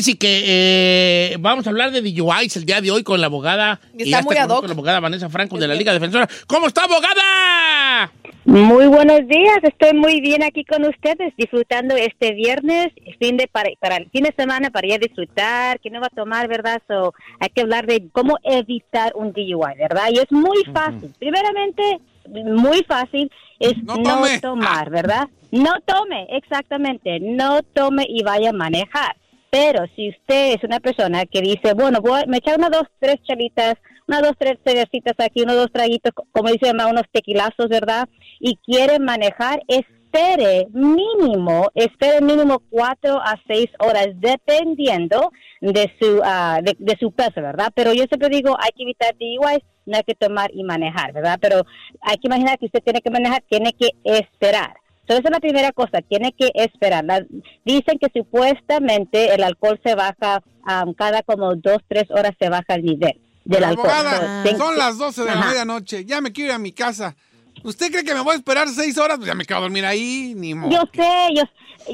Fíjese 0.00 0.18
que 0.18 0.44
eh, 0.46 1.36
vamos 1.40 1.66
a 1.66 1.70
hablar 1.70 1.90
de 1.90 2.00
DUIs 2.00 2.56
el 2.56 2.64
día 2.64 2.80
de 2.80 2.90
hoy 2.90 3.02
con 3.02 3.20
la 3.20 3.26
abogada. 3.26 3.80
Y 3.92 3.98
que 3.98 4.10
ya 4.10 4.20
está 4.20 4.28
muy 4.28 4.36
con 4.36 4.42
ad 4.42 4.44
hoc. 4.44 4.48
nosotros, 4.48 4.70
La 4.70 4.74
abogada 4.74 5.00
Vanessa 5.00 5.28
Franco 5.28 5.58
de 5.58 5.68
la 5.68 5.74
Liga 5.74 5.92
Defensora. 5.92 6.26
¿Cómo 6.46 6.68
está, 6.68 6.84
abogada? 6.84 8.10
Muy 8.46 8.86
buenos 8.86 9.28
días, 9.28 9.58
estoy 9.62 9.92
muy 9.92 10.22
bien 10.22 10.42
aquí 10.42 10.64
con 10.64 10.86
ustedes, 10.86 11.34
disfrutando 11.36 11.94
este 11.94 12.32
viernes, 12.32 12.88
fin 13.18 13.36
de 13.36 13.46
para, 13.46 13.68
para 13.78 13.96
el 13.96 14.08
fin 14.08 14.24
de 14.24 14.34
semana 14.34 14.70
para 14.70 14.86
ir 14.86 14.94
a 14.94 14.98
disfrutar, 14.98 15.78
que 15.80 15.90
no 15.90 16.00
va 16.00 16.06
a 16.06 16.16
tomar, 16.16 16.48
¿verdad? 16.48 16.80
So, 16.88 17.12
hay 17.38 17.50
que 17.50 17.60
hablar 17.60 17.86
de 17.86 18.08
cómo 18.12 18.38
evitar 18.42 19.12
un 19.14 19.32
DUI, 19.34 19.76
¿verdad? 19.78 20.08
Y 20.10 20.20
es 20.20 20.32
muy 20.32 20.64
fácil. 20.72 21.12
Primeramente, 21.18 22.00
muy 22.46 22.82
fácil 22.84 23.30
es 23.58 23.74
No 23.82 23.98
tomar, 24.40 24.88
¿verdad? 24.88 25.28
No 25.50 25.74
tome, 25.84 26.26
exactamente, 26.30 27.20
no 27.20 27.62
tome 27.74 28.06
y 28.08 28.22
vaya 28.22 28.50
a 28.50 28.54
manejar. 28.54 29.16
Pero 29.50 29.84
si 29.96 30.10
usted 30.10 30.52
es 30.54 30.64
una 30.64 30.78
persona 30.78 31.26
que 31.26 31.40
dice, 31.40 31.74
bueno, 31.74 32.00
voy 32.00 32.22
me 32.28 32.38
echar 32.38 32.56
unas 32.56 32.70
dos, 32.70 32.84
tres 33.00 33.16
chalitas, 33.26 33.74
unas 34.06 34.22
dos, 34.22 34.32
tres 34.38 34.58
cervecitas 34.64 35.14
aquí, 35.18 35.42
unos 35.42 35.56
dos 35.56 35.72
traguitos, 35.72 36.12
como 36.30 36.50
dice 36.50 36.72
mamá, 36.72 36.90
unos 36.90 37.04
tequilazos, 37.12 37.68
¿verdad? 37.68 38.08
Y 38.38 38.56
quiere 38.64 39.00
manejar, 39.00 39.60
espere 39.66 40.68
mínimo, 40.72 41.68
espere 41.74 42.20
mínimo 42.20 42.62
cuatro 42.70 43.20
a 43.20 43.40
seis 43.48 43.68
horas, 43.80 44.08
dependiendo 44.14 45.32
de 45.60 45.92
su, 46.00 46.22
de, 46.62 46.76
de 46.78 46.96
su 47.00 47.12
peso, 47.12 47.42
¿verdad? 47.42 47.72
Pero 47.74 47.92
yo 47.92 48.04
siempre 48.04 48.28
digo, 48.28 48.56
hay 48.58 48.70
que 48.76 48.84
evitar 48.84 49.14
DUIs, 49.18 49.64
no 49.86 49.96
hay 49.96 50.04
que 50.04 50.14
tomar 50.14 50.50
y 50.54 50.62
manejar, 50.62 51.12
¿verdad? 51.12 51.38
Pero 51.40 51.64
hay 52.02 52.16
que 52.18 52.28
imaginar 52.28 52.58
que 52.58 52.66
usted 52.66 52.82
tiene 52.82 53.00
que 53.00 53.10
manejar, 53.10 53.42
tiene 53.48 53.72
que 53.72 53.90
esperar. 54.04 54.74
Entonces, 55.10 55.24
es 55.24 55.30
la 55.32 55.40
primera 55.40 55.72
cosa, 55.72 56.00
tiene 56.08 56.32
que 56.32 56.50
esperar. 56.54 57.04
La- 57.04 57.26
dicen 57.64 57.98
que 57.98 58.06
supuestamente 58.14 59.34
el 59.34 59.42
alcohol 59.42 59.80
se 59.84 59.94
baja 59.96 60.42
um, 60.84 60.94
cada 60.94 61.22
como 61.22 61.54
dos, 61.56 61.78
tres 61.88 62.04
horas 62.10 62.32
se 62.38 62.48
baja 62.48 62.74
el 62.74 62.84
nivel 62.84 63.20
del 63.44 63.64
alcohol. 63.64 63.90
Abogada, 63.90 64.44
So, 64.46 64.56
son 64.56 64.78
las 64.78 64.98
12 64.98 65.22
de 65.22 65.26
la 65.26 65.32
Ajá. 65.32 65.48
medianoche. 65.48 66.04
Ya 66.04 66.20
me 66.20 66.32
quiero 66.32 66.50
ir 66.50 66.54
a 66.54 66.58
mi 66.58 66.72
casa. 66.72 67.16
¿Usted 67.64 67.90
cree 67.90 68.04
que 68.04 68.14
me 68.14 68.20
voy 68.20 68.34
a 68.34 68.36
esperar 68.38 68.68
seis 68.68 68.96
horas? 68.96 69.16
Pues 69.18 69.26
ya 69.26 69.34
me 69.34 69.44
quedo 69.44 69.58
a 69.58 69.62
dormir 69.62 69.84
ahí, 69.84 70.32
ni 70.36 70.54
modo. 70.54 70.70
Yo 70.70 70.82
sé, 70.94 71.34
yo, 71.34 71.42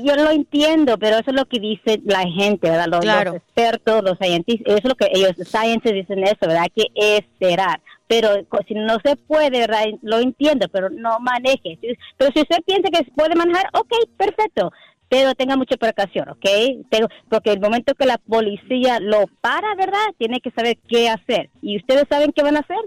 yo 0.05 0.15
lo 0.15 0.31
entiendo, 0.31 0.99
pero 0.99 1.17
eso 1.19 1.31
es 1.31 1.35
lo 1.37 1.47
que 1.47 1.59
dice 1.59 2.01
la 2.05 2.21
gente, 2.29 2.69
¿verdad? 2.71 2.87
Los, 2.89 3.01
Claro. 3.01 3.33
los 3.33 3.43
expertos, 3.43 4.03
los 4.05 4.19
científicos, 4.19 4.75
eso 4.75 4.83
es 4.85 4.89
lo 4.91 4.95
que 4.95 5.09
ellos, 5.13 5.33
science 5.49 5.93
dicen 5.93 6.23
eso, 6.23 6.37
¿verdad? 6.43 6.65
Hay 6.65 6.71
que 6.85 7.17
esperar. 7.17 7.81
Pero 8.09 8.45
co- 8.49 8.61
si 8.69 8.75
no 8.75 8.99
se 9.05 9.17
puede, 9.17 9.61
¿verdad? 9.61 9.85
Lo 10.03 10.19
entiendo, 10.21 10.69
pero 10.69 10.91
no 10.91 11.19
maneje. 11.21 11.79
Pero 12.17 12.31
si 12.33 12.41
usted 12.41 12.59
piensa 12.67 12.89
que 12.91 13.05
puede 13.13 13.35
manejar, 13.35 13.69
ok, 13.73 13.93
perfecto. 14.17 14.73
Pero 15.09 15.35
tenga 15.35 15.57
mucha 15.57 15.77
precaución, 15.77 16.29
¿ok? 16.31 16.47
Pero- 16.91 17.09
porque 17.29 17.51
el 17.53 17.61
momento 17.61 17.95
que 17.95 18.07
la 18.07 18.19
policía 18.19 18.99
lo 19.01 19.25
para, 19.41 19.75
¿verdad? 19.77 20.07
Tiene 20.19 20.41
que 20.41 20.51
saber 20.51 20.79
qué 20.89 21.09
hacer. 21.09 21.51
¿Y 21.63 21.77
ustedes 21.77 22.05
saben 22.09 22.33
qué 22.33 22.43
van 22.43 22.57
a 22.57 22.61
hacer? 22.61 22.79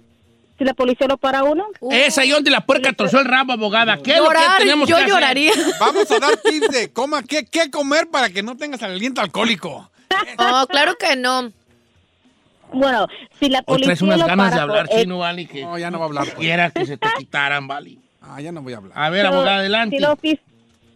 Si 0.57 0.65
la 0.65 0.73
policía 0.73 1.07
lo 1.07 1.15
para 1.17 1.43
uno. 1.43 1.65
Esa 1.89 2.25
y 2.25 2.31
donde 2.31 2.51
la 2.51 2.61
puerca 2.65 2.91
trozó 2.91 3.19
el 3.19 3.25
rabo, 3.25 3.53
abogada. 3.53 3.97
¿Qué 4.03 4.11
es 4.11 4.17
lo 4.17 4.25
Llorar, 4.25 4.57
que 4.57 4.63
tenemos 4.65 4.89
yo 4.89 4.95
que 4.97 5.01
hacer? 5.03 5.13
lloraría. 5.13 5.51
Vamos 5.79 6.11
a 6.11 6.19
dar 6.19 6.35
tips 6.35 6.67
de 6.69 6.91
coma, 6.91 7.23
qué, 7.23 7.45
qué 7.45 7.71
comer 7.71 8.09
para 8.11 8.29
que 8.29 8.43
no 8.43 8.57
tengas 8.57 8.83
aliento 8.83 9.21
alcohólico. 9.21 9.89
Oh, 10.39 10.65
claro 10.67 10.95
que 10.97 11.15
no. 11.15 11.51
Bueno, 12.73 13.07
si 13.39 13.49
la 13.49 13.61
policía 13.63 13.85
traes 13.87 14.01
unas 14.01 14.19
lo 14.19 14.25
ganas 14.27 14.45
para 14.51 14.55
de 14.55 14.61
hablar 14.61 14.87
por- 14.87 14.95
eh, 14.97 15.01
chino, 15.01 15.17
Vali, 15.19 15.45
que 15.47 15.63
No, 15.63 15.77
ya 15.77 15.89
no 15.91 15.99
va 15.99 16.05
a 16.05 16.07
hablar. 16.07 16.25
pues. 16.25 16.35
quiera 16.35 16.69
que 16.71 16.85
se 16.85 16.97
te 16.97 17.07
quitaran, 17.17 17.67
Vali. 17.67 17.99
Ah, 18.21 18.39
ya 18.41 18.51
no 18.51 18.61
voy 18.61 18.73
a 18.73 18.77
hablar. 18.77 18.91
A 18.95 19.09
ver, 19.09 19.25
So, 19.25 19.33
abogada, 19.33 19.57
adelante. 19.57 19.97
Si 19.97 20.03
ofici- 20.03 20.39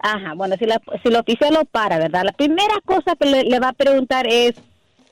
Ajá, 0.05 0.33
bueno, 0.35 0.55
si 0.59 0.65
la, 0.65 0.81
si 1.01 1.09
la 1.09 1.21
oficial 1.21 1.53
lo 1.53 1.63
para, 1.65 1.97
¿verdad? 1.97 2.23
La 2.25 2.33
primera 2.33 2.73
cosa 2.85 3.15
que 3.17 3.25
le, 3.25 3.43
le 3.45 3.59
va 3.59 3.69
a 3.69 3.73
preguntar 3.73 4.27
es 4.27 4.53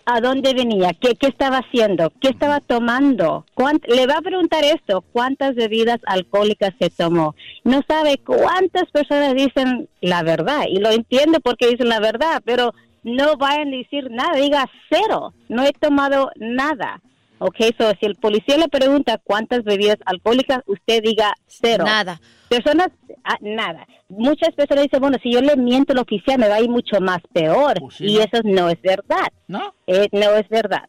a 0.06 0.20
dónde 0.20 0.54
venía, 0.54 0.92
qué, 1.00 1.16
qué 1.16 1.28
estaba 1.28 1.60
haciendo, 1.60 2.12
qué 2.20 2.28
estaba 2.28 2.60
tomando. 2.60 3.46
Cuánt- 3.56 3.88
le 3.88 4.06
va 4.08 4.18
a 4.18 4.22
preguntar 4.22 4.64
esto, 4.66 5.02
cuántas 5.14 5.56
bebidas 5.56 6.00
alcohólicas 6.06 6.74
se 6.78 6.90
tomó. 6.90 7.36
No 7.64 7.82
sabe 7.88 8.18
cuántas 8.18 8.90
personas 8.92 9.34
dicen 9.34 9.88
la 10.02 10.24
verdad, 10.24 10.64
y 10.68 10.80
lo 10.80 10.90
entiendo 10.92 11.40
porque 11.40 11.68
dicen 11.70 11.88
la 11.88 12.00
verdad, 12.02 12.42
pero 12.44 12.74
no 13.04 13.38
vayan 13.38 13.74
a 13.74 13.78
decir 13.78 14.10
nada, 14.12 14.38
diga 14.38 14.70
cero, 14.90 15.34
no 15.50 15.64
he 15.64 15.72
tomado 15.74 16.32
nada. 16.38 17.02
Ok, 17.44 17.56
so 17.76 17.92
si 18.00 18.06
el 18.06 18.16
policía 18.18 18.56
le 18.58 18.68
pregunta 18.68 19.20
cuántas 19.24 19.64
bebidas 19.64 19.98
alcohólicas, 20.06 20.60
usted 20.68 21.02
diga 21.02 21.34
cero. 21.48 21.86
Nada. 21.86 22.22
Personas, 22.48 22.90
ah, 23.24 23.38
nada. 23.42 23.88
Muchas 24.10 24.54
personas 24.54 24.84
dicen, 24.84 25.00
bueno, 25.00 25.18
si 25.24 25.32
yo 25.32 25.42
le 25.42 25.56
miento 25.56 25.94
al 25.94 26.00
oficial 26.00 26.38
me 26.38 26.48
va 26.48 26.56
a 26.56 26.62
ir 26.62 26.70
mucho 26.70 27.02
más 27.02 27.20
peor. 27.34 27.80
Pues 27.80 27.96
sí, 27.96 28.06
y 28.06 28.18
¿no? 28.18 28.22
eso 28.22 28.42
no 28.44 28.70
es 28.70 28.80
verdad. 28.84 29.28
¿No? 29.48 29.74
Eh, 29.88 30.08
no 30.12 30.36
es 30.36 30.48
verdad. 30.50 30.88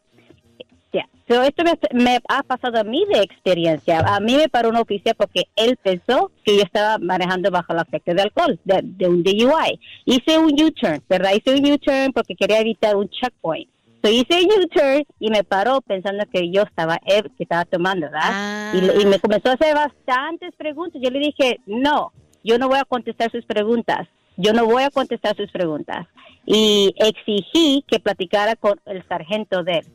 Ya. 0.93 1.09
So, 1.27 1.43
esto 1.43 1.65
me, 1.65 1.79
me 1.93 2.19
ha 2.29 2.43
pasado 2.43 2.79
a 2.79 2.85
mí 2.85 3.07
de 3.11 3.23
experiencia. 3.23 4.01
A 4.01 4.21
mí 4.21 4.37
me 4.37 4.49
paró 4.49 4.69
un 4.69 4.77
oficial 4.77 5.15
porque 5.17 5.45
él 5.57 5.79
pensó 5.83 6.31
que 6.45 6.57
yo 6.57 6.63
estaba 6.63 6.99
manejando 6.99 7.51
bajo 7.51 7.73
el 7.73 7.81
efecto 7.81 8.13
de 8.13 8.23
alcohol, 8.23 8.61
de, 8.65 8.81
de 8.83 9.09
un 9.09 9.23
DUI. 9.23 9.81
Hice 10.05 10.39
un 10.39 10.53
U-turn, 10.53 11.03
¿verdad? 11.09 11.33
Hice 11.35 11.55
un 11.55 11.73
U-turn 11.73 12.13
porque 12.13 12.37
quería 12.37 12.61
evitar 12.61 12.97
un 12.97 13.09
checkpoint. 13.09 13.71
So, 14.05 14.11
hice 14.11 14.43
un 14.43 14.65
U-turn 14.65 15.05
y 15.19 15.31
me 15.31 15.45
paró 15.45 15.81
pensando 15.81 16.25
que 16.31 16.51
yo 16.51 16.63
estaba, 16.63 16.99
que 16.99 17.25
estaba 17.39 17.65
tomando, 17.65 18.07
¿verdad? 18.07 18.21
Ah. 18.25 18.73
Y, 18.75 19.03
y 19.03 19.07
me 19.07 19.19
comenzó 19.19 19.49
a 19.49 19.55
hacer 19.55 19.75
bastantes 19.75 20.55
preguntas. 20.57 21.01
Yo 21.03 21.09
le 21.09 21.21
dije, 21.21 21.61
no, 21.67 22.13
yo 22.45 22.59
no 22.59 22.69
voy 22.69 22.79
a 22.79 22.85
contestar 22.85 23.31
sus 23.31 23.47
preguntas. 23.47 24.09
Yo 24.37 24.53
no 24.53 24.67
voy 24.67 24.83
a 24.83 24.91
contestar 24.91 25.37
sus 25.37 25.51
preguntas. 25.51 26.07
Y 26.45 26.95
exigí 26.97 27.85
que 27.87 28.01
platicara 28.01 28.57
con 28.57 28.81
el 28.87 29.07
sargento 29.07 29.63
de 29.63 29.79
él. 29.79 29.87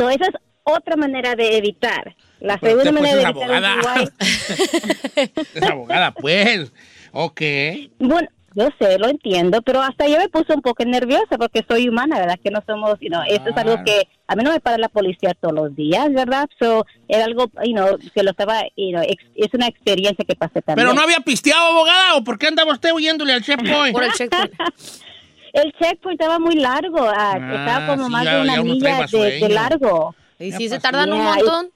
So, 0.00 0.08
esa 0.08 0.24
es 0.24 0.34
otra 0.62 0.96
manera 0.96 1.34
de 1.36 1.58
evitar. 1.58 2.16
La 2.40 2.56
Pero 2.58 2.80
segunda 2.82 2.90
usted, 2.90 3.00
pues, 3.00 3.12
manera 3.12 3.28
es 3.28 3.34
de 3.34 3.40
evitar 3.42 3.64
abogada. 3.64 4.12
Es 5.54 5.62
abogada, 5.70 6.14
pues. 6.14 6.72
Ok. 7.12 7.40
Bueno, 7.98 8.28
yo 8.54 8.68
sé, 8.80 8.98
lo 8.98 9.08
entiendo, 9.08 9.60
pero 9.62 9.82
hasta 9.82 10.08
yo 10.08 10.16
me 10.16 10.28
puse 10.28 10.54
un 10.54 10.62
poco 10.62 10.84
nerviosa 10.84 11.36
porque 11.38 11.64
soy 11.68 11.88
humana, 11.88 12.18
¿verdad? 12.18 12.38
Que 12.42 12.50
no 12.50 12.62
somos, 12.66 12.98
you 13.00 13.08
know, 13.08 13.20
esto 13.28 13.50
es 13.50 13.56
algo 13.56 13.84
que 13.84 14.08
a 14.26 14.34
mí 14.36 14.42
no 14.42 14.52
me 14.52 14.60
para 14.60 14.78
la 14.78 14.88
policía 14.88 15.34
todos 15.40 15.54
los 15.54 15.76
días, 15.76 16.10
¿verdad? 16.12 16.48
So, 16.58 16.86
era 17.08 17.24
algo, 17.26 17.50
you 17.64 17.74
know, 17.74 17.98
que 18.14 18.22
lo 18.22 18.30
estaba, 18.30 18.62
you 18.76 18.90
know, 18.92 19.02
ex- 19.02 19.24
es 19.36 19.52
una 19.52 19.66
experiencia 19.66 20.24
que 20.24 20.34
pasé 20.34 20.62
también. 20.62 20.86
¿Pero 20.86 20.94
no 20.94 21.02
había 21.02 21.20
pisteado, 21.20 21.64
abogada? 21.66 22.14
¿O 22.14 22.24
por 22.24 22.38
qué 22.38 22.46
andaba 22.48 22.72
usted 22.72 22.92
huyéndole 22.92 23.34
al 23.34 23.42
checkpoint? 23.42 23.92
Por 23.92 24.04
el 24.04 24.12
checkpoint. 24.12 24.52
El 25.52 25.72
checkpoint 25.72 26.20
estaba 26.20 26.38
muy 26.38 26.54
largo, 26.56 27.00
ah, 27.00 27.32
Ah, 27.40 27.54
estaba 27.54 27.86
como 27.86 28.06
sí, 28.06 28.12
más 28.12 28.24
ya- 28.24 28.34
de 28.36 28.42
una 28.42 28.62
milla 28.62 29.06
de, 29.06 29.48
largo. 29.48 30.14
Y 30.38 30.52
si 30.52 30.68
se 30.68 30.78
tardan 30.78 31.12
un 31.12 31.22
montón. 31.22 31.70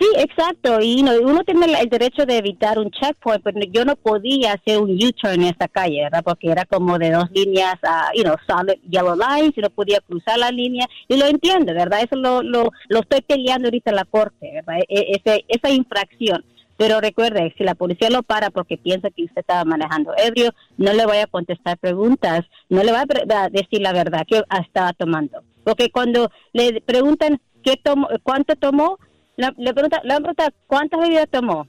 Sí, 0.00 0.06
exacto. 0.18 0.78
Y 0.80 1.02
no, 1.02 1.10
uno 1.22 1.42
tiene 1.42 1.66
el 1.80 1.88
derecho 1.88 2.24
de 2.24 2.36
evitar 2.36 2.78
un 2.78 2.88
checkpoint, 2.88 3.42
pero 3.42 3.58
yo 3.72 3.84
no 3.84 3.96
podía 3.96 4.52
hacer 4.52 4.78
un 4.78 4.90
U-turn 4.92 5.34
en 5.42 5.42
esta 5.44 5.66
calle, 5.66 6.02
¿verdad? 6.04 6.22
Porque 6.24 6.52
era 6.52 6.64
como 6.66 6.98
de 7.00 7.10
dos 7.10 7.28
líneas, 7.32 7.74
ah, 7.82 8.08
you 8.14 8.22
know, 8.22 8.36
solid 8.46 8.78
yellow 8.88 9.16
lines, 9.16 9.54
y 9.56 9.60
no 9.60 9.70
podía 9.70 9.98
cruzar 10.06 10.38
la 10.38 10.52
línea. 10.52 10.86
Y 11.08 11.16
lo 11.16 11.26
entiendo, 11.26 11.74
¿verdad? 11.74 12.00
Eso 12.04 12.14
lo, 12.14 12.42
lo, 12.44 12.70
lo 12.88 13.00
estoy 13.00 13.22
peleando 13.22 13.66
ahorita 13.66 13.90
en 13.90 13.96
la 13.96 14.04
corte, 14.04 14.52
¿verdad? 14.54 14.78
E- 14.88 15.16
ese- 15.16 15.44
esa 15.48 15.68
infracción. 15.70 16.44
Pero 16.78 17.00
recuerde, 17.00 17.52
si 17.58 17.64
la 17.64 17.74
policía 17.74 18.08
lo 18.08 18.22
para 18.22 18.50
porque 18.50 18.78
piensa 18.78 19.10
que 19.10 19.24
usted 19.24 19.40
estaba 19.40 19.64
manejando 19.64 20.14
ebrio, 20.16 20.52
no 20.78 20.92
le 20.92 21.04
vaya 21.06 21.24
a 21.24 21.26
contestar 21.26 21.76
preguntas, 21.76 22.46
no 22.70 22.82
le 22.84 22.92
va 22.92 23.02
a 23.02 23.48
decir 23.50 23.80
la 23.82 23.92
verdad 23.92 24.24
que 24.26 24.42
estaba 24.64 24.92
tomando. 24.92 25.42
Porque 25.64 25.90
cuando 25.90 26.30
le 26.52 26.80
preguntan 26.80 27.40
qué 27.64 27.76
tomó, 27.76 28.08
cuánto 28.22 28.54
tomó, 28.54 28.96
la- 29.36 29.52
le 29.58 29.74
pregunta, 29.74 30.00
le 30.04 30.14
pregunta 30.14 30.52
cuántas 30.68 31.00
bebidas 31.00 31.28
tomó, 31.30 31.66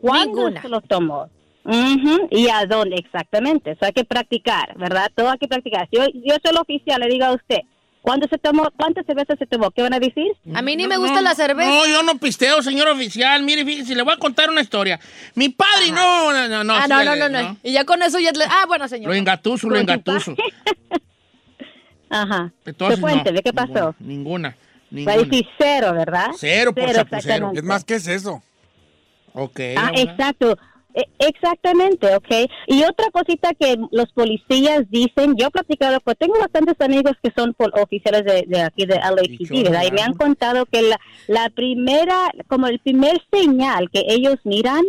cuándo 0.00 0.44
Ninguna. 0.44 0.62
se 0.62 0.68
los 0.68 0.84
tomó. 0.84 1.28
Ujú, 1.64 2.28
y 2.30 2.48
a 2.48 2.66
dónde 2.66 2.96
exactamente. 2.96 3.72
Eso 3.72 3.86
hay 3.86 3.92
que 3.92 4.04
practicar, 4.04 4.76
¿verdad? 4.78 5.10
Todo 5.14 5.30
hay 5.30 5.38
que 5.38 5.48
practicar. 5.48 5.88
Si 5.90 5.96
yo, 5.96 6.04
yo 6.12 6.36
soy 6.42 6.52
el 6.52 6.58
oficial, 6.58 7.00
le 7.00 7.08
digo 7.08 7.24
a 7.24 7.32
usted, 7.32 7.60
¿cuándo 8.04 8.28
se 8.28 8.36
tomó? 8.36 8.70
¿Cuántas 8.76 9.06
cervezas 9.06 9.38
se 9.38 9.46
tomó? 9.46 9.70
¿Qué 9.70 9.80
van 9.80 9.94
a 9.94 9.98
decir? 9.98 10.30
A 10.54 10.60
mí 10.60 10.76
ni 10.76 10.82
No, 10.82 10.90
me 10.90 10.96
gusta 10.98 11.16
no, 11.16 11.22
la 11.22 11.34
cerveza. 11.34 11.70
No, 11.70 11.86
yo 11.86 12.02
no 12.02 12.18
pisteo, 12.18 12.62
señor 12.62 12.86
oficial. 12.88 13.42
Mire, 13.42 13.64
fíjese, 13.64 13.94
le 13.94 14.02
voy 14.02 14.12
a 14.12 14.18
contar 14.18 14.50
una 14.50 14.60
historia. 14.60 15.00
Mi 15.34 15.48
padre, 15.48 15.90
no, 15.90 16.30
no, 16.30 16.46
no, 16.46 16.62
no. 16.62 16.74
ah, 16.74 16.86
no, 16.86 17.02
no, 17.02 17.16
no, 17.16 17.28
no. 17.30 17.56
Y 17.62 17.72
ya 17.72 17.84
con 17.84 18.02
eso 18.02 18.18
ya 18.18 18.30
le... 18.32 18.44
Ah, 18.44 18.66
bueno, 18.68 18.86
señor. 18.88 19.08
Lo 19.08 19.14
engatuso, 19.14 19.70
lo 19.70 19.78
engatuso. 19.78 20.36
Ajá. 22.10 22.52
Entonces, 22.66 23.00
Pues 23.00 23.12
cuénteme, 23.12 23.42
¿qué 23.42 23.52
pasó? 23.54 23.94
Ninguna, 23.98 24.54
ninguna. 24.90 25.16
Va 25.16 25.20
a 25.20 25.24
decir 25.24 25.46
cero, 25.58 25.94
¿verdad? 25.94 26.28
Cero 26.36 26.74
por 26.74 26.84
chapucero. 26.84 27.16
exactamente. 27.16 27.58
Es 27.58 27.64
más, 27.64 27.84
¿qué 27.84 27.94
es 27.94 28.06
eso? 28.06 28.42
Ok. 29.32 29.60
Ah, 29.76 29.90
exacto. 29.96 30.58
E- 30.94 31.08
Exactamente, 31.18 32.14
ok. 32.14 32.50
Y 32.68 32.82
otra 32.84 33.10
cosita 33.10 33.52
que 33.58 33.76
los 33.90 34.10
policías 34.12 34.88
dicen, 34.90 35.34
yo 35.36 35.48
he 35.48 35.50
platicado, 35.50 35.98
pues 36.00 36.16
tengo 36.18 36.38
bastantes 36.38 36.80
amigos 36.80 37.14
que 37.22 37.32
son 37.36 37.54
oficiales 37.82 38.24
de, 38.24 38.44
de 38.46 38.62
aquí 38.62 38.86
de 38.86 38.96
LAPD, 38.96 39.64
¿verdad? 39.64 39.82
Y 39.86 39.90
me 39.92 40.02
han 40.02 40.14
contado 40.14 40.66
que 40.66 40.82
la, 40.82 40.98
la 41.26 41.50
primera, 41.50 42.30
como 42.48 42.66
el 42.68 42.78
primer 42.78 43.20
señal 43.32 43.90
que 43.90 44.04
ellos 44.08 44.36
miran, 44.44 44.82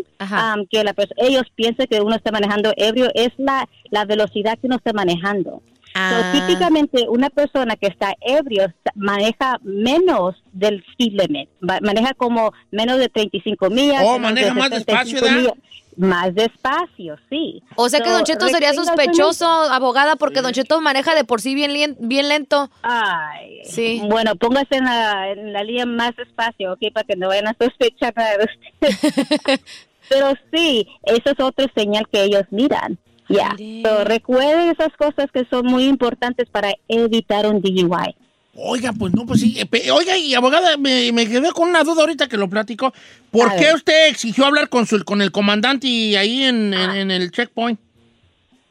que 0.69 0.83
la 0.83 0.93
ellos 1.17 1.43
piensan 1.55 1.87
que 1.87 2.01
uno 2.01 2.15
está 2.15 2.31
manejando 2.31 2.71
ebrio, 2.77 3.09
es 3.15 3.29
la, 3.37 3.67
la 3.89 4.05
velocidad 4.05 4.57
que 4.59 4.67
uno 4.67 4.75
está 4.77 4.93
manejando. 4.93 5.61
So, 5.85 5.91
Ah. 5.97 6.33
típicamente 6.35 7.05
una 7.07 7.29
persona 7.29 7.77
que 7.77 7.87
está 7.87 8.15
ebrio 8.19 8.65
maneja 8.95 9.59
menos 9.63 10.35
del 10.51 10.83
speed 10.91 11.13
limit, 11.21 11.49
maneja 11.61 12.13
como 12.15 12.51
menos 12.69 12.99
de 12.99 13.07
35 13.07 13.69
millas. 13.69 14.03
Oh, 14.05 14.19
maneja 14.19 14.47
de 14.49 14.53
más 14.55 14.69
75 14.71 15.05
despacio, 15.15 15.21
¿verdad? 15.21 15.53
Más 15.97 16.35
despacio, 16.35 17.15
sí. 17.29 17.63
O 17.75 17.89
sea 17.89 18.01
que 18.01 18.09
So, 18.09 18.15
Don 18.15 18.23
Cheto 18.23 18.47
sería 18.49 18.73
sospechoso, 18.73 19.45
abogada, 19.47 20.15
porque 20.15 20.41
Don 20.41 20.51
Cheto 20.51 20.81
maneja 20.81 21.15
de 21.15 21.23
por 21.23 21.41
sí 21.41 21.55
bien, 21.55 21.95
bien 21.99 22.29
lento. 22.29 22.69
Ay, 22.81 23.61
Sí. 23.63 24.01
Bueno, 24.09 24.35
póngase 24.35 24.75
en 24.75 24.85
la, 24.85 25.31
en 25.31 25.53
la 25.53 25.63
línea 25.63 25.85
más 25.85 26.15
despacio, 26.15 26.73
¿ok? 26.73 26.93
Para 26.93 27.05
que 27.05 27.15
no 27.15 27.29
vayan 27.29 27.47
a 27.47 27.55
sospechar 27.59 28.13
nada 28.15 28.37
de 28.37 28.45
usted. 28.45 29.59
Pero 30.09 30.33
sí, 30.53 30.87
eso 31.03 31.31
es 31.31 31.39
otra 31.39 31.65
señal 31.75 32.07
que 32.11 32.23
ellos 32.23 32.43
miran. 32.51 32.97
Ya. 33.27 33.55
So, 33.83 34.03
recuerden 34.03 34.69
esas 34.69 34.95
cosas 34.97 35.31
que 35.33 35.45
son 35.49 35.65
muy 35.65 35.85
importantes 35.85 36.47
para 36.49 36.73
evitar 36.87 37.47
un 37.47 37.61
DUI. 37.61 38.15
Oiga, 38.57 38.93
pues 38.97 39.13
no, 39.13 39.25
pues 39.25 39.41
sí. 39.41 39.57
eh, 39.59 39.91
Oiga, 39.91 40.17
y 40.17 40.33
abogada, 40.33 40.77
me, 40.77 41.11
me 41.11 41.27
quedé 41.27 41.51
con 41.51 41.69
una 41.69 41.83
duda 41.83 42.01
ahorita 42.01 42.27
que 42.27 42.37
lo 42.37 42.49
platico. 42.49 42.93
¿Por 43.31 43.49
A 43.51 43.55
qué 43.57 43.65
ver. 43.65 43.75
usted 43.75 44.07
exigió 44.09 44.45
hablar 44.45 44.69
con, 44.69 44.85
su, 44.85 45.03
con 45.03 45.21
el 45.21 45.31
comandante 45.31 45.87
y 45.87 46.15
ahí 46.15 46.43
en, 46.43 46.73
Ah. 46.73 46.97
en 46.97 47.11
el 47.11 47.31
checkpoint? 47.31 47.79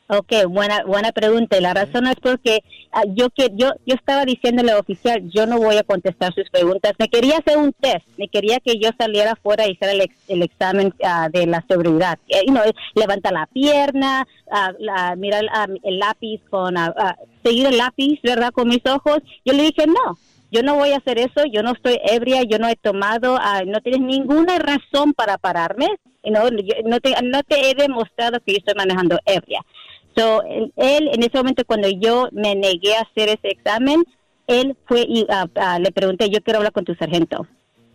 Ok, 0.06 0.32
buena 0.48 0.84
buena 0.84 1.12
pregunta. 1.12 1.56
Y 1.56 1.62
la 1.62 1.72
razón 1.72 2.06
es 2.06 2.16
porque 2.22 2.62
ah, 2.92 3.04
yo 3.14 3.30
que 3.30 3.48
yo 3.54 3.70
yo 3.86 3.94
estaba 3.94 4.26
diciéndole 4.26 4.70
al 4.72 4.78
oficial, 4.80 5.22
yo 5.34 5.46
no 5.46 5.56
voy 5.58 5.76
a 5.78 5.82
contestar 5.82 6.32
sus 6.34 6.48
preguntas. 6.50 6.92
Me 6.98 7.08
quería 7.08 7.38
hacer 7.38 7.56
un 7.56 7.72
test, 7.72 8.06
me 8.18 8.28
quería 8.28 8.60
que 8.60 8.78
yo 8.78 8.90
saliera 8.98 9.32
afuera 9.32 9.66
y 9.66 9.72
hiciera 9.72 9.94
el, 9.94 10.02
ex- 10.02 10.16
el 10.28 10.42
examen 10.42 10.94
ah, 11.02 11.30
de 11.32 11.46
la 11.46 11.64
seguridad. 11.68 12.18
Eh, 12.28 12.42
you 12.46 12.52
know, 12.52 12.62
levanta 12.94 13.32
la 13.32 13.46
pierna, 13.46 14.26
la, 14.78 15.16
mira 15.16 15.38
el, 15.40 15.48
lápiz 15.98 16.40
con 16.50 16.74
seguir 17.44 17.66
el 17.66 17.76
lápiz, 17.78 18.20
¿verdad? 18.22 18.52
Con 18.52 18.68
mis 18.68 18.84
ojos. 18.86 19.18
Yo 19.44 19.52
le 19.52 19.64
dije 19.64 19.86
no. 19.86 20.18
Yo 20.50 20.62
no 20.62 20.76
voy 20.76 20.90
a 20.92 20.98
hacer 20.98 21.18
eso, 21.18 21.44
yo 21.52 21.64
no 21.64 21.72
estoy 21.72 21.98
ebria, 22.04 22.42
yo 22.44 22.60
no 22.60 22.68
he 22.68 22.76
tomado, 22.76 23.36
ah, 23.40 23.62
no 23.66 23.80
tienes 23.80 24.02
ninguna 24.02 24.56
razón 24.60 25.12
para 25.12 25.36
pararme, 25.36 25.88
you 26.22 26.30
know, 26.32 26.48
yo- 26.48 26.76
no, 26.84 27.00
te, 27.00 27.70
he 27.70 27.74
demostrado 27.74 28.38
que 28.38 28.52
yo 28.52 28.58
estoy 28.58 28.74
manejando 28.76 29.18
ebria. 29.26 29.62
So, 30.16 30.44
él, 30.76 31.10
en 31.12 31.22
ese 31.24 31.36
momento 31.38 31.64
cuando 31.66 31.88
yo 31.88 32.28
me 32.30 32.54
negué 32.54 32.94
a 32.94 33.00
hacer 33.00 33.30
ese 33.30 33.48
examen, 33.48 34.04
él 34.46 34.76
fue 34.86 35.00
y 35.08 35.26
ah, 35.28 35.78
le 35.80 35.90
pregunté, 35.90 36.30
yo 36.30 36.40
quiero 36.40 36.58
hablar 36.58 36.72
con 36.72 36.84
tu 36.84 36.94
sargento. 36.94 37.48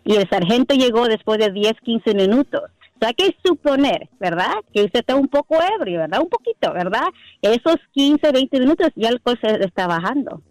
Y 0.03 0.15
el 0.17 0.27
sargento 0.27 0.75
llegó 0.75 1.07
después 1.07 1.39
de 1.39 1.51
10, 1.51 1.73
15 1.81 2.13
minutos. 2.13 2.63
O 2.99 3.05
sea, 3.05 3.07
hay 3.09 3.13
que 3.13 3.37
suponer, 3.45 4.09
¿verdad? 4.19 4.55
Que 4.73 4.83
usted 4.83 4.99
está 4.99 5.15
un 5.15 5.29
poco 5.29 5.55
ebrio, 5.79 5.99
¿verdad? 5.99 6.19
Un 6.19 6.27
poquito, 6.27 6.73
¿verdad? 6.73 7.05
Esos 7.41 7.77
15, 7.93 8.29
20 8.29 8.59
minutos 8.59 8.89
ya 8.95 9.07
el 9.07 9.15
alcohol 9.15 9.39
se 9.41 9.63
está 9.63 9.87
bajando. 9.87 10.41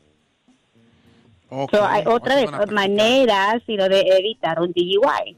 Ok. 1.51 1.75
So, 1.75 1.85
hay 1.85 2.05
otra 2.07 2.37
de 2.37 2.47
maneras 2.73 3.63
sino 3.67 3.87
de 3.91 4.01
evitar 4.01 4.63
un 4.63 4.73
DUI. 4.73 5.37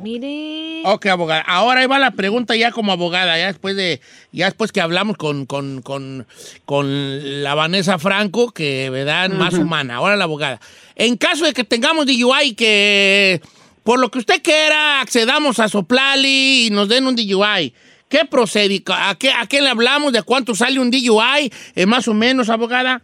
Mire. 0.00 0.82
Ok, 0.86 1.06
abogada. 1.06 1.42
Ahora 1.42 1.80
ahí 1.80 1.86
va 1.86 1.98
la 1.98 2.12
pregunta 2.12 2.56
ya 2.56 2.72
como 2.72 2.90
abogada, 2.90 3.38
ya 3.38 3.48
después 3.48 3.76
de, 3.76 4.00
ya 4.32 4.46
después 4.46 4.72
que 4.72 4.80
hablamos 4.80 5.18
con, 5.18 5.44
con, 5.44 5.82
con, 5.82 6.26
con 6.64 7.42
la 7.42 7.54
Vanessa 7.54 7.98
Franco, 7.98 8.52
que 8.52 8.88
verdad 8.88 9.28
más 9.28 9.52
humana. 9.54 9.96
Ahora 9.96 10.16
la 10.16 10.24
abogada. 10.24 10.60
En 10.96 11.18
caso 11.18 11.44
de 11.44 11.52
que 11.52 11.62
tengamos 11.62 12.06
DUI 12.06 12.54
que 12.54 13.42
por 13.84 14.00
lo 14.00 14.10
que 14.10 14.18
usted 14.18 14.42
quiera 14.42 15.00
accedamos 15.00 15.60
a 15.60 15.68
Soplali 15.68 16.66
y 16.66 16.70
nos 16.70 16.88
den 16.88 17.06
un 17.06 17.14
DUI. 17.14 17.72
¿Qué 18.08 18.24
procede? 18.24 18.82
¿A 18.88 19.14
qué, 19.18 19.30
¿A 19.30 19.46
qué 19.46 19.60
le 19.62 19.68
hablamos? 19.68 20.12
¿De 20.12 20.22
cuánto 20.22 20.54
sale 20.54 20.80
un 20.80 20.90
DUI? 20.90 21.52
Eh, 21.74 21.86
más 21.86 22.08
o 22.08 22.14
menos, 22.14 22.48
abogada. 22.50 23.02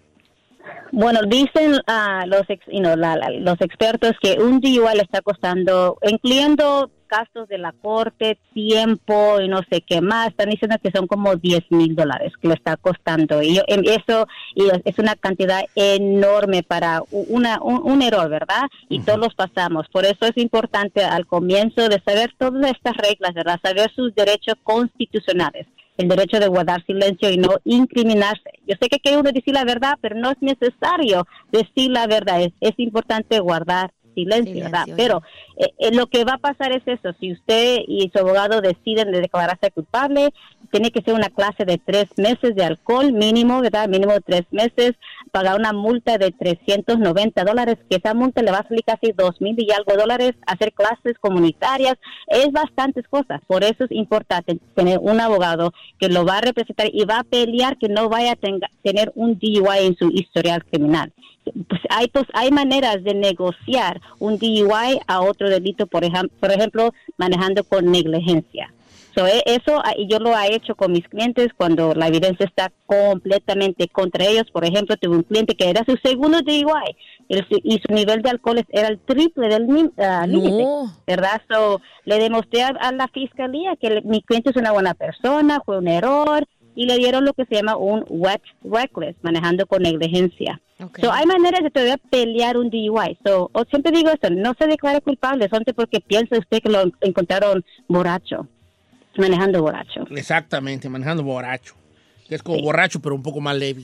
Bueno, 0.92 1.20
dicen 1.26 1.78
ah, 1.86 2.24
los 2.26 2.42
ex- 2.48 2.66
you 2.66 2.80
know, 2.80 2.96
la- 2.96 3.16
la- 3.16 3.30
los 3.30 3.60
expertos 3.60 4.12
que 4.20 4.32
un 4.40 4.60
DUI 4.60 4.94
le 4.96 5.02
está 5.02 5.20
costando, 5.22 5.96
incluyendo 6.02 6.90
gastos 7.10 7.48
de 7.48 7.58
la 7.58 7.72
corte, 7.72 8.38
tiempo 8.54 9.40
y 9.40 9.48
no 9.48 9.60
sé 9.70 9.80
qué 9.82 10.00
más, 10.00 10.28
están 10.28 10.50
diciendo 10.50 10.76
que 10.82 10.90
son 10.92 11.06
como 11.06 11.34
10 11.36 11.62
mil 11.70 11.94
dólares 11.96 12.32
que 12.40 12.48
le 12.48 12.54
está 12.54 12.76
costando. 12.76 13.42
Y 13.42 13.56
yo- 13.56 13.62
em, 13.66 13.82
eso 13.84 14.26
y 14.54 14.64
es- 14.84 14.98
una 14.98 15.14
cantidad 15.16 15.62
enorme 15.74 16.62
para 16.62 17.02
una, 17.10 17.58
un, 17.62 17.80
un 17.82 18.02
error, 18.02 18.28
¿verdad? 18.28 18.62
Y 18.88 19.00
todos 19.00 19.18
los 19.18 19.34
pasamos. 19.34 19.86
Por 19.88 20.04
eso 20.04 20.26
es 20.26 20.36
importante 20.36 21.02
al 21.02 21.26
comienzo 21.26 21.88
de 21.88 22.00
saber 22.04 22.32
todas 22.38 22.70
estas 22.70 22.96
reglas, 22.96 23.34
¿verdad? 23.34 23.58
Saber 23.62 23.90
sus 23.94 24.14
derechos 24.14 24.54
constitucionales 24.62 25.66
el 25.96 26.08
derecho 26.08 26.40
de 26.40 26.48
guardar 26.48 26.82
silencio 26.86 27.28
y 27.28 27.37
no 27.37 27.50
incriminarse. 27.64 28.50
Yo 28.66 28.75
sé 28.80 28.88
que 28.88 29.00
quiere 29.00 29.18
uno 29.18 29.32
decir 29.32 29.52
la 29.52 29.64
verdad, 29.64 29.99
pero 30.00 30.16
no 30.16 30.30
es 30.30 30.38
necesario 30.40 31.26
decir 31.52 31.90
la 31.90 32.06
verdad. 32.06 32.40
Es, 32.40 32.52
es 32.61 32.73
importante 32.78 33.38
guardar 33.38 33.90
silencio, 34.14 34.52
Silencio, 34.55 34.64
¿verdad? 34.64 34.85
ya. 34.87 34.97
Pero 34.97 35.23
eh, 35.57 35.71
eh, 35.79 35.95
lo 35.95 36.07
que 36.07 36.25
va 36.25 36.35
a 36.35 36.38
pasar 36.38 36.73
es 36.73 36.83
eso. 36.87 37.12
Si 37.21 37.33
usted 37.33 37.79
y 37.87 38.11
su 38.12 38.19
abogado 38.19 38.61
deciden 38.61 39.12
de 39.12 39.21
declararse 39.21 39.71
culpable, 39.71 40.31
tiene 40.71 40.90
que 40.90 41.02
ser 41.02 41.14
una 41.14 41.31
clase 41.31 41.64
de 41.64 41.79
tres 41.79 42.07
meses 42.17 42.55
de 42.55 42.64
alcohol 42.64 43.12
mínimo, 43.12 43.61
¿verdad? 43.61 43.88
Mínimo 43.88 44.12
de 44.12 44.21
tres 44.21 44.45
meses, 44.52 44.93
pagar 45.33 45.59
una 45.59 45.73
multa 45.73 46.17
de 46.19 46.31
390 46.31 47.45
dólares, 47.45 47.76
que 47.88 47.97
esa 47.97 48.14
multa 48.14 48.43
le 48.43 48.50
va 48.52 48.59
a 48.59 48.69
salir 48.69 48.85
casi 48.85 49.12
dos 49.12 49.40
mil 49.40 49.57
y 49.59 49.71
algo 49.73 49.95
dólares, 50.00 50.33
hacer 50.47 50.73
clases 50.73 51.19
comunitarias, 51.21 51.95
es 52.29 52.52
bastantes 52.52 53.07
cosas. 53.09 53.40
Por 53.47 53.64
eso 53.64 53.85
es 53.85 53.90
importante 53.93 54.59
tener 54.75 54.99
un 55.00 55.21
abogado 55.21 55.73
que 55.99 56.09
lo 56.09 56.25
va 56.25 56.38
a 56.38 56.40
representar 56.43 56.88
y 56.93 57.05
va 57.05 57.21
a 57.21 57.25
pelear 57.25 57.76
que 57.79 57.88
no 57.88 58.09
vaya 58.09 58.33
a 58.33 58.37
tenga- 58.37 58.71
tener 58.83 59.11
un 59.14 59.38
DUI 59.38 59.87
en 59.87 59.97
su 59.97 60.09
historial 60.11 60.64
criminal. 60.64 61.12
Pues 61.69 61.80
hay, 61.90 62.09
pues, 62.09 62.25
hay 62.35 62.50
maneras 62.50 63.02
de 63.02 63.14
negociar 63.14 64.00
un 64.19 64.38
DUI 64.38 65.00
a 65.07 65.21
otro 65.21 65.49
delito, 65.49 65.87
por, 65.87 66.02
ejem- 66.04 66.30
por 66.40 66.50
ejemplo, 66.50 66.92
manejando 67.16 67.64
con 67.64 67.90
negligencia. 67.90 68.73
So, 69.14 69.26
e- 69.26 69.42
eso 69.45 69.80
ah, 69.85 69.92
yo 70.09 70.21
lo 70.21 70.38
he 70.38 70.54
hecho 70.54 70.76
con 70.76 70.92
mis 70.92 71.07
clientes 71.09 71.49
cuando 71.57 71.95
la 71.95 72.07
evidencia 72.07 72.47
está 72.47 72.71
completamente 72.87 73.88
contra 73.88 74.25
ellos. 74.25 74.50
Por 74.52 74.64
ejemplo, 74.64 74.97
tuve 74.97 75.16
un 75.16 75.23
cliente 75.25 75.57
que 75.57 75.69
era 75.69 75.85
su 75.85 75.97
segundo 76.02 76.40
DUI 76.42 76.97
el- 77.28 77.47
y 77.64 77.78
su 77.85 77.92
nivel 77.92 78.23
de 78.23 78.30
alcohol 78.30 78.64
era 78.69 78.88
el 78.88 78.99
triple 79.00 79.49
del 79.49 79.66
límite. 79.66 79.92
No. 80.62 80.92
¿verdad? 81.07 81.40
So, 81.50 81.80
le 82.04 82.19
demostré 82.19 82.62
a, 82.62 82.69
a 82.69 82.92
la 82.92 83.09
fiscalía 83.09 83.75
que 83.76 83.88
el- 83.88 84.04
mi 84.04 84.23
cliente 84.23 84.50
es 84.50 84.57
una 84.57 84.73
buena 84.73 84.95
persona, 84.95 85.61
fue 85.64 85.78
un 85.78 85.88
error 85.88 86.47
y 86.74 86.86
le 86.86 86.96
dieron 86.96 87.24
lo 87.24 87.32
que 87.32 87.44
se 87.46 87.56
llama 87.56 87.76
un 87.76 88.04
wet 88.08 88.42
reckless, 88.62 89.16
manejando 89.22 89.66
con 89.66 89.82
negligencia. 89.82 90.60
Ok. 90.82 91.00
So, 91.00 91.12
hay 91.12 91.26
maneras 91.26 91.62
de 91.62 91.70
todavía 91.70 91.98
pelear 92.10 92.56
un 92.56 92.70
DUI. 92.70 93.18
So, 93.24 93.50
o 93.52 93.64
siempre 93.64 93.92
digo 93.92 94.10
esto, 94.10 94.30
no 94.30 94.54
se 94.58 94.66
declare 94.66 95.00
culpable, 95.00 95.48
solamente 95.48 95.74
porque 95.74 96.00
piensa 96.00 96.38
usted 96.38 96.60
que 96.62 96.70
lo 96.70 96.84
encontraron 97.00 97.64
borracho, 97.88 98.46
manejando 99.16 99.62
borracho. 99.62 100.06
Exactamente, 100.10 100.88
manejando 100.88 101.22
borracho. 101.22 101.74
Que 102.30 102.37
es 102.37 102.42
como 102.44 102.62
borracho, 102.62 103.00
pero 103.00 103.16
un 103.16 103.25
poco 103.25 103.40
más 103.40 103.56
leve. 103.56 103.82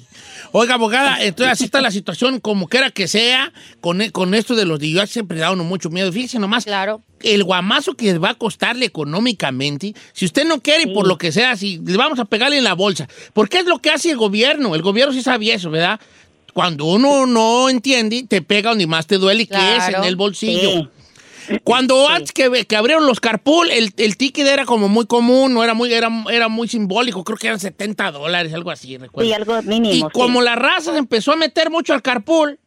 Oiga, 0.53 0.75
abogada, 0.75 1.21
entonces 1.25 1.53
así 1.53 1.65
está 1.65 1.81
la 1.81 1.91
situación, 1.91 2.39
como 2.39 2.69
quiera 2.69 2.93
que 2.93 3.09
sea, 3.09 3.53
con, 3.81 4.01
e- 4.01 4.13
con 4.13 4.35
esto 4.35 4.55
de 4.55 4.65
los 4.65 4.79
DUI 4.79 5.05
siempre 5.09 5.37
da 5.39 5.51
uno 5.51 5.65
mucho 5.65 5.91
miedo. 5.91 6.13
Fíjese 6.13 6.39
nomás, 6.39 6.65
Claro. 6.65 7.03
el 7.25 7.43
guamazo 7.43 7.95
que 7.95 8.17
va 8.19 8.31
a 8.31 8.35
costarle 8.35 8.87
económicamente, 8.87 9.95
si 10.13 10.25
usted 10.27 10.47
no 10.47 10.61
quiere, 10.63 10.87
por 10.95 11.09
lo 11.09 11.19
que 11.19 11.33
sea, 11.33 11.57
si 11.57 11.79
le 11.85 11.97
vamos 11.97 12.21
a 12.21 12.25
pegarle 12.25 12.57
en 12.59 12.63
la 12.65 12.75
bolsa. 12.75 13.09
Porque 13.33 13.59
es 13.59 13.67
lo 13.67 13.81
que 13.81 13.91
hace 13.91 14.13
el 14.13 14.17
gobierno. 14.17 14.77
El 14.77 14.83
gobierno 14.83 15.13
sí 15.13 15.23
sabía 15.23 15.57
eso, 15.57 15.69
¿verdad? 15.71 15.99
Cuando 16.55 16.85
uno 16.85 17.27
no 17.27 17.69
entiende, 17.69 18.25
te 18.29 18.43
pega 18.43 18.71
donde 18.71 18.87
más 18.87 19.09
te 19.09 19.19
duele, 19.19 19.49
que 19.49 19.57
es 19.77 19.85
en 19.85 19.89
Claro. 19.91 20.05
el 20.05 20.15
bolsillo. 20.15 20.71
Sí. 20.71 20.89
Cuando 21.65 22.09
antes 22.09 22.33
que, 22.33 22.65
que 22.67 22.77
abrieron 22.77 23.07
los 23.07 23.21
carpool, 23.21 23.71
el, 23.71 23.93
el 23.97 24.17
ticket 24.17 24.47
era 24.47 24.65
como 24.65 24.89
muy 24.89 25.07
común, 25.07 25.55
no 25.55 25.63
era 25.63 25.75
muy, 25.75 25.93
era, 25.93 26.11
era 26.31 26.49
muy 26.49 26.69
simbólico, 26.69 27.25
creo 27.25 27.37
que 27.39 27.47
eran 27.47 27.61
70 27.61 28.11
dólares, 28.13 28.53
algo 28.55 28.71
así, 28.71 28.97
recuerdo. 28.97 29.29
Sí, 29.29 29.35
algo 29.35 29.63
mínimo. 29.63 29.95
y 29.95 30.01
sí. 30.01 30.07
como 30.13 30.43
la 30.43 30.57
raza 30.57 30.93
se 30.93 30.99
empezó 30.99 31.33
a 31.33 31.37
meter 31.37 31.71
mucho 31.71 31.93
al 31.95 32.03
carpool, 32.03 32.59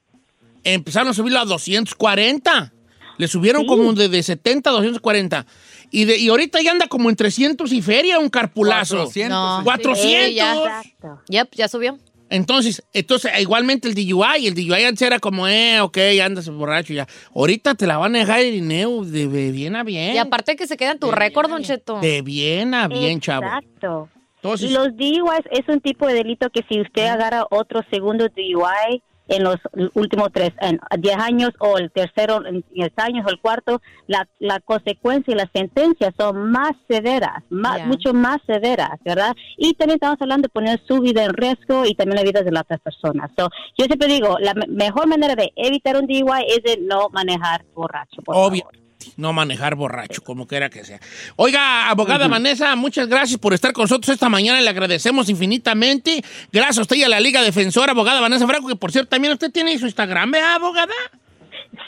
empezaron 0.63 1.09
a 1.09 1.13
subirlo 1.13 1.39
a 1.39 1.45
240. 1.45 2.74
Le 3.17 3.27
subieron 3.27 3.63
Sí. 3.63 3.67
como 3.67 3.91
de, 3.93 4.07
de 4.07 4.24
70 4.24 4.69
a 4.69 4.74
240. 4.74 5.45
Y, 5.91 6.05
de, 6.05 6.17
y 6.17 6.29
ahorita 6.29 6.62
ya 6.62 6.71
anda 6.71 6.88
como 6.88 7.09
en 7.09 7.15
300 7.15 7.71
y 7.74 7.81
feria 7.81 8.17
un 8.19 8.29
carpulazo. 8.29 8.95
400. 8.98 9.29
No. 9.29 9.62
400. 9.65 10.01
Sí, 10.27 10.33
ya. 10.36 10.55
Exacto. 10.55 11.21
Yep, 11.27 11.50
ya 11.55 11.67
subió. 11.67 11.98
Entonces, 12.29 12.83
entonces, 12.93 13.31
igualmente 13.39 13.88
el 13.88 13.95
DUI, 13.95 14.48
el 14.48 14.53
DUI 14.53 14.83
antes 14.83 15.01
era 15.01 15.19
como, 15.19 15.48
eh, 15.48 15.81
ok, 15.81 15.98
andas 16.24 16.50
borracho 16.50 16.93
ya. 16.93 17.07
Ahorita 17.36 17.75
te 17.75 17.88
la 17.88 17.98
van 17.98 18.15
a 18.15 18.19
dejar 18.19 18.41
el 18.41 18.51
dinero 18.51 19.03
de, 19.03 19.27
de 19.27 19.51
bien 19.51 19.75
a 19.75 19.83
bien. 19.83 20.13
Y 20.15 20.17
aparte 20.17 20.55
que 20.55 20.67
se 20.67 20.77
queda 20.77 20.91
en 20.91 21.00
tu 21.00 21.12
récord, 21.12 21.50
Don 21.50 21.63
Cheto. 21.63 22.00
De 22.00 22.21
bien 22.21 22.74
a 22.74 22.88
bien, 22.88 23.19
chavo. 23.19 23.45
Exacto. 23.45 24.09
Entonces, 24.36 24.71
los 24.71 24.95
DUIs 24.95 25.43
es 25.51 25.67
un 25.67 25.81
tipo 25.81 26.07
de 26.07 26.13
delito 26.13 26.50
que 26.50 26.63
si 26.69 26.79
usted 26.79 27.07
agarra 27.07 27.45
otro 27.50 27.81
segundo 27.91 28.29
DUI 28.29 29.01
en 29.29 29.43
los 29.43 29.55
últimos 29.93 30.29
tres, 30.33 30.51
en 30.62 30.79
10 31.00 31.15
años 31.17 31.51
o 31.59 31.77
el 31.77 31.91
tercero 31.91 32.45
en 32.45 32.63
10 32.71 32.91
años 32.98 33.25
o 33.25 33.29
el 33.29 33.39
cuarto, 33.39 33.81
la, 34.07 34.27
la 34.39 34.59
consecuencia 34.59 35.31
y 35.31 35.38
las 35.38 35.50
sentencias 35.53 36.13
son 36.19 36.51
más 36.51 36.71
severas, 36.89 37.43
más, 37.50 37.86
mucho 37.86 38.13
más 38.13 38.38
severas, 38.45 38.91
¿verdad? 39.05 39.36
Y 39.57 39.74
también 39.75 39.95
estamos 39.98 40.17
hablando 40.21 40.43
de 40.48 40.50
poner 40.50 40.81
su 40.88 41.00
vida 41.00 41.24
en 41.24 41.33
riesgo 41.33 41.86
y 41.86 41.93
también 41.95 42.17
la 42.17 42.24
vida 42.24 42.41
de 42.41 42.51
las 42.51 42.63
otras 42.63 42.81
personas. 42.81 43.31
So, 43.38 43.50
yo 43.77 43.86
siempre 43.86 44.07
digo, 44.07 44.38
la 44.39 44.53
me- 44.53 44.67
mejor 44.67 45.07
manera 45.07 45.36
de 45.36 45.51
evitar 45.55 45.95
un 45.95 46.07
DUI 46.07 46.45
es 46.48 46.63
de 46.63 46.77
no 46.81 47.09
manejar 47.12 47.63
borracho. 47.75 48.21
por 48.24 48.36
obvio. 48.36 48.62
favor. 48.63 48.88
No 49.15 49.34
manejar 49.34 49.75
borracho, 49.75 50.22
como 50.22 50.46
quiera 50.48 50.70
que 50.70 50.84
sea. 50.84 51.00
Oiga, 51.36 51.89
abogada 51.89 52.27
Vanessa, 52.27 52.75
muchas 52.75 53.08
gracias 53.08 53.39
por 53.39 53.53
estar 53.53 53.72
con 53.72 53.84
nosotros 53.84 54.10
esta 54.10 54.29
mañana. 54.29 54.62
Le 54.62 54.70
agradecemos 54.70 55.29
infinitamente. 55.29 56.24
Gracias 56.51 56.79
a 56.79 56.82
usted 56.82 56.98
y 56.98 57.03
a 57.03 57.10
la 57.10 57.20
Liga 57.20 57.41
Defensora, 57.41 57.91
abogada 57.94 58.20
Vanessa 58.20 58.48
Franco, 58.48 58.68
que 58.68 58.75
por 58.75 58.91
cierto 58.91 59.10
también 59.10 59.34
usted 59.34 59.51
tiene 59.51 59.77
su 59.77 59.86
Instagram, 59.86 60.32
¿verdad, 60.32 60.56
abogada? 60.56 60.94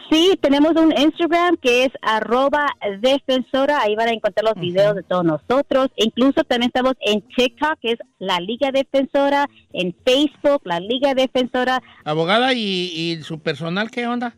Sí, 0.09 0.37
tenemos 0.41 0.73
un 0.75 0.93
Instagram 0.97 1.57
que 1.57 1.85
es 1.85 1.91
arroba 2.01 2.67
defensora. 2.99 3.81
Ahí 3.81 3.95
van 3.95 4.09
a 4.09 4.11
encontrar 4.11 4.43
los 4.43 4.55
videos 4.55 4.95
de 4.95 5.03
todos 5.03 5.23
nosotros. 5.23 5.89
Incluso 5.95 6.43
también 6.43 6.67
estamos 6.67 6.95
en 6.99 7.21
TikTok, 7.21 7.79
que 7.81 7.93
es 7.93 7.99
la 8.19 8.39
Liga 8.39 8.71
Defensora. 8.71 9.49
En 9.71 9.95
Facebook, 10.05 10.61
la 10.65 10.79
Liga 10.79 11.13
Defensora. 11.13 11.81
Abogada, 12.03 12.53
¿y, 12.53 12.59
y 12.59 13.23
su 13.23 13.39
personal 13.39 13.89
qué 13.89 14.05
onda? 14.07 14.35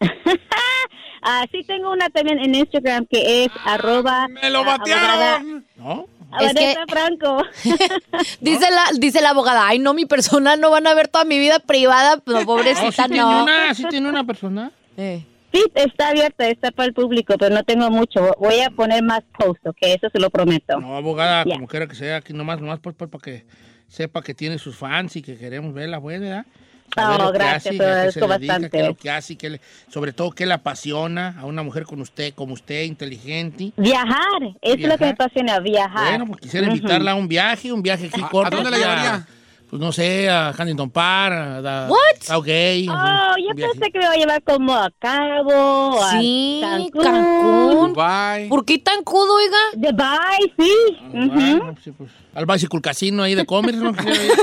Ah, 1.22 1.44
sí, 1.50 1.64
tengo 1.64 1.90
una 1.90 2.08
también 2.10 2.38
en 2.38 2.54
Instagram 2.54 3.04
que 3.06 3.44
es 3.44 3.50
arroba. 3.64 4.28
¡Me 4.28 4.50
lo 4.50 4.60
ah, 4.60 4.74
abogada 4.74 5.32
batearon! 5.38 5.66
¿No? 5.76 6.06
Es 6.40 6.54
Vanessa 6.54 6.84
que- 6.86 6.92
Franco. 6.92 7.42
Dice 8.40 8.70
la, 8.70 8.84
dice 8.98 9.20
la 9.20 9.30
abogada, 9.30 9.66
ay 9.66 9.78
no, 9.78 9.94
mi 9.94 10.06
persona 10.06 10.56
no 10.56 10.70
van 10.70 10.86
a 10.86 10.94
ver 10.94 11.08
toda 11.08 11.24
mi 11.24 11.38
vida 11.38 11.58
privada, 11.58 12.18
pero 12.24 12.34
No, 12.34 12.40
sí 12.40 12.46
pobrecita 12.46 13.06
tiene 13.08 13.22
no. 13.22 13.42
una, 13.44 13.74
sí 13.74 13.84
tiene 13.88 14.08
una 14.08 14.24
personal. 14.24 14.70
Eh. 14.96 15.24
sí, 15.52 15.64
está 15.74 16.08
abierta, 16.10 16.46
está 16.48 16.70
para 16.70 16.86
el 16.86 16.92
público, 16.94 17.34
pero 17.38 17.54
no 17.54 17.64
tengo 17.64 17.90
mucho. 17.90 18.34
Voy 18.38 18.60
a 18.60 18.70
poner 18.70 19.02
más 19.02 19.22
posts, 19.38 19.66
ok, 19.66 19.78
eso 19.80 20.08
se 20.12 20.20
lo 20.20 20.28
prometo. 20.30 20.78
No, 20.80 20.96
abogada, 20.96 21.44
como 21.44 21.66
quiera 21.66 21.86
que 21.86 21.94
sea, 21.94 22.16
aquí 22.16 22.32
nomás, 22.32 22.60
nomás 22.60 22.78
pues, 22.80 22.94
pues, 22.96 23.10
para 23.10 23.22
que 23.22 23.44
sepa 23.88 24.22
que 24.22 24.34
tiene 24.34 24.58
sus 24.58 24.76
fans 24.76 25.16
y 25.16 25.22
que 25.22 25.36
queremos 25.38 25.72
verla, 25.72 25.98
buena, 25.98 26.26
¿verdad? 26.26 26.46
Saber 26.94 27.20
Oh, 27.20 27.32
gracias, 27.32 27.66
hace, 27.66 27.78
te 27.78 27.84
a 27.84 27.94
dedica, 28.02 28.26
bastante. 28.26 28.70
qué 28.70 28.80
es 28.80 28.86
lo 28.86 28.96
que 28.96 29.10
hace, 29.10 29.36
qué 29.36 29.50
le- 29.50 29.60
sobre 29.92 30.12
todo 30.12 30.30
qué 30.32 30.46
le 30.46 30.54
apasiona 30.54 31.36
a 31.38 31.44
una 31.44 31.62
mujer 31.62 31.84
con 31.84 32.00
usted, 32.00 32.32
como 32.34 32.54
usted, 32.54 32.84
inteligente. 32.84 33.72
Viajar, 33.76 34.42
eso 34.62 34.74
es 34.76 34.88
lo 34.88 34.96
que 34.98 35.04
me 35.04 35.10
apasiona, 35.10 35.60
viajar. 35.60 36.08
Bueno, 36.10 36.26
pues 36.26 36.40
quisiera 36.40 36.66
invitarla 36.66 37.12
a 37.12 37.14
un 37.14 37.28
viaje, 37.28 37.72
un 37.72 37.82
viaje 37.82 38.06
aquí 38.06 38.20
¿A- 38.22 38.28
corto. 38.28 38.48
a 38.48 38.56
dónde 38.56 38.70
la 38.70 38.78
llevaría? 38.78 39.26
Pues 39.70 39.82
no 39.82 39.92
sé, 39.92 40.30
a 40.30 40.54
Huntington 40.58 40.88
Park, 40.88 41.34
a, 41.34 41.84
a 41.84 41.88
What? 41.90 41.98
Southgate, 42.22 42.86
Oh, 42.88 43.34
un 43.36 43.46
yo 43.46 43.54
pensé 43.54 43.90
que 43.92 43.98
me 43.98 44.04
iba 44.06 44.14
a 44.14 44.16
llevar 44.16 44.42
como 44.42 44.74
a 44.74 44.90
Cabo, 44.98 46.02
a 46.02 46.10
Sí, 46.12 46.60
Cancún. 46.62 47.02
Cancún. 47.04 47.92
Bye. 47.92 48.48
¿Por 48.48 48.64
qué 48.64 48.78
tan 48.78 49.04
cudo, 49.04 49.34
oiga? 49.34 49.58
Dubai, 49.92 50.54
sí. 50.58 50.72
Ah, 51.14 51.74
sí, 51.84 51.92
pues, 51.92 52.10
al 52.34 52.46
Bicycle 52.46 52.80
Casino 52.80 53.22
ahí 53.24 53.34
de 53.34 53.44
Commerce, 53.44 53.78
¿no? 53.78 53.92
Don 53.92 54.06
Cheto. 54.06 54.42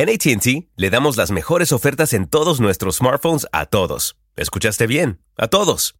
En 0.00 0.08
ATT 0.08 0.70
le 0.76 0.88
damos 0.88 1.18
las 1.18 1.30
mejores 1.30 1.72
ofertas 1.72 2.14
en 2.14 2.26
todos 2.26 2.58
nuestros 2.58 2.96
smartphones 2.96 3.46
a 3.52 3.66
todos. 3.66 4.16
¿Escuchaste 4.34 4.86
bien? 4.86 5.20
A 5.36 5.48
todos. 5.48 5.99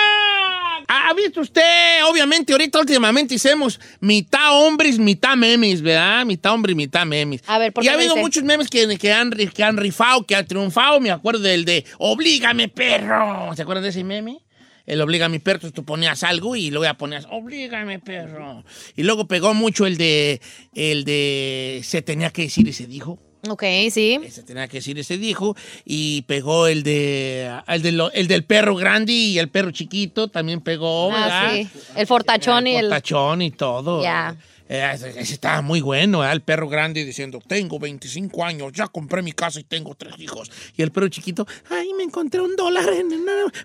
¿Ha 0.89 1.13
visto 1.15 1.43
usted? 1.43 2.03
Obviamente, 2.09 2.53
ahorita 2.53 2.81
últimamente 2.81 3.35
hicimos 3.35 3.79
mitad 4.01 4.53
hombres, 4.53 4.99
mitad 4.99 5.37
memes, 5.37 5.83
¿verdad? 5.83 6.25
Mitad 6.25 6.55
hombre 6.55 6.73
y 6.73 6.75
mitad 6.75 7.05
memes. 7.05 7.43
A 7.47 7.59
ver, 7.59 7.75
¿por 7.75 7.85
Y 7.85 7.87
qué 7.87 7.91
ha 7.91 7.95
habido 7.95 8.17
muchos 8.17 8.43
memes 8.43 8.69
que, 8.69 8.97
que, 8.97 9.13
han, 9.13 9.31
que 9.31 9.65
han 9.65 9.77
rifado, 9.77 10.25
que 10.25 10.35
han 10.35 10.47
triunfado. 10.47 10.99
Me 11.01 11.11
acuerdo 11.11 11.41
del 11.41 11.67
de 11.67 11.85
Oblígame, 11.99 12.69
perro. 12.69 13.55
¿Se 13.55 13.63
acuerdan 13.63 13.83
de 13.83 13.91
ese 13.91 14.03
meme? 14.05 14.39
El 14.87 15.03
Oblígame, 15.03 15.41
perro, 15.41 15.57
entonces 15.57 15.75
tú 15.75 15.85
ponías 15.85 16.23
algo 16.23 16.57
y 16.57 16.71
luego 16.71 16.85
ya 16.85 16.95
ponías 16.95 17.27
Oblígame, 17.31 17.99
perro. 17.99 18.65
Y 18.97 19.03
luego 19.03 19.29
pegó 19.29 19.53
mucho 19.53 19.85
el 19.85 19.99
de, 19.99 20.41
el 20.75 21.05
de 21.05 21.83
Se 21.85 22.01
tenía 22.01 22.31
que 22.31 22.43
decir 22.43 22.67
y 22.67 22.73
se 22.73 22.87
dijo. 22.87 23.19
Ok, 23.51 23.63
sí. 23.91 24.19
Se 24.31 24.43
tenía 24.43 24.69
que 24.69 24.79
decir 24.79 24.97
y 24.99 25.05
se 25.05 25.19
dijo. 25.19 25.57
Y 25.85 26.23
pegó 26.23 26.67
el 26.67 26.83
de 26.83 27.51
el, 27.67 27.83
de 27.83 27.93
lo- 27.93 28.13
el 28.13 28.29
del 28.29 28.45
perro 28.45 28.75
grande 28.77 29.13
y 29.13 29.39
el 29.39 29.49
perro 29.49 29.71
chiquito 29.71 30.29
también 30.29 30.61
pegó, 30.61 31.11
¿verdad? 31.11 31.47
Ah, 31.47 31.51
sí. 31.53 31.69
El 31.97 32.07
fortachón 32.07 32.67
y 32.67 32.77
el... 32.77 32.89
Tachón 32.89 33.43
y 33.43 33.51
todo. 33.51 34.03
Ya. 34.03 34.37
Eh, 34.71 34.91
ese 34.95 35.09
ese 35.19 35.33
estaba 35.33 35.63
muy 35.63 35.81
bueno, 35.81 36.19
¿verdad? 36.19 36.35
el 36.35 36.43
perro 36.43 36.69
grande 36.69 37.03
diciendo, 37.03 37.41
tengo 37.47 37.79
25 37.79 38.45
años, 38.45 38.71
ya 38.75 38.87
compré 38.87 39.23
mi 39.23 39.33
casa 39.33 39.59
y 39.61 39.65
tengo 39.65 39.95
tres 39.95 40.13
hijos. 40.19 40.51
Y 40.77 40.83
el 40.83 40.93
perro 40.93 41.09
chiquito, 41.09 41.47
ay, 41.71 41.95
me 41.97 42.03
encontré 42.03 42.43
un 42.43 42.55
dólar 42.55 42.87
en 42.93 43.11
el 43.11 43.21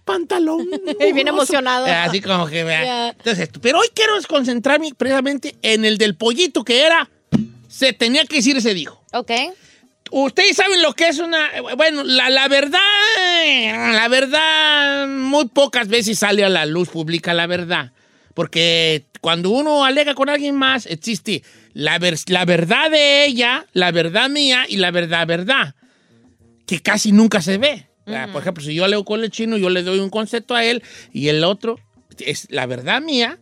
pantalón. 0.05 0.65
Y 1.05 1.11
bien 1.11 1.27
emocionado. 1.27 1.87
Eh, 1.87 1.91
Así 1.91 2.21
como 2.21 2.47
que, 2.47 2.63
vea. 2.63 2.85
Ya. 2.85 3.09
Entonces, 3.09 3.39
esto. 3.43 3.59
pero 3.61 3.79
hoy 3.79 3.87
quiero 3.93 4.13
concentrarme 4.29 4.93
precisamente 4.95 5.55
en 5.61 5.83
el 5.83 5.97
del 5.97 6.15
pollito 6.15 6.63
que 6.63 6.85
era, 6.85 7.09
se 7.67 7.91
tenía 7.91 8.23
que 8.23 8.37
decir, 8.37 8.61
se 8.61 8.73
dijo. 8.73 9.03
Ok. 9.11 9.31
Ustedes 10.15 10.55
saben 10.58 10.84
lo 10.84 10.93
que 10.93 11.08
es 11.08 11.17
una... 11.17 11.50
Bueno, 11.75 12.03
la, 12.03 12.29
la 12.29 12.48
verdad, 12.48 12.79
la 13.93 14.08
verdad, 14.08 15.08
muy 15.08 15.48
pocas 15.48 15.88
veces 15.88 16.20
sale 16.20 16.43
a 16.43 16.50
la 16.50 16.67
luz 16.67 16.89
pública 16.89 17.34
la 17.34 17.48
verdad. 17.48 17.93
Porque 18.36 19.05
cuando 19.22 19.50
uno 19.50 19.86
alega 19.86 20.13
con 20.13 20.29
alguien 20.29 20.55
más, 20.55 20.86
existe 20.86 21.41
la, 21.74 21.98
ver- 21.98 22.20
la 22.27 22.46
verdad 22.46 22.91
de 22.91 23.25
ella, 23.25 23.65
la 23.74 23.91
verdad 23.91 24.29
mía 24.29 24.65
y 24.70 24.77
la 24.77 24.91
verdad 24.91 25.25
verdad, 25.25 25.74
que 26.67 26.79
casi 26.79 27.12
nunca 27.12 27.41
se 27.41 27.58
ve. 27.58 27.88
Sea, 28.05 28.27
Por 28.32 28.41
ejemplo, 28.43 28.63
si 28.63 28.75
yo 28.75 28.86
alego 28.86 29.05
con 29.05 29.24
el 29.24 29.32
chino, 29.32 29.58
yo 29.58 29.72
le 29.72 29.82
doy 29.82 29.98
un 29.98 30.12
concepto 30.12 30.53
a 30.53 30.63
él 30.63 30.84
y 31.12 31.29
el 31.29 31.43
otro 31.43 31.79
es 32.20 32.46
la 32.51 32.67
verdad 32.67 33.01
mía, 33.01 33.39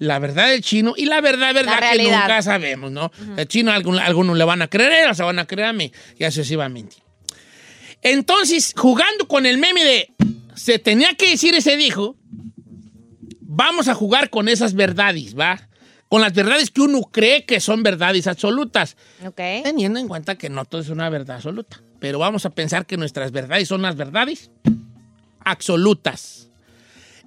la 0.00 0.18
verdad 0.18 0.48
del 0.48 0.62
chino 0.62 0.94
y 0.96 1.04
la 1.04 1.20
verdad 1.20 1.54
verdad 1.54 1.78
que 1.92 2.02
nunca 2.02 2.42
sabemos, 2.42 2.90
¿no? 2.90 3.12
El 3.36 3.46
chino, 3.46 3.70
algún- 3.70 3.98
algunos 4.00 4.36
le 4.36 4.42
van 4.44 4.62
a 4.62 4.66
creer, 4.68 5.02
otros 5.04 5.16
se 5.18 5.22
van 5.22 5.38
a 5.38 5.46
creer 5.46 5.68
a 5.68 5.72
mí, 5.72 5.92
y 6.18 6.24
así 6.24 6.36
sucesivamente. 6.36 6.96
Entonces, 8.02 8.72
jugando 8.76 9.28
con 9.28 9.46
el 9.46 9.58
meme 9.58 9.84
de 9.84 10.12
se 10.54 10.78
tenía 10.78 11.14
que 11.14 11.30
decir 11.30 11.54
ese 11.54 11.76
dijo, 11.76 12.16
vamos 13.40 13.88
a 13.88 13.94
jugar 13.94 14.30
con 14.30 14.48
esas 14.48 14.74
verdades, 14.74 15.38
¿va? 15.38 15.68
Con 16.08 16.20
las 16.22 16.32
verdades 16.32 16.70
que 16.70 16.80
uno 16.80 17.02
cree 17.02 17.44
que 17.44 17.60
son 17.60 17.82
verdades 17.82 18.26
absolutas, 18.26 18.96
Ok. 19.24 19.36
teniendo 19.62 19.98
en 20.00 20.08
cuenta 20.08 20.36
que 20.36 20.48
no 20.48 20.64
todo 20.64 20.80
es 20.80 20.88
una 20.88 21.08
verdad 21.08 21.36
absoluta. 21.36 21.80
Pero 22.00 22.18
vamos 22.18 22.46
a 22.46 22.50
pensar 22.50 22.86
que 22.86 22.96
nuestras 22.96 23.30
verdades 23.32 23.68
son 23.68 23.82
las 23.82 23.94
verdades 23.96 24.50
absolutas. 25.44 26.49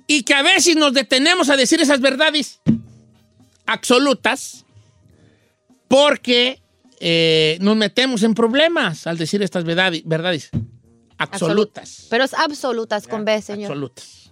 Y 0.08 0.24
que 0.24 0.34
a 0.34 0.42
veces 0.44 0.76
nos 0.76 0.94
detenemos 0.94 1.50
a 1.50 1.56
decir 1.56 1.82
esas 1.82 2.00
verdades 2.02 2.60
absolutas 3.66 4.66
porque 5.88 6.62
eh, 7.00 7.58
nos 7.62 7.76
metemos 7.76 8.24
en 8.24 8.34
problemas 8.34 9.08
al 9.08 9.18
decir 9.18 9.42
estas 9.42 9.64
verdades, 9.64 10.02
verdades 10.06 10.50
absolutas. 11.18 12.08
Pero 12.10 12.24
es 12.24 12.34
absolutas 12.34 13.08
con 13.08 13.24
B, 13.26 13.42
señor. 13.42 13.72
Absolutas. 13.72 14.32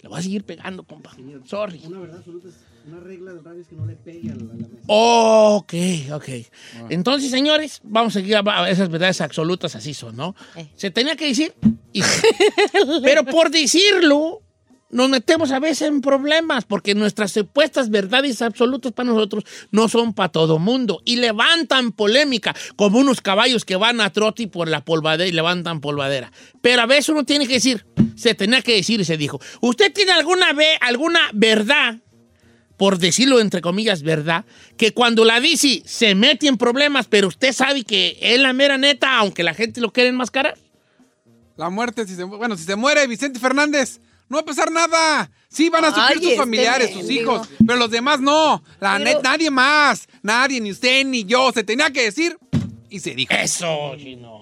Le 0.00 0.08
voy 0.08 0.18
a 0.18 0.22
seguir 0.22 0.44
pegando, 0.44 0.84
compa. 0.84 1.16
Sorry. 1.46 1.80
Ok, 4.86 5.74
ok. 6.12 6.28
Entonces, 6.90 7.30
señores, 7.30 7.80
vamos 7.82 8.14
a 8.14 8.20
seguir 8.20 8.36
a 8.36 8.42
a 8.44 8.68
esas 8.70 8.90
verdades 8.90 9.22
absolutas, 9.22 9.74
así 9.74 9.94
son, 9.94 10.16
¿no? 10.16 10.36
Eh. 10.56 10.68
Se 10.76 10.90
tenía 10.90 11.16
que 11.16 11.26
decir. 11.26 11.54
y- 11.94 12.02
Pero 13.02 13.24
por 13.24 13.50
decirlo, 13.50 14.42
nos 14.90 15.08
metemos 15.08 15.50
a 15.50 15.58
veces 15.58 15.88
en 15.88 16.00
problemas, 16.00 16.64
porque 16.64 16.94
nuestras 16.94 17.32
supuestas 17.32 17.90
verdades 17.90 18.42
absolutas 18.42 18.92
para 18.92 19.10
nosotros 19.10 19.44
no 19.70 19.88
son 19.88 20.14
para 20.14 20.30
todo 20.30 20.58
mundo. 20.58 21.00
Y 21.04 21.16
levantan 21.16 21.92
polémica, 21.92 22.54
como 22.76 22.98
unos 22.98 23.20
caballos 23.20 23.64
que 23.64 23.76
van 23.76 24.00
a 24.00 24.10
trote 24.10 24.46
por 24.46 24.68
la 24.68 24.84
polvadera 24.84 25.28
y 25.28 25.32
levantan 25.32 25.80
polvadera. 25.80 26.30
Pero 26.60 26.82
a 26.82 26.86
veces 26.86 27.08
uno 27.08 27.24
tiene 27.24 27.46
que 27.46 27.54
decir, 27.54 27.86
se 28.14 28.34
tenía 28.34 28.62
que 28.62 28.76
decir 28.76 29.00
y 29.00 29.04
se 29.04 29.16
dijo. 29.16 29.40
¿Usted 29.60 29.92
tiene 29.92 30.12
alguna, 30.12 30.52
ve, 30.52 30.78
alguna 30.80 31.20
verdad 31.32 31.98
por 32.76 32.98
decirlo 32.98 33.40
entre 33.40 33.60
comillas, 33.60 34.02
verdad, 34.02 34.44
que 34.76 34.92
cuando 34.92 35.24
la 35.24 35.40
dice 35.40 35.82
se 35.86 36.14
mete 36.14 36.48
en 36.48 36.56
problemas, 36.56 37.06
pero 37.06 37.28
usted 37.28 37.52
sabe 37.52 37.84
que 37.84 38.18
es 38.20 38.40
la 38.40 38.52
mera 38.52 38.78
neta, 38.78 39.16
aunque 39.18 39.42
la 39.42 39.54
gente 39.54 39.80
lo 39.80 39.92
quiere 39.92 40.10
enmascarar. 40.10 40.58
La 41.56 41.70
muerte, 41.70 42.06
si 42.06 42.16
se, 42.16 42.24
bueno, 42.24 42.56
si 42.56 42.64
se 42.64 42.74
muere 42.74 43.06
Vicente 43.06 43.38
Fernández, 43.38 44.00
no 44.28 44.36
va 44.36 44.40
a 44.40 44.44
pasar 44.44 44.70
nada. 44.70 45.30
Sí, 45.48 45.68
van 45.68 45.84
a 45.84 45.94
sufrir 45.94 46.18
sus 46.18 46.26
este 46.26 46.36
familiares, 46.36 46.90
sus 46.92 47.08
hijos, 47.10 47.48
pero 47.64 47.78
los 47.78 47.90
demás 47.90 48.20
no. 48.20 48.62
La 48.80 48.94
Pero- 48.98 49.04
net, 49.04 49.18
nadie 49.22 49.50
más. 49.50 50.08
Nadie, 50.22 50.60
ni 50.60 50.70
usted, 50.72 51.04
ni 51.04 51.24
yo. 51.24 51.52
Se 51.52 51.62
tenía 51.62 51.90
que 51.90 52.02
decir 52.02 52.36
y 52.90 52.98
se 53.00 53.14
dijo. 53.14 53.32
Eso, 53.32 53.94
chino. 53.96 54.33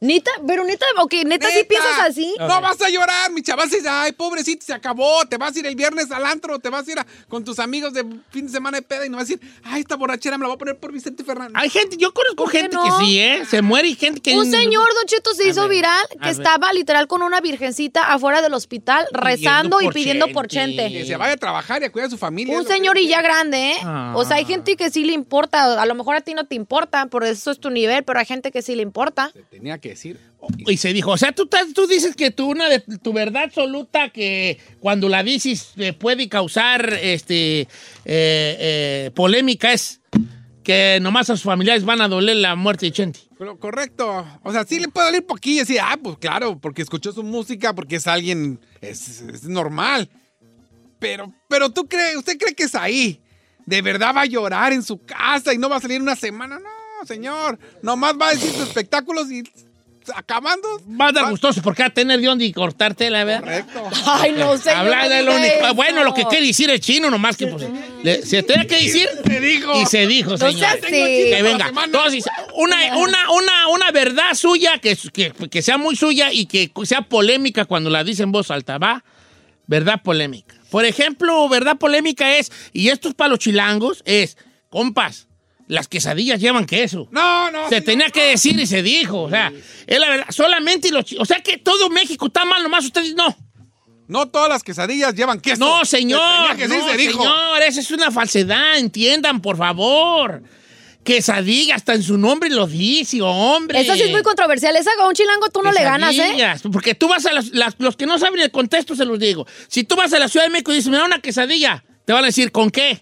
Neta, 0.00 0.30
pero 0.46 0.62
neta, 0.64 0.86
ok, 1.00 1.12
neta, 1.26 1.48
sí 1.48 1.56
Neta. 1.56 1.68
piensas 1.68 1.98
así. 2.08 2.34
No 2.38 2.60
vas 2.60 2.80
a 2.80 2.88
llorar, 2.88 3.32
mi 3.32 3.42
chaval. 3.42 3.68
Vas 3.68 3.84
a- 3.86 4.02
Ay, 4.02 4.12
pobrecito, 4.12 4.64
se 4.64 4.72
acabó. 4.72 5.24
Te 5.26 5.36
vas 5.38 5.56
a 5.56 5.58
ir 5.58 5.66
el 5.66 5.74
viernes 5.74 6.10
al 6.12 6.24
antro, 6.24 6.58
te 6.60 6.68
vas 6.68 6.86
a 6.86 6.92
ir 6.92 6.98
a- 7.00 7.06
con 7.28 7.44
tus 7.44 7.58
amigos 7.58 7.92
de 7.92 8.04
fin 8.30 8.46
de 8.46 8.52
semana 8.52 8.78
de 8.78 8.82
peda 8.82 9.04
y 9.06 9.08
no 9.08 9.16
vas 9.16 9.24
a 9.28 9.32
decir, 9.34 9.40
ay, 9.64 9.80
esta 9.80 9.96
borrachera 9.96 10.38
me 10.38 10.42
la 10.42 10.48
voy 10.48 10.54
a 10.54 10.58
poner 10.58 10.78
por 10.78 10.92
Vicente 10.92 11.24
Fernández. 11.24 11.54
Hay 11.56 11.68
gente, 11.68 11.96
yo 11.96 12.14
conozco 12.14 12.44
¿Por 12.44 12.52
qué 12.52 12.60
gente 12.60 12.76
no? 12.76 12.84
que 12.84 13.04
sí, 13.04 13.18
¿eh? 13.18 13.42
Se 13.50 13.60
muere 13.60 13.88
y 13.88 13.96
gente 13.96 14.20
que... 14.20 14.36
Un 14.38 14.48
señor, 14.50 14.86
Don 14.94 15.04
Cheto, 15.06 15.34
se 15.34 15.44
A 15.44 15.48
hizo 15.48 15.62
ver, 15.62 15.70
viral 15.70 16.06
que 16.12 16.18
ver. 16.18 16.28
estaba 16.30 16.72
literal 16.72 17.08
con 17.08 17.22
una 17.22 17.40
virgencita 17.40 18.12
afuera 18.12 18.40
del 18.40 18.54
hospital 18.54 19.06
rezando 19.10 19.80
y 19.80 19.88
pidiendo 19.88 20.28
por 20.28 20.46
Chente. 20.46 20.88
Que 20.92 21.04
se 21.06 21.16
vaya 21.16 21.32
a 21.32 21.36
trabajar 21.36 21.82
y 21.82 21.86
a 21.86 21.90
cuidar 21.92 22.06
a 22.06 22.10
su 22.10 22.18
familia. 22.18 22.56
Un 22.56 22.66
señor 22.66 22.98
y 22.98 23.08
ya 23.08 23.20
grande, 23.20 23.72
¿eh? 23.72 23.76
Ah. 23.82 24.12
O 24.16 24.24
sea, 24.24 24.36
hay 24.36 24.44
gente 24.44 24.76
que 24.76 24.90
sí 24.90 25.04
le 25.04 25.12
importa. 25.12 25.80
A 25.82 25.86
lo 25.86 25.94
mejor 25.96 26.14
a 26.14 26.20
ti 26.20 26.34
no 26.34 26.46
te 26.46 26.54
importa, 26.54 27.06
por 27.06 27.24
eso 27.24 27.50
es 27.50 27.58
tu 27.58 27.70
nivel, 27.70 28.04
pero 28.04 28.20
hay 28.20 28.26
gente 28.26 28.52
que 28.52 28.62
sí 28.62 28.76
le 28.76 28.82
importa. 28.82 29.30
Se 29.32 29.42
tenía 29.42 29.78
que 29.78 29.87
decir. 29.90 30.18
Y 30.66 30.76
se 30.76 30.92
dijo, 30.92 31.10
o 31.10 31.16
sea, 31.16 31.32
tú, 31.32 31.48
tú 31.74 31.86
dices 31.86 32.14
que 32.14 32.30
tú 32.30 32.50
una 32.50 32.68
de 32.68 32.80
tu 32.80 33.12
verdad 33.12 33.44
absoluta 33.44 34.10
que 34.10 34.58
cuando 34.80 35.08
la 35.08 35.22
dices 35.22 35.72
eh, 35.76 35.92
puede 35.92 36.28
causar 36.28 36.92
este 37.02 37.62
eh, 37.62 37.66
eh, 38.04 39.10
polémica 39.14 39.72
es 39.72 40.00
que 40.62 40.98
nomás 41.00 41.30
a 41.30 41.36
sus 41.36 41.44
familiares 41.44 41.84
van 41.84 42.00
a 42.00 42.08
doler 42.08 42.36
la 42.36 42.54
muerte 42.54 42.86
de 42.86 42.92
Chente. 42.92 43.20
Pero 43.38 43.58
correcto. 43.58 44.26
O 44.42 44.52
sea, 44.52 44.64
sí 44.64 44.78
le 44.78 44.88
puede 44.88 45.06
doler 45.06 45.24
poquillo 45.26 45.56
y 45.56 45.60
decir, 45.60 45.80
ah, 45.82 45.98
pues 46.02 46.18
claro, 46.18 46.58
porque 46.58 46.82
escuchó 46.82 47.12
su 47.12 47.22
música, 47.22 47.74
porque 47.74 47.96
es 47.96 48.06
alguien, 48.06 48.60
es, 48.80 49.22
es 49.22 49.44
normal. 49.44 50.10
Pero, 50.98 51.32
pero 51.48 51.70
tú 51.70 51.88
crees, 51.88 52.16
usted 52.16 52.36
cree 52.36 52.54
que 52.54 52.64
es 52.64 52.74
ahí. 52.74 53.20
De 53.64 53.82
verdad 53.82 54.14
va 54.14 54.22
a 54.22 54.26
llorar 54.26 54.72
en 54.72 54.82
su 54.82 54.98
casa 55.04 55.54
y 55.54 55.58
no 55.58 55.68
va 55.68 55.76
a 55.76 55.80
salir 55.80 56.00
una 56.00 56.16
semana. 56.16 56.58
No, 56.58 57.06
señor. 57.06 57.58
Nomás 57.82 58.14
va 58.20 58.28
a 58.28 58.32
decir 58.32 58.50
sus 58.50 58.68
espectáculos 58.68 59.30
y 59.30 59.44
acabando. 60.14 60.66
Va 61.00 61.08
a 61.08 61.12
dar 61.12 61.30
gustoso 61.30 61.60
porque 61.62 61.82
va 61.82 61.88
a 61.88 61.90
tener 61.90 62.20
de 62.20 62.26
dónde 62.26 62.44
y 62.44 62.52
cortarte 62.52 63.10
la 63.10 63.24
verdad. 63.24 63.40
Correcto. 63.40 63.90
Ay, 64.06 64.32
no 64.32 64.56
sé. 64.56 64.70
Habla 64.70 65.08
de 65.08 65.22
lo 65.22 65.34
único- 65.34 65.74
Bueno, 65.74 66.04
lo 66.04 66.14
que 66.14 66.24
quiere 66.24 66.46
decir 66.46 66.70
el 66.70 66.80
chino, 66.80 67.10
nomás 67.10 67.36
que 67.36 67.46
pues, 67.46 67.64
le- 68.02 68.24
se 68.26 68.42
tenía 68.42 68.66
que 68.66 68.76
decir 68.82 69.08
Se 69.26 69.40
dijo. 69.40 69.80
y 69.82 69.86
se 69.86 70.06
dijo, 70.06 70.30
No 70.32 70.38
señor. 70.38 70.66
así. 70.66 70.80
Que 70.90 71.40
venga. 71.42 71.70
Entonces, 71.84 72.24
una, 72.54 72.96
una, 72.98 73.30
una, 73.30 73.68
una 73.68 73.90
verdad 73.92 74.34
suya, 74.34 74.78
que, 74.78 74.96
que, 75.12 75.32
que 75.50 75.62
sea 75.62 75.78
muy 75.78 75.94
suya 75.96 76.32
y 76.32 76.46
que 76.46 76.70
sea 76.84 77.02
polémica 77.02 77.64
cuando 77.66 77.90
la 77.90 78.02
dice 78.02 78.22
en 78.24 78.32
voz 78.32 78.50
alta, 78.50 78.78
¿va? 78.78 79.04
Verdad 79.66 80.00
polémica. 80.02 80.54
Por 80.70 80.84
ejemplo, 80.84 81.48
verdad 81.48 81.76
polémica 81.76 82.36
es, 82.36 82.50
y 82.72 82.88
esto 82.88 83.08
es 83.08 83.14
para 83.14 83.28
los 83.30 83.38
chilangos, 83.38 84.02
es, 84.06 84.36
compas, 84.70 85.27
las 85.68 85.86
quesadillas 85.88 86.40
llevan 86.40 86.66
queso. 86.66 87.08
No, 87.12 87.50
no. 87.50 87.68
Se 87.68 87.78
sí, 87.78 87.84
tenía 87.84 88.06
no, 88.06 88.12
que 88.12 88.22
decir 88.24 88.58
y 88.58 88.66
se 88.66 88.82
dijo. 88.82 89.22
O 89.22 89.30
sea, 89.30 89.52
es 89.86 89.98
la 90.00 90.08
verdad. 90.08 90.26
Solamente 90.30 90.90
los 90.90 91.04
O 91.18 91.24
sea 91.24 91.40
que 91.42 91.58
todo 91.58 91.88
México 91.90 92.26
está 92.26 92.44
mal, 92.44 92.62
nomás 92.62 92.84
ustedes 92.86 93.14
no. 93.14 93.36
No 94.08 94.26
todas 94.28 94.48
las 94.48 94.62
quesadillas 94.62 95.14
llevan 95.14 95.40
queso. 95.40 95.60
No, 95.60 95.80
Se 95.84 95.98
señor. 95.98 96.20
tenía 96.48 96.56
que 96.56 96.68
decir, 96.68 96.82
no, 96.84 96.90
se 96.90 96.96
dijo. 96.96 97.18
señor, 97.22 97.62
esa 97.62 97.80
es 97.80 97.90
una 97.90 98.10
falsedad. 98.10 98.78
Entiendan, 98.78 99.40
por 99.42 99.56
favor. 99.58 100.42
Quesadilla, 101.04 101.74
hasta 101.74 101.94
en 101.94 102.02
su 102.02 102.18
nombre 102.18 102.50
lo 102.50 102.66
dice, 102.66 103.20
hombre. 103.22 103.80
Esa 103.80 103.94
sí 103.94 104.02
es 104.02 104.10
muy 104.10 104.22
controversial. 104.22 104.74
Esa 104.76 104.90
a 104.98 105.06
un 105.08 105.14
chilango 105.14 105.48
tú 105.48 105.62
no 105.62 105.72
le 105.72 105.82
ganas, 105.82 106.14
¿eh? 106.14 106.18
Quesadillas, 106.18 106.62
Porque 106.72 106.94
tú 106.94 107.08
vas 107.08 107.24
a 107.26 107.32
las, 107.32 107.48
las- 107.50 107.76
los 107.78 107.96
que 107.96 108.04
no 108.06 108.18
saben 108.18 108.40
el 108.40 108.50
contexto, 108.50 108.94
se 108.96 109.04
los 109.04 109.18
digo. 109.18 109.46
Si 109.68 109.84
tú 109.84 109.96
vas 109.96 110.12
a 110.12 110.18
la 110.18 110.28
Ciudad 110.28 110.44
de 110.46 110.50
México 110.50 110.72
y 110.72 110.76
dices, 110.76 110.90
me 110.90 110.96
da 110.98 111.04
una 111.04 111.20
quesadilla, 111.20 111.84
te 112.04 112.12
van 112.12 112.24
a 112.24 112.26
decir, 112.26 112.50
¿con 112.52 112.70
qué? 112.70 113.00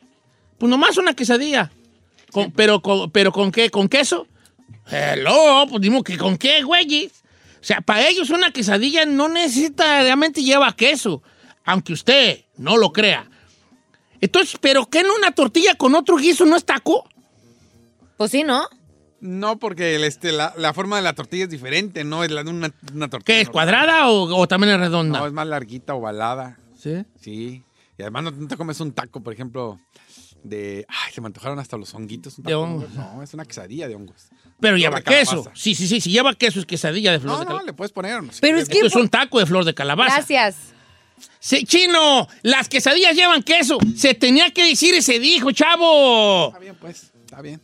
Pues 0.58 0.70
nomás 0.70 0.96
una 0.98 1.14
quesadilla. 1.14 1.70
Con- 2.32 2.50
pero, 2.52 2.80
con, 2.80 3.10
¿Pero 3.10 3.32
con 3.32 3.50
qué? 3.52 3.70
¿Con 3.70 3.88
queso? 3.88 4.26
Hello, 4.88 5.66
pues 5.68 5.80
dimos 5.82 6.04
que 6.04 6.16
con 6.16 6.36
qué, 6.36 6.62
güeyes. 6.62 7.12
O 7.60 7.64
sea, 7.66 7.80
para 7.80 8.06
ellos 8.08 8.30
una 8.30 8.52
quesadilla 8.52 9.04
no 9.06 9.28
necesariamente 9.28 10.42
lleva 10.42 10.74
queso, 10.76 11.22
aunque 11.64 11.92
usted 11.92 12.44
no 12.56 12.76
lo 12.76 12.92
crea. 12.92 13.28
Entonces, 14.20 14.56
¿pero 14.60 14.86
qué 14.86 15.00
en 15.00 15.06
una 15.10 15.32
tortilla 15.32 15.74
con 15.74 15.94
otro 15.94 16.16
guiso 16.16 16.44
no 16.44 16.56
es 16.56 16.64
taco? 16.64 17.08
Pues 18.16 18.30
sí, 18.30 18.44
¿no? 18.44 18.66
No, 19.20 19.58
porque 19.58 19.96
el, 19.96 20.04
este, 20.04 20.30
la, 20.30 20.54
la 20.56 20.72
forma 20.72 20.96
de 20.96 21.02
la 21.02 21.14
tortilla 21.14 21.44
es 21.44 21.50
diferente, 21.50 22.04
no 22.04 22.22
es 22.22 22.30
la 22.30 22.44
de 22.44 22.50
una, 22.50 22.72
una 22.94 23.08
tortilla. 23.08 23.24
¿Qué 23.34 23.40
es, 23.40 23.48
normal. 23.48 23.52
cuadrada 23.66 24.08
o, 24.08 24.36
o 24.36 24.46
también 24.46 24.74
es 24.74 24.80
redonda? 24.80 25.18
No, 25.18 25.26
es 25.26 25.32
más 25.32 25.46
larguita, 25.46 25.94
ovalada. 25.94 26.58
¿Sí? 26.78 27.04
Sí. 27.20 27.64
Y 27.98 28.02
además 28.02 28.24
no, 28.24 28.30
no 28.30 28.46
te 28.46 28.56
comes 28.56 28.78
un 28.80 28.92
taco, 28.92 29.22
por 29.22 29.32
ejemplo, 29.32 29.80
de... 30.48 30.86
Ay, 30.88 31.12
se 31.12 31.20
me 31.20 31.26
antojaron 31.26 31.58
hasta 31.58 31.76
los 31.76 31.92
honguitos. 31.94 32.38
un 32.38 32.44
De 32.44 32.54
hongos. 32.54 32.90
No, 32.94 33.22
es 33.22 33.32
una 33.34 33.44
quesadilla 33.44 33.88
de 33.88 33.94
hongos. 33.94 34.28
Pero 34.60 34.76
lleva 34.76 34.96
de 34.96 35.02
calabaza. 35.02 35.36
queso. 35.36 35.50
Sí, 35.54 35.74
sí, 35.74 35.86
sí. 35.86 36.00
Si 36.00 36.10
lleva 36.10 36.34
queso 36.34 36.58
es 36.60 36.66
quesadilla 36.66 37.12
de 37.12 37.20
flor 37.20 37.32
No, 37.34 37.38
de 37.38 37.44
no, 37.44 37.46
calabaza. 37.48 37.66
le 37.66 37.72
puedes 37.74 37.92
poner. 37.92 38.22
no 38.22 38.32
sé. 38.32 38.38
Pero 38.40 38.58
es 38.58 38.68
que... 38.68 38.76
Esto 38.78 38.86
es 38.86 38.96
un 38.96 39.08
taco 39.08 39.38
de 39.38 39.46
flor 39.46 39.64
de 39.64 39.74
calabaza. 39.74 40.16
Gracias. 40.16 40.56
Se- 41.40 41.64
chino, 41.64 42.26
las 42.42 42.68
quesadillas 42.68 43.14
llevan 43.14 43.42
queso. 43.42 43.78
Se 43.96 44.14
tenía 44.14 44.50
que 44.52 44.64
decir 44.66 44.94
y 44.94 45.02
se 45.02 45.18
dijo, 45.18 45.50
chavo. 45.52 46.48
Está 46.48 46.58
bien, 46.58 46.76
pues. 46.80 47.12
Está 47.24 47.40
bien. 47.42 47.60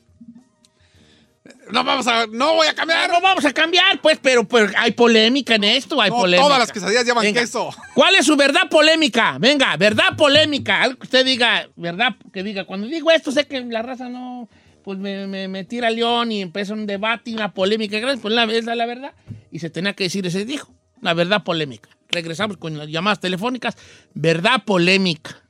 No 1.72 1.84
vamos 1.84 2.06
a. 2.06 2.26
No 2.26 2.54
voy 2.54 2.66
a 2.66 2.74
cambiar. 2.74 3.10
No 3.10 3.20
vamos 3.20 3.44
a 3.44 3.52
cambiar, 3.52 4.00
pues, 4.00 4.18
pero, 4.22 4.46
pero 4.46 4.70
hay 4.76 4.92
polémica 4.92 5.54
en 5.54 5.64
esto, 5.64 6.00
hay 6.00 6.10
No, 6.10 6.16
polémica. 6.18 6.44
todas 6.46 6.58
las 6.58 6.72
quesadillas 6.72 7.04
llevan 7.04 7.22
Venga. 7.24 7.40
queso. 7.40 7.70
¿Cuál 7.94 8.14
es 8.16 8.26
su 8.26 8.36
verdad 8.36 8.68
polémica? 8.70 9.36
Venga, 9.38 9.76
verdad 9.76 10.16
polémica. 10.16 10.82
Algo 10.82 10.98
que 10.98 11.04
usted 11.04 11.24
diga, 11.24 11.68
verdad, 11.76 12.14
que 12.32 12.42
diga. 12.42 12.64
Cuando 12.64 12.86
digo 12.86 13.10
esto, 13.10 13.32
sé 13.32 13.46
que 13.46 13.60
la 13.62 13.82
raza 13.82 14.08
no, 14.08 14.48
pues 14.84 14.98
me, 14.98 15.26
me, 15.26 15.48
me 15.48 15.64
tira 15.64 15.90
león 15.90 16.30
y 16.32 16.42
empieza 16.42 16.72
un 16.74 16.86
debate 16.86 17.30
y 17.30 17.34
una 17.34 17.52
polémica 17.52 17.98
grande. 17.98 18.20
Pues 18.20 18.34
la, 18.34 18.44
es 18.44 18.64
la 18.64 18.86
verdad. 18.86 19.12
Y 19.50 19.58
se 19.58 19.70
tenía 19.70 19.94
que 19.94 20.04
decir, 20.04 20.26
ese 20.26 20.44
dijo. 20.44 20.72
La 21.00 21.14
verdad 21.14 21.42
polémica. 21.42 21.88
Regresamos 22.10 22.58
con 22.58 22.78
las 22.78 22.86
llamadas 22.88 23.18
telefónicas. 23.18 23.76
Verdad 24.14 24.62
polémica. 24.64 25.42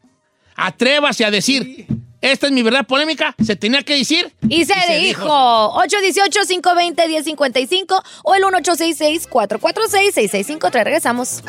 Atrévase 0.54 1.24
a 1.24 1.30
decir, 1.30 1.87
esta 2.22 2.46
es 2.46 2.52
mi 2.52 2.62
verdad 2.62 2.87
polémica. 2.87 3.35
Se 3.44 3.56
tenía 3.56 3.82
que 3.82 3.96
decir. 3.96 4.32
Y 4.48 4.64
se, 4.64 4.74
dijo, 5.00 5.26
818-520-1055 5.26 8.02
o 8.22 8.35
el 8.35 8.44
1866-446-6653. 8.44 10.85
Regresamos. 10.85 11.42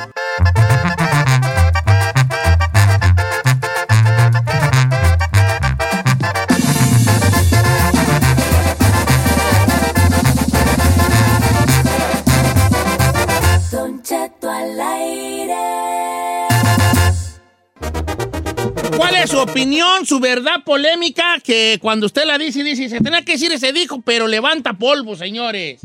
¿Cuál 18.97 19.15
es 19.15 19.29
su 19.29 19.37
opinión, 19.39 20.05
su 20.05 20.19
verdad 20.19 20.63
polémica? 20.65 21.39
Que 21.43 21.77
cuando 21.81 22.05
usted 22.05 22.25
la 22.25 22.37
dice, 22.37 22.63
dice, 22.63 22.89
se 22.89 22.99
tenía 23.01 23.23
que 23.23 23.33
decir 23.33 23.51
ese 23.51 23.73
dijo, 23.73 24.01
pero 24.01 24.27
levanta 24.27 24.73
polvo, 24.73 25.15
señores. 25.15 25.81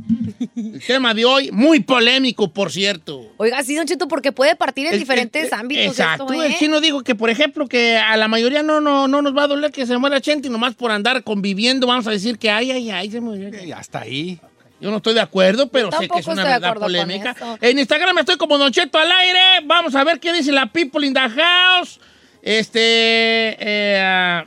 El 0.57 0.83
tema 0.87 1.15
de 1.15 1.25
hoy, 1.25 1.51
muy 1.53 1.81
polémico, 1.81 2.53
por 2.53 2.71
cierto. 2.71 3.33
Oiga, 3.39 3.63
sí, 3.63 3.75
Don 3.75 3.87
Cheto, 3.87 4.09
porque 4.09 4.33
puede 4.33 4.55
partir 4.57 4.87
en 4.87 4.95
El- 4.95 4.99
diferentes 5.01 5.47
el- 5.53 5.55
ámbitos 5.55 5.87
Exacto. 5.87 6.25
esto, 6.31 6.43
¿eh? 6.43 6.47
El 6.47 6.57
chino 6.57 6.81
dijo 6.81 7.03
que, 7.03 7.15
por 7.15 7.31
ejemplo, 7.31 7.67
que 7.69 7.97
a 7.97 8.17
la 8.17 8.29
mayoría 8.29 8.63
no, 8.63 8.81
no, 8.81 9.09
no 9.09 9.23
nos 9.23 9.37
va 9.37 9.45
a 9.45 9.49
doler 9.49 9.71
que 9.73 9.87
se 9.87 9.97
muera 9.99 10.21
gente 10.21 10.49
y 10.49 10.51
nomás 10.51 10.75
por 10.75 10.91
andar 10.91 11.23
conviviendo 11.25 11.87
vamos 11.87 12.07
a 12.07 12.11
decir 12.11 12.39
que 12.39 12.51
ay, 12.51 12.71
ay, 12.71 12.91
ay, 12.91 13.11
se 13.11 13.21
murió. 13.21 13.51
Y 13.65 13.73
hasta 13.73 14.01
ahí. 14.01 14.39
Yo 14.81 14.93
no 14.93 14.99
estoy 14.99 15.15
de 15.15 15.21
acuerdo, 15.21 15.69
pero 15.69 15.91
sé 15.91 16.09
que 16.09 16.21
es 16.21 16.27
una 16.29 16.45
verdad 16.45 16.75
polémica. 16.75 17.35
En 17.61 17.81
Instagram 17.81 18.17
estoy 18.19 18.37
como 18.37 18.59
Don 18.59 18.71
Cheto 18.71 18.97
al 18.97 19.11
aire. 19.11 19.41
Vamos 19.65 19.93
a 19.97 20.05
ver 20.05 20.21
qué 20.21 20.33
dice 20.33 20.53
la 20.53 20.67
people 20.67 21.05
in 21.05 21.13
the 21.15 21.19
house. 21.21 21.99
Este. 22.43 23.57
eh, 23.59 24.01
ah. 24.03 24.45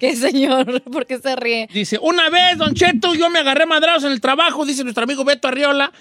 ¿Qué 0.00 0.16
señor? 0.16 0.82
¿Por 0.90 1.06
qué 1.06 1.18
se 1.18 1.36
ríe? 1.36 1.68
Dice, 1.72 1.98
una 2.00 2.30
vez, 2.30 2.58
Don 2.58 2.74
Cheto, 2.74 3.14
yo 3.14 3.28
me 3.30 3.40
agarré 3.40 3.66
madrados 3.66 4.04
en 4.04 4.12
el 4.12 4.20
trabajo, 4.20 4.64
dice 4.64 4.82
nuestro 4.82 5.04
amigo 5.04 5.24
Beto 5.24 5.48
Arriola, 5.48 5.92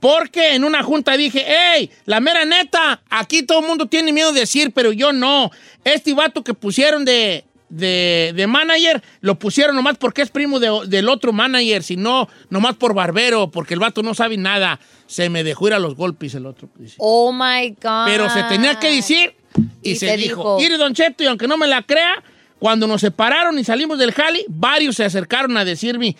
porque 0.00 0.54
en 0.54 0.64
una 0.64 0.82
junta 0.82 1.16
dije, 1.16 1.44
hey, 1.46 1.90
la 2.06 2.20
mera 2.20 2.44
neta, 2.44 3.00
aquí 3.08 3.42
todo 3.42 3.60
el 3.60 3.66
mundo 3.66 3.86
tiene 3.86 4.12
miedo 4.12 4.32
de 4.32 4.40
decir, 4.40 4.72
pero 4.72 4.92
yo 4.92 5.12
no. 5.12 5.50
Este 5.84 6.12
vato 6.12 6.42
que 6.42 6.54
pusieron 6.54 7.04
de, 7.04 7.44
de, 7.72 8.32
de 8.36 8.46
manager, 8.46 9.02
lo 9.20 9.38
pusieron 9.38 9.74
nomás 9.74 9.96
porque 9.96 10.22
es 10.22 10.30
primo 10.30 10.60
de- 10.60 10.86
del 10.86 11.08
otro 11.08 11.32
manager, 11.32 11.82
sino 11.82 12.28
nomás 12.50 12.76
por 12.76 12.92
barbero, 12.94 13.50
porque 13.50 13.74
el 13.74 13.80
vato 13.80 14.02
no 14.02 14.14
sabe 14.14 14.36
nada. 14.36 14.78
Se 15.06 15.28
me 15.30 15.42
dejó 15.42 15.68
ir 15.68 15.74
a 15.74 15.78
los 15.78 15.94
golpes 15.96 16.34
el 16.34 16.46
otro. 16.46 16.68
dice. 16.76 16.96
Oh 16.98 17.32
my 17.32 17.70
God. 17.70 18.04
Pero 18.06 18.28
se 18.30 18.42
tenía 18.44 18.78
que 18.78 18.90
decir 18.94 19.34
y, 19.82 19.90
Y 19.92 19.96
se 19.96 20.16
dijo. 20.16 20.58
Mire, 20.58 20.76
Don 20.76 20.92
Cheto, 20.94 21.24
y 21.24 21.26
aunque 21.26 21.48
no 21.48 21.56
me 21.56 21.66
la 21.66 21.82
crea, 21.82 22.22
cuando 22.58 22.86
nos 22.86 23.00
separaron 23.00 23.58
y 23.58 23.64
salimos 23.64 23.98
del 23.98 24.12
jali, 24.12 24.44
varios 24.48 24.96
se 24.96 25.04
acercaron 25.04 25.56
a 25.56 25.64
decirme, 25.64 26.14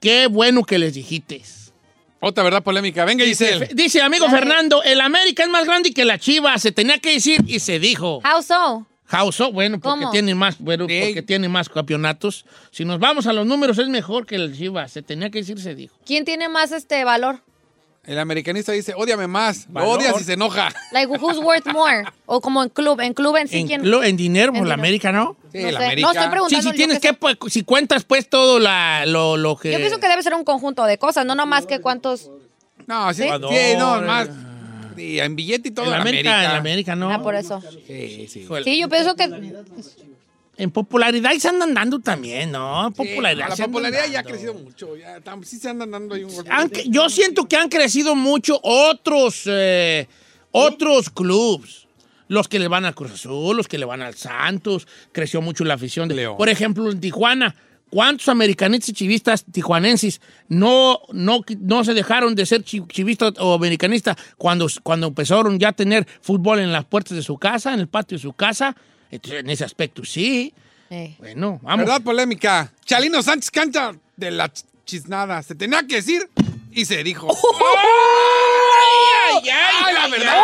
qué 0.00 0.26
bueno 0.26 0.64
que 0.64 0.78
les 0.78 0.94
dijiste. 0.94 1.42
Otra 2.20 2.42
verdad 2.42 2.64
polémica. 2.64 3.04
Venga, 3.04 3.24
Giselle. 3.24 3.60
Dice, 3.60 3.74
dice 3.74 4.02
amigo 4.02 4.28
Fernando, 4.28 4.82
el 4.82 5.00
América 5.00 5.44
es 5.44 5.48
más 5.48 5.64
grande 5.64 5.92
que 5.92 6.04
la 6.04 6.18
Chiva, 6.18 6.58
se 6.58 6.72
tenía 6.72 6.98
que 6.98 7.12
decir 7.12 7.40
y 7.46 7.60
se 7.60 7.78
dijo. 7.78 8.16
How 8.24 8.42
so? 8.42 8.86
How 9.10 9.32
so? 9.32 9.52
Bueno, 9.52 9.80
porque 9.80 10.00
¿Cómo? 10.00 10.10
tiene 10.12 10.34
más, 10.34 10.58
bueno, 10.58 10.86
Sí. 10.88 11.00
porque 11.04 11.22
tiene 11.22 11.48
más 11.48 11.68
campeonatos. 11.68 12.44
Si 12.70 12.84
nos 12.84 12.98
vamos 12.98 13.26
a 13.26 13.32
los 13.32 13.46
números 13.46 13.78
es 13.78 13.88
mejor 13.88 14.26
que 14.26 14.34
el 14.36 14.56
Chiva, 14.56 14.86
se 14.88 15.02
tenía 15.02 15.30
que 15.30 15.38
decir, 15.38 15.58
se 15.60 15.74
dijo. 15.74 15.96
¿Quién 16.04 16.24
tiene 16.24 16.48
más 16.48 16.72
este 16.72 17.02
valor? 17.04 17.40
El 18.04 18.18
americanista 18.18 18.72
dice, 18.72 18.94
ódiame 18.96 19.26
más. 19.26 19.66
Lo 19.70 19.84
odias 19.86 20.18
y 20.18 20.24
se 20.24 20.32
enoja. 20.34 20.72
Like, 20.92 21.08
who's 21.18 21.36
worth 21.38 21.66
more? 21.72 22.04
O 22.24 22.40
como 22.40 22.62
en 22.62 22.70
club, 22.70 23.00
en 23.00 23.12
club 23.12 23.36
en 23.36 23.48
sí, 23.48 23.58
En, 23.60 23.66
¿quién? 23.66 23.82
en 23.84 24.16
dinero, 24.16 24.52
por 24.52 24.62
En 24.62 24.68
la 24.68 24.74
dinero. 24.76 24.80
América, 24.80 25.12
¿no? 25.12 25.36
Sí, 25.52 25.58
no, 25.62 25.68
el 25.68 25.76
sé. 25.76 25.84
América. 25.84 26.06
no 26.06 26.12
estoy 26.12 26.24
Sí, 26.24 26.30
preguntando. 26.30 26.70
si 26.70 26.76
tienes 26.76 27.00
que, 27.00 27.12
pues, 27.12 27.36
si 27.48 27.62
cuentas 27.64 28.04
pues 28.04 28.28
todo 28.30 28.58
la, 28.58 29.04
lo, 29.04 29.36
lo 29.36 29.56
que... 29.56 29.72
Yo 29.72 29.78
pienso 29.78 29.98
que 30.00 30.08
debe 30.08 30.22
ser 30.22 30.32
un 30.34 30.44
conjunto 30.44 30.84
de 30.84 30.96
cosas, 30.96 31.26
no 31.26 31.34
nomás 31.34 31.66
que 31.66 31.80
cuántos... 31.80 32.30
No, 32.86 33.12
sí, 33.12 33.24
¿Sí? 33.24 33.28
sí, 33.28 33.76
no, 33.78 34.00
más. 34.00 34.28
Sí, 34.98 35.18
en 35.20 35.36
billete 35.36 35.68
y 35.68 35.72
todo. 35.72 35.86
En 35.86 35.94
el 35.94 36.00
América, 36.00 36.30
América. 36.34 36.50
en 36.52 36.58
América, 36.58 36.96
no. 36.96 37.10
Ah, 37.12 37.22
por 37.22 37.34
eso. 37.34 37.62
Sí, 37.86 38.26
sí. 38.28 38.46
Sí, 38.64 38.78
yo 38.80 38.88
pienso 38.88 39.14
que... 39.16 39.24
En 40.56 40.72
popularidad 40.72 41.30
y 41.34 41.38
se 41.38 41.48
andan 41.48 41.72
dando 41.72 42.00
también, 42.00 42.50
¿no? 42.50 42.88
Sí, 42.88 42.94
Popularidad. 42.96 43.48
la 43.50 43.54
se 43.56 43.62
andan 43.62 43.72
popularidad 43.72 44.10
ya 44.10 44.20
ha 44.20 44.22
crecido 44.24 44.54
mucho. 44.54 44.96
Ya, 44.96 45.20
sí 45.44 45.56
se 45.56 45.68
andan 45.68 45.92
dando 45.92 46.16
ahí 46.16 46.24
un 46.24 46.34
golpe. 46.34 46.50
Han- 46.50 46.70
yo 46.86 47.08
siento 47.10 47.46
que 47.46 47.56
han 47.56 47.68
crecido 47.68 48.16
mucho 48.16 48.58
otros, 48.64 49.42
eh, 49.46 50.08
otros 50.50 51.10
clubs. 51.10 51.86
Los 52.26 52.48
que 52.48 52.58
le 52.58 52.66
van 52.68 52.84
al 52.84 52.94
Cruz 52.94 53.12
Azul, 53.12 53.56
los 53.56 53.68
que 53.68 53.78
le 53.78 53.84
van 53.86 54.02
al 54.02 54.14
Santos. 54.16 54.88
Creció 55.12 55.40
mucho 55.40 55.64
la 55.64 55.74
afición 55.74 56.08
de 56.08 56.16
León. 56.16 56.36
Por 56.36 56.48
ejemplo, 56.48 56.90
en 56.90 57.00
Tijuana. 57.00 57.54
¿Cuántos 57.90 58.28
americanistas 58.28 58.90
y 58.90 58.92
chivistas 58.92 59.44
tijuanenses 59.50 60.20
no, 60.48 60.98
no, 61.12 61.40
no 61.60 61.84
se 61.84 61.94
dejaron 61.94 62.34
de 62.34 62.44
ser 62.46 62.62
chi- 62.62 62.86
chivistas 62.88 63.32
o 63.38 63.54
americanistas 63.54 64.16
cuando, 64.36 64.66
cuando 64.82 65.06
empezaron 65.06 65.58
ya 65.58 65.68
a 65.68 65.72
tener 65.72 66.06
fútbol 66.20 66.58
en 66.60 66.72
las 66.72 66.84
puertas 66.84 67.16
de 67.16 67.22
su 67.22 67.38
casa, 67.38 67.72
en 67.74 67.80
el 67.80 67.88
patio 67.88 68.16
de 68.18 68.22
su 68.22 68.32
casa? 68.32 68.76
Entonces, 69.10 69.40
en 69.40 69.50
ese 69.50 69.64
aspecto, 69.64 70.04
sí. 70.04 70.52
Eh. 70.90 71.14
Bueno, 71.18 71.60
vamos. 71.62 71.86
Verdad 71.86 72.02
polémica. 72.02 72.72
Chalino 72.84 73.22
Sánchez 73.22 73.50
canta 73.50 73.94
de 74.16 74.30
la 74.30 74.52
ch- 74.52 74.64
chisnada. 74.84 75.42
Se 75.42 75.54
tenía 75.54 75.82
que 75.86 75.96
decir 75.96 76.28
y 76.78 76.84
se 76.84 77.02
dijo. 77.02 77.26
¡Ay, 79.40 79.48
ay, 79.48 79.50
ay! 79.50 79.94
la 79.94 80.04
ay, 80.04 80.10
verdad. 80.10 80.34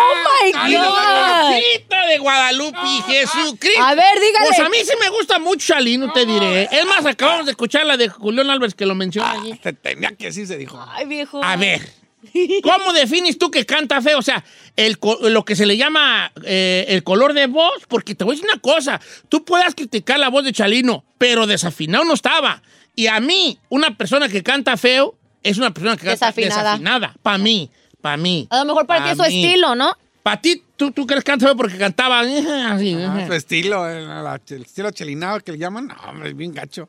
ay. 0.42 0.54
¡Oh, 0.54 0.66
my 0.66 0.76
God! 0.76 2.08
De 2.08 2.18
Guadalupe, 2.18 2.78
Jesucristo. 3.06 3.82
A 3.82 3.94
ver, 3.94 4.20
dígale. 4.20 4.48
Pues 4.48 4.58
a 4.60 4.68
mí 4.68 4.76
sí 4.84 4.92
me 5.00 5.08
gusta 5.08 5.38
mucho 5.38 5.74
Chalino, 5.74 6.12
te 6.12 6.26
diré. 6.26 6.68
Es 6.70 6.84
más, 6.86 7.06
acabamos 7.06 7.46
de 7.46 7.52
escuchar 7.52 7.86
la 7.86 7.96
de 7.96 8.08
Julián 8.08 8.50
Álvarez 8.50 8.74
que 8.74 8.84
lo 8.84 8.94
menciona 8.94 9.30
allí. 9.32 9.58
Se 9.62 9.72
tenía 9.72 10.10
que 10.10 10.26
decir, 10.26 10.46
se 10.46 10.58
dijo. 10.58 10.84
Ay, 10.90 11.06
viejo. 11.06 11.42
A 11.42 11.56
ver, 11.56 11.80
¿cómo 12.62 12.92
defines 12.92 13.38
tú 13.38 13.50
que 13.50 13.64
canta 13.64 14.02
feo? 14.02 14.18
O 14.18 14.22
sea, 14.22 14.44
el, 14.76 14.98
lo 15.22 15.44
que 15.44 15.56
se 15.56 15.66
le 15.66 15.76
llama 15.76 16.30
eh, 16.44 16.84
el 16.88 17.02
color 17.04 17.32
de 17.32 17.46
voz, 17.46 17.84
porque 17.88 18.14
te 18.14 18.24
voy 18.24 18.34
a 18.34 18.36
decir 18.36 18.50
una 18.52 18.60
cosa, 18.60 19.00
tú 19.28 19.44
puedas 19.44 19.74
criticar 19.74 20.18
la 20.18 20.28
voz 20.28 20.44
de 20.44 20.52
Chalino, 20.52 21.04
pero 21.16 21.46
desafinado 21.46 22.04
no 22.04 22.14
estaba. 22.14 22.62
Y 22.94 23.06
a 23.06 23.18
mí, 23.18 23.58
una 23.70 23.96
persona 23.96 24.28
que 24.28 24.42
canta 24.42 24.76
feo 24.76 25.16
es 25.44 25.58
una 25.58 25.72
persona 25.72 25.96
que 25.96 26.06
canta 26.06 26.26
Desafinada. 26.26 26.62
desafinada. 26.72 27.14
Para 27.22 27.38
mí, 27.38 27.70
para 28.00 28.16
mí. 28.16 28.48
A 28.50 28.58
lo 28.58 28.64
mejor 28.64 28.86
para 28.86 29.04
ti 29.04 29.10
es 29.10 29.16
su 29.16 29.22
mí. 29.22 29.44
estilo, 29.44 29.76
¿no? 29.76 29.96
Para 30.24 30.40
ti, 30.40 30.62
¿tú, 30.76 30.90
tú 30.90 31.06
crees 31.06 31.22
que 31.22 31.30
canta 31.30 31.54
porque 31.54 31.76
cantaba 31.78 32.20
así. 32.72 32.94
Ah, 32.98 33.24
su 33.26 33.32
estilo, 33.34 33.88
el, 33.88 34.08
la- 34.08 34.40
el 34.48 34.62
estilo 34.62 34.90
chelinado 34.90 35.38
que 35.40 35.52
le 35.52 35.58
llaman. 35.58 35.86
No, 35.86 35.94
hombre, 36.08 36.30
es 36.30 36.36
bien 36.36 36.52
gacho. 36.52 36.88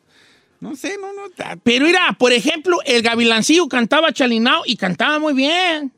No 0.61 0.75
sé, 0.75 0.97
no, 0.99 1.11
no. 1.13 1.23
Pero 1.63 1.85
mira, 1.85 2.15
por 2.17 2.31
ejemplo, 2.33 2.79
el 2.85 3.01
Gavilancillo 3.03 3.67
cantaba 3.67 4.11
chalinao 4.13 4.63
y 4.65 4.77
cantaba 4.77 5.19
muy 5.19 5.33
bien. 5.33 5.91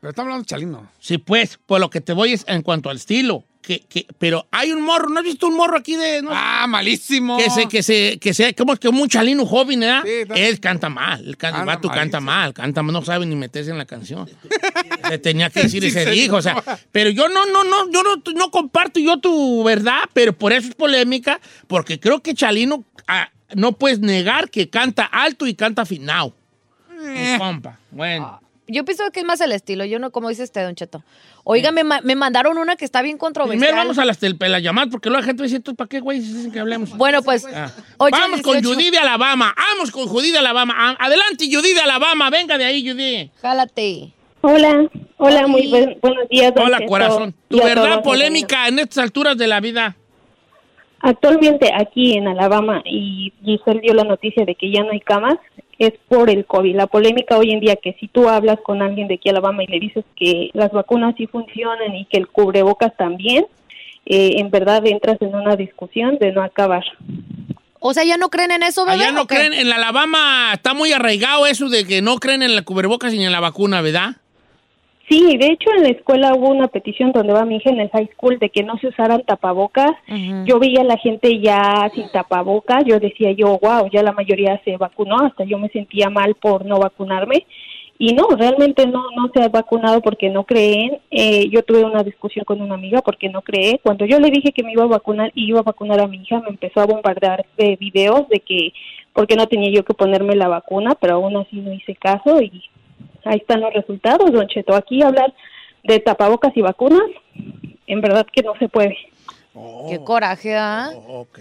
Pero 0.00 0.10
estamos 0.10 0.26
hablando 0.28 0.42
de 0.44 0.46
chalino. 0.46 0.88
Sí, 1.00 1.18
pues, 1.18 1.58
por 1.66 1.80
lo 1.80 1.90
que 1.90 2.00
te 2.00 2.12
voy 2.12 2.32
es 2.32 2.44
en 2.46 2.62
cuanto 2.62 2.88
al 2.88 2.96
estilo. 2.98 3.44
Que, 3.68 3.80
que, 3.80 4.06
pero 4.18 4.46
hay 4.50 4.72
un 4.72 4.80
morro, 4.80 5.10
¿no 5.10 5.18
has 5.18 5.26
visto 5.26 5.46
un 5.46 5.54
morro 5.54 5.76
aquí 5.76 5.94
de... 5.94 6.22
no? 6.22 6.30
Ah, 6.32 6.64
malísimo. 6.66 7.36
Que 7.36 7.50
se, 7.50 7.68
que 7.68 7.82
se, 7.82 8.18
que 8.18 8.32
se, 8.32 8.54
como 8.54 8.74
que 8.76 8.88
un 8.88 9.08
chalino 9.10 9.44
joven, 9.44 9.80
¿verdad? 9.80 10.04
Sí, 10.06 10.26
Él 10.36 10.58
canta 10.58 10.88
mal, 10.88 11.22
el, 11.22 11.36
vato 11.36 11.90
canta 11.90 12.18
mal, 12.18 12.54
canta 12.54 12.80
no 12.80 13.04
sabe 13.04 13.26
ni 13.26 13.36
meterse 13.36 13.70
en 13.70 13.76
la 13.76 13.84
canción. 13.84 14.26
Le 15.10 15.18
tenía 15.18 15.50
que 15.50 15.64
decir 15.64 15.82
Sí, 15.82 15.88
ese 15.88 16.04
se 16.04 16.10
dijo, 16.12 16.36
o 16.36 16.40
sea, 16.40 16.64
pero 16.92 17.10
yo 17.10 17.28
no, 17.28 17.44
no, 17.44 17.62
no, 17.62 17.90
yo 17.90 18.02
no, 18.02 18.22
no 18.34 18.50
comparto 18.50 19.00
yo 19.00 19.18
tu 19.18 19.62
verdad, 19.64 20.04
pero 20.14 20.32
por 20.32 20.54
eso 20.54 20.68
es 20.68 20.74
polémica, 20.74 21.38
porque 21.66 22.00
creo 22.00 22.22
que 22.22 22.32
Chalino 22.32 22.84
ah, 23.06 23.28
no 23.54 23.72
puedes 23.72 23.98
negar 23.98 24.48
que 24.48 24.70
canta 24.70 25.04
alto 25.04 25.46
y 25.46 25.52
canta 25.52 25.82
afinado. 25.82 26.34
Eh. 27.02 27.36
Compa, 27.36 27.78
bueno. 27.90 28.40
Yo 28.70 28.84
pienso 28.84 29.02
que 29.10 29.20
es 29.20 29.26
más 29.26 29.40
el 29.40 29.52
estilo, 29.52 29.84
yo 29.86 29.98
no, 29.98 30.10
como 30.10 30.28
dice 30.28 30.42
usted, 30.42 30.62
Don 30.64 30.74
Cheto. 30.74 31.02
Oiga, 31.42 31.72
me, 31.72 31.82
me 31.84 32.14
mandaron 32.16 32.58
una 32.58 32.76
que 32.76 32.84
está 32.84 33.00
bien 33.00 33.16
controversial. 33.16 33.58
Primero 33.60 33.76
vamos 33.78 33.98
a 33.98 34.04
las, 34.04 34.20
las 34.22 34.62
llamadas, 34.62 34.90
porque 34.90 35.08
luego 35.08 35.20
la 35.22 35.26
gente 35.26 35.42
dice, 35.42 35.56
"¿Entonces, 35.56 35.78
¿para 35.78 35.88
qué, 35.88 36.00
güey? 36.00 36.20
Si 36.20 36.32
dicen 36.34 36.52
que 36.52 36.60
hablemos. 36.60 36.94
Bueno, 36.96 37.22
pues. 37.22 37.46
Ah. 37.46 37.70
Vamos 37.98 38.42
con 38.42 38.60
18. 38.60 38.68
Judy 38.74 38.90
de 38.90 38.98
Alabama. 38.98 39.54
Vamos 39.56 39.90
con 39.90 40.06
Judy 40.06 40.30
de 40.32 40.38
Alabama. 40.38 40.74
Ah, 40.76 40.96
Adelante, 41.00 41.46
Judy 41.50 41.72
de 41.72 41.80
Alabama. 41.80 42.28
Venga 42.28 42.58
de 42.58 42.64
ahí, 42.66 42.86
Judy. 42.86 43.30
Jálate. 43.40 44.12
Hola, 44.42 44.88
hola, 45.16 45.46
muy 45.46 45.66
buen- 45.68 45.98
buenos 46.00 46.28
días. 46.28 46.54
don 46.54 46.66
Hola, 46.66 46.78
Cheto, 46.78 46.88
corazón. 46.90 47.34
Tu 47.48 47.56
verdad 47.56 47.84
todos, 47.92 48.02
polémica 48.02 48.68
en 48.68 48.78
estas 48.80 48.98
alturas 48.98 49.36
de 49.38 49.46
la 49.48 49.60
vida. 49.60 49.96
Actualmente 51.00 51.70
aquí 51.74 52.14
en 52.18 52.26
Alabama 52.28 52.82
y 52.84 53.32
Giselle 53.44 53.80
dio 53.80 53.94
la 53.94 54.04
noticia 54.04 54.44
de 54.44 54.54
que 54.56 54.70
ya 54.72 54.82
no 54.82 54.90
hay 54.90 55.00
camas, 55.00 55.36
es 55.78 55.92
por 56.08 56.28
el 56.28 56.44
COVID. 56.44 56.74
La 56.74 56.86
polémica 56.86 57.38
hoy 57.38 57.52
en 57.52 57.60
día 57.60 57.76
que 57.76 57.94
si 58.00 58.08
tú 58.08 58.28
hablas 58.28 58.58
con 58.60 58.82
alguien 58.82 59.08
de 59.08 59.14
aquí 59.14 59.28
a 59.28 59.32
Alabama 59.32 59.62
y 59.62 59.68
le 59.68 59.78
dices 59.78 60.04
que 60.16 60.50
las 60.52 60.72
vacunas 60.72 61.14
sí 61.16 61.26
funcionan 61.26 61.94
y 61.94 62.04
que 62.06 62.18
el 62.18 62.26
cubrebocas 62.28 62.96
también, 62.96 63.46
eh, 64.06 64.32
en 64.38 64.50
verdad 64.50 64.84
entras 64.86 65.20
en 65.20 65.34
una 65.34 65.54
discusión 65.54 66.18
de 66.18 66.32
no 66.32 66.42
acabar. 66.42 66.84
O 67.80 67.94
sea, 67.94 68.04
¿ya 68.04 68.16
no 68.16 68.28
creen 68.28 68.50
en 68.50 68.64
eso, 68.64 68.84
bebé? 68.84 69.04
Allá 69.04 69.12
no 69.12 69.22
o 69.22 69.26
qué? 69.26 69.36
creen, 69.36 69.52
en 69.52 69.68
la 69.68 69.76
Alabama 69.76 70.50
está 70.52 70.74
muy 70.74 70.92
arraigado 70.92 71.46
eso 71.46 71.68
de 71.68 71.86
que 71.86 72.02
no 72.02 72.18
creen 72.18 72.42
en 72.42 72.56
la 72.56 72.62
cubrebocas 72.62 73.12
ni 73.12 73.24
en 73.24 73.30
la 73.30 73.40
vacuna, 73.40 73.80
¿verdad? 73.82 74.16
Sí, 75.08 75.38
de 75.38 75.46
hecho 75.46 75.70
en 75.74 75.84
la 75.84 75.88
escuela 75.88 76.34
hubo 76.34 76.50
una 76.50 76.68
petición 76.68 77.12
donde 77.12 77.32
va 77.32 77.46
mi 77.46 77.56
hija 77.56 77.70
en 77.70 77.80
el 77.80 77.88
high 77.90 78.10
school 78.12 78.38
de 78.38 78.50
que 78.50 78.62
no 78.62 78.76
se 78.78 78.88
usaran 78.88 79.22
tapabocas. 79.22 79.92
Yo 80.44 80.58
veía 80.58 80.82
a 80.82 80.84
la 80.84 80.98
gente 80.98 81.40
ya 81.40 81.90
sin 81.94 82.10
tapabocas, 82.10 82.84
yo 82.84 83.00
decía 83.00 83.32
yo, 83.32 83.58
wow, 83.58 83.88
ya 83.90 84.02
la 84.02 84.12
mayoría 84.12 84.60
se 84.64 84.76
vacunó, 84.76 85.16
hasta 85.24 85.44
yo 85.44 85.58
me 85.58 85.70
sentía 85.70 86.10
mal 86.10 86.34
por 86.34 86.66
no 86.66 86.78
vacunarme. 86.78 87.46
Y 88.00 88.12
no, 88.12 88.28
realmente 88.28 88.86
no, 88.86 89.10
no 89.16 89.30
se 89.34 89.42
ha 89.42 89.48
vacunado 89.48 90.00
porque 90.02 90.28
no 90.28 90.44
creen. 90.44 90.98
Eh, 91.10 91.48
yo 91.48 91.64
tuve 91.64 91.82
una 91.82 92.04
discusión 92.04 92.44
con 92.44 92.60
una 92.60 92.74
amiga 92.74 93.02
porque 93.02 93.28
no 93.28 93.42
cree. 93.42 93.80
Cuando 93.82 94.04
yo 94.04 94.20
le 94.20 94.30
dije 94.30 94.52
que 94.52 94.62
me 94.62 94.72
iba 94.72 94.84
a 94.84 94.88
vacunar 94.88 95.32
y 95.34 95.48
iba 95.48 95.60
a 95.60 95.64
vacunar 95.64 95.98
a 96.00 96.06
mi 96.06 96.18
hija, 96.18 96.40
me 96.40 96.50
empezó 96.50 96.80
a 96.80 96.86
bombardear 96.86 97.44
de 97.56 97.74
videos 97.76 98.28
de 98.28 98.38
que 98.40 98.72
porque 99.12 99.34
no 99.34 99.48
tenía 99.48 99.70
yo 99.72 99.84
que 99.84 99.94
ponerme 99.94 100.36
la 100.36 100.46
vacuna, 100.46 100.94
pero 101.00 101.14
aún 101.14 101.36
así 101.38 101.56
no 101.56 101.72
hice 101.72 101.96
caso 101.96 102.40
y 102.40 102.62
ahí 103.28 103.38
están 103.38 103.60
los 103.60 103.72
resultados, 103.72 104.32
don 104.32 104.46
Cheto. 104.48 104.74
Aquí 104.74 105.02
hablar 105.02 105.32
de 105.84 106.00
tapabocas 106.00 106.56
y 106.56 106.62
vacunas, 106.62 107.08
en 107.86 108.00
verdad 108.00 108.26
que 108.32 108.42
no 108.42 108.54
se 108.58 108.68
puede. 108.68 108.96
Qué 109.88 109.98
coraje, 110.04 110.56
¿ah? 110.56 110.90
Ok. 111.08 111.40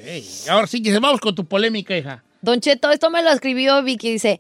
Ahora 0.50 0.68
sí, 0.68 0.82
que 0.82 0.98
vamos 1.00 1.20
con 1.20 1.36
tu 1.36 1.46
polémica, 1.46 1.96
hija. 1.98 2.24
Don 2.42 2.60
Cheto, 2.60 2.92
esto 2.92 3.10
me 3.10 3.24
lo 3.24 3.30
escribió 3.30 3.84
Vicky, 3.84 4.12
dice, 4.12 4.40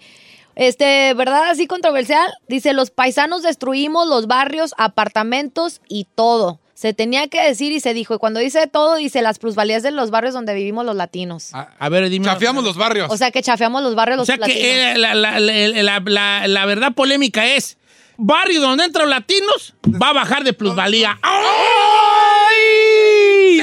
este, 0.55 1.13
¿verdad? 1.13 1.49
Así 1.49 1.67
controversial. 1.67 2.31
Dice, 2.47 2.73
los 2.73 2.89
paisanos 2.89 3.43
destruimos 3.43 4.07
los 4.07 4.27
barrios, 4.27 4.73
apartamentos 4.77 5.81
y 5.88 6.07
todo. 6.15 6.60
Se 6.77 6.93
tenía 6.93 7.27
que 7.27 7.41
decir 7.41 7.71
y 7.71 7.79
se 7.79 7.95
dijo. 7.95 8.13
Y 8.13 8.17
cuando 8.19 8.39
dice 8.39 8.67
todo, 8.67 8.97
dice 8.97 9.23
las 9.23 9.39
plusvalías 9.39 9.81
de 9.81 9.89
los 9.89 10.11
barrios 10.11 10.35
donde 10.35 10.53
vivimos 10.53 10.85
los 10.85 10.95
latinos. 10.95 11.49
A 11.53 11.89
ver, 11.89 12.07
dime. 12.07 12.25
Chafiamos 12.27 12.63
los 12.63 12.77
barrios. 12.77 13.07
O 13.09 13.17
sea, 13.17 13.31
que 13.31 13.41
chafeamos 13.41 13.81
los 13.81 13.95
barrios 13.95 14.17
O 14.17 14.21
los 14.21 14.27
sea 14.27 14.37
latinos. 14.37 14.61
que 14.61 14.91
eh, 14.91 14.97
la, 14.99 15.15
la- 15.15 15.39
la- 15.39 15.67
la- 15.83 15.99
la- 16.05 16.47
la 16.47 16.65
verdad 16.67 16.91
polémica 16.93 17.47
es, 17.47 17.79
barrio 18.17 18.61
donde 18.61 18.83
entran 18.83 19.09
latinos 19.09 19.73
va 19.85 20.09
a 20.09 20.13
bajar 20.13 20.43
de 20.43 20.53
plusvalía. 20.53 21.17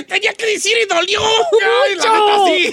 Se 0.04 0.14
tenía 0.14 0.34
que 0.34 0.46
decir 0.46 0.72
y 0.82 0.86
dolió. 0.86 1.20
Ay, 1.22 1.94
la 1.96 2.04
neta, 2.04 2.46
sí. 2.46 2.64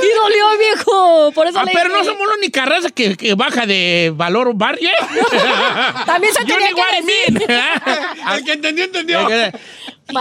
Sí 0.00 0.08
dolió, 0.16 0.44
viejo. 0.58 1.32
Por 1.32 1.46
eso 1.46 1.58
Ah, 1.58 1.64
le 1.64 1.72
pero 1.72 1.90
no 1.90 2.02
somos 2.04 2.26
la 2.26 2.34
única 2.34 2.64
raza 2.64 2.88
que, 2.90 3.16
que 3.16 3.34
baja 3.34 3.66
de 3.66 4.10
valor 4.14 4.52
barrio. 4.54 4.88
También 6.06 6.32
se 6.32 6.40
You 6.46 6.54
tenía 6.54 6.70
que 6.70 7.02
decir. 7.02 7.48
El 8.34 8.44
que 8.44 8.52
entendió, 8.52 8.84
entendió. 8.84 9.28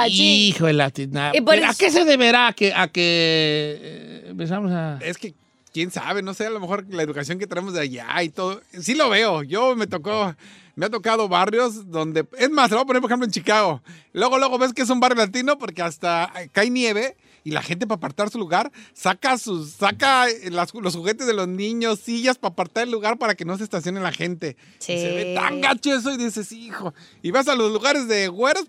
Hijo 0.09 0.65
de 0.65 0.73
la 0.73 0.89
tina- 0.91 1.31
Y 1.33 1.41
por 1.41 1.55
¿A 1.55 1.73
qué 1.73 1.89
se 1.89 2.03
deberá 2.03 2.51
que, 2.53 2.73
a 2.73 2.87
que 2.89 3.77
eh, 3.81 4.23
empezamos 4.29 4.71
a... 4.71 4.99
Es 5.01 5.17
que, 5.17 5.33
quién 5.77 5.91
sabe, 5.91 6.23
no 6.23 6.33
sé, 6.33 6.47
a 6.47 6.49
lo 6.49 6.59
mejor 6.59 6.85
la 6.89 7.03
educación 7.03 7.37
que 7.37 7.45
traemos 7.45 7.73
de 7.75 7.81
allá 7.81 8.23
y 8.23 8.29
todo. 8.29 8.61
Sí 8.81 8.95
lo 8.95 9.09
veo. 9.11 9.43
Yo 9.43 9.75
me 9.75 9.85
tocó, 9.85 10.35
me 10.75 10.87
ha 10.87 10.89
tocado 10.89 11.27
barrios 11.27 11.91
donde, 11.91 12.25
es 12.39 12.49
más, 12.49 12.71
lo 12.71 12.77
voy 12.77 12.83
a 12.83 12.87
poner 12.87 13.01
por 13.03 13.11
ejemplo 13.11 13.25
en 13.25 13.31
Chicago. 13.31 13.83
Luego, 14.11 14.39
luego 14.39 14.57
ves 14.57 14.73
que 14.73 14.81
es 14.81 14.89
un 14.89 14.99
barrio 14.99 15.17
latino 15.23 15.59
porque 15.59 15.83
hasta 15.83 16.33
cae 16.51 16.71
nieve 16.71 17.15
y 17.43 17.51
la 17.51 17.61
gente 17.61 17.85
para 17.85 17.97
apartar 17.97 18.31
su 18.31 18.39
lugar 18.39 18.71
saca 18.93 19.37
sus, 19.37 19.69
saca 19.73 20.25
las- 20.49 20.73
los 20.73 20.95
juguetes 20.95 21.27
de 21.27 21.33
los 21.33 21.47
niños, 21.47 21.99
sillas 21.99 22.39
para 22.39 22.53
apartar 22.53 22.85
el 22.85 22.91
lugar 22.91 23.19
para 23.19 23.35
que 23.35 23.45
no 23.45 23.55
se 23.55 23.63
estacione 23.63 23.99
la 24.01 24.11
gente. 24.11 24.57
Sí. 24.79 24.93
Y 24.93 24.97
se 24.99 25.13
ve 25.13 25.33
tan 25.35 25.61
gacho 25.61 25.93
eso 25.95 26.11
y 26.11 26.17
dices, 26.17 26.51
hijo. 26.53 26.95
Y 27.21 27.29
vas 27.29 27.47
a 27.47 27.55
los 27.55 27.71
lugares 27.71 28.07
de 28.07 28.27
güeros, 28.29 28.65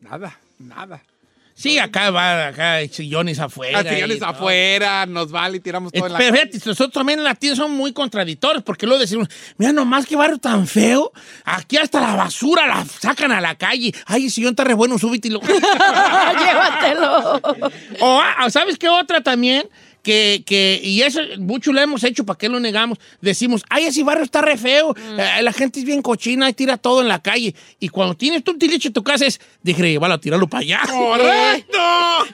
nada, 0.00 0.38
nada. 0.60 1.02
Sí, 1.60 1.78
acá 1.78 2.10
va, 2.10 2.46
acá 2.46 2.74
hay 2.76 2.88
sillones 2.88 3.38
afuera. 3.38 3.80
Ah, 3.80 3.82
sillones 3.82 4.20
todo. 4.20 4.30
afuera, 4.30 5.04
nos 5.04 5.30
vale 5.30 5.58
y 5.58 5.60
tiramos 5.60 5.92
todo 5.92 6.06
en 6.06 6.12
la 6.14 6.18
Pero 6.18 6.34
fíjate, 6.34 6.56
nosotros 6.56 6.90
también 6.92 7.18
en 7.18 7.24
latinos 7.26 7.58
somos 7.58 7.76
muy 7.76 7.92
contradictorios 7.92 8.64
porque 8.64 8.86
luego 8.86 8.98
decimos, 8.98 9.28
mira 9.58 9.70
nomás 9.70 10.06
qué 10.06 10.16
barrio 10.16 10.38
tan 10.38 10.66
feo, 10.66 11.12
aquí 11.44 11.76
hasta 11.76 12.00
la 12.00 12.14
basura 12.16 12.66
la 12.66 12.86
sacan 12.86 13.30
a 13.32 13.42
la 13.42 13.56
calle. 13.56 13.92
Ay, 14.06 14.24
el 14.24 14.30
sillón 14.30 14.52
está 14.52 14.64
re 14.64 14.72
bueno, 14.72 14.98
súbete 14.98 15.28
y 15.28 15.32
lo... 15.32 15.40
Llévatelo. 16.38 17.42
o, 18.00 18.22
ah, 18.22 18.48
¿sabes 18.48 18.78
qué 18.78 18.88
otra 18.88 19.20
también? 19.20 19.68
Que, 20.02 20.42
que, 20.46 20.80
y 20.82 21.02
eso 21.02 21.20
mucho 21.38 21.72
lo 21.72 21.80
hemos 21.80 22.04
hecho, 22.04 22.24
¿para 22.24 22.38
qué 22.38 22.48
lo 22.48 22.58
negamos? 22.58 22.98
Decimos, 23.20 23.62
ay, 23.68 23.84
ese 23.84 24.02
barrio 24.02 24.24
está 24.24 24.40
re 24.40 24.56
feo, 24.56 24.94
eh, 24.96 25.42
la 25.42 25.52
gente 25.52 25.80
es 25.80 25.84
bien 25.84 26.00
cochina 26.00 26.48
y 26.48 26.54
tira 26.54 26.78
todo 26.78 27.02
en 27.02 27.08
la 27.08 27.20
calle. 27.20 27.54
Y 27.78 27.88
cuando 27.88 28.14
tienes 28.14 28.42
tu 28.42 28.56
tilicho 28.56 28.88
en 28.88 28.94
tu 28.94 29.02
casa 29.02 29.26
es, 29.26 29.40
dije, 29.62 29.82
llévalo 29.82 30.14
a 30.14 30.18
tirarlo 30.18 30.48
para 30.48 30.62
allá. 30.62 30.80
¡Correcto! 30.88 31.78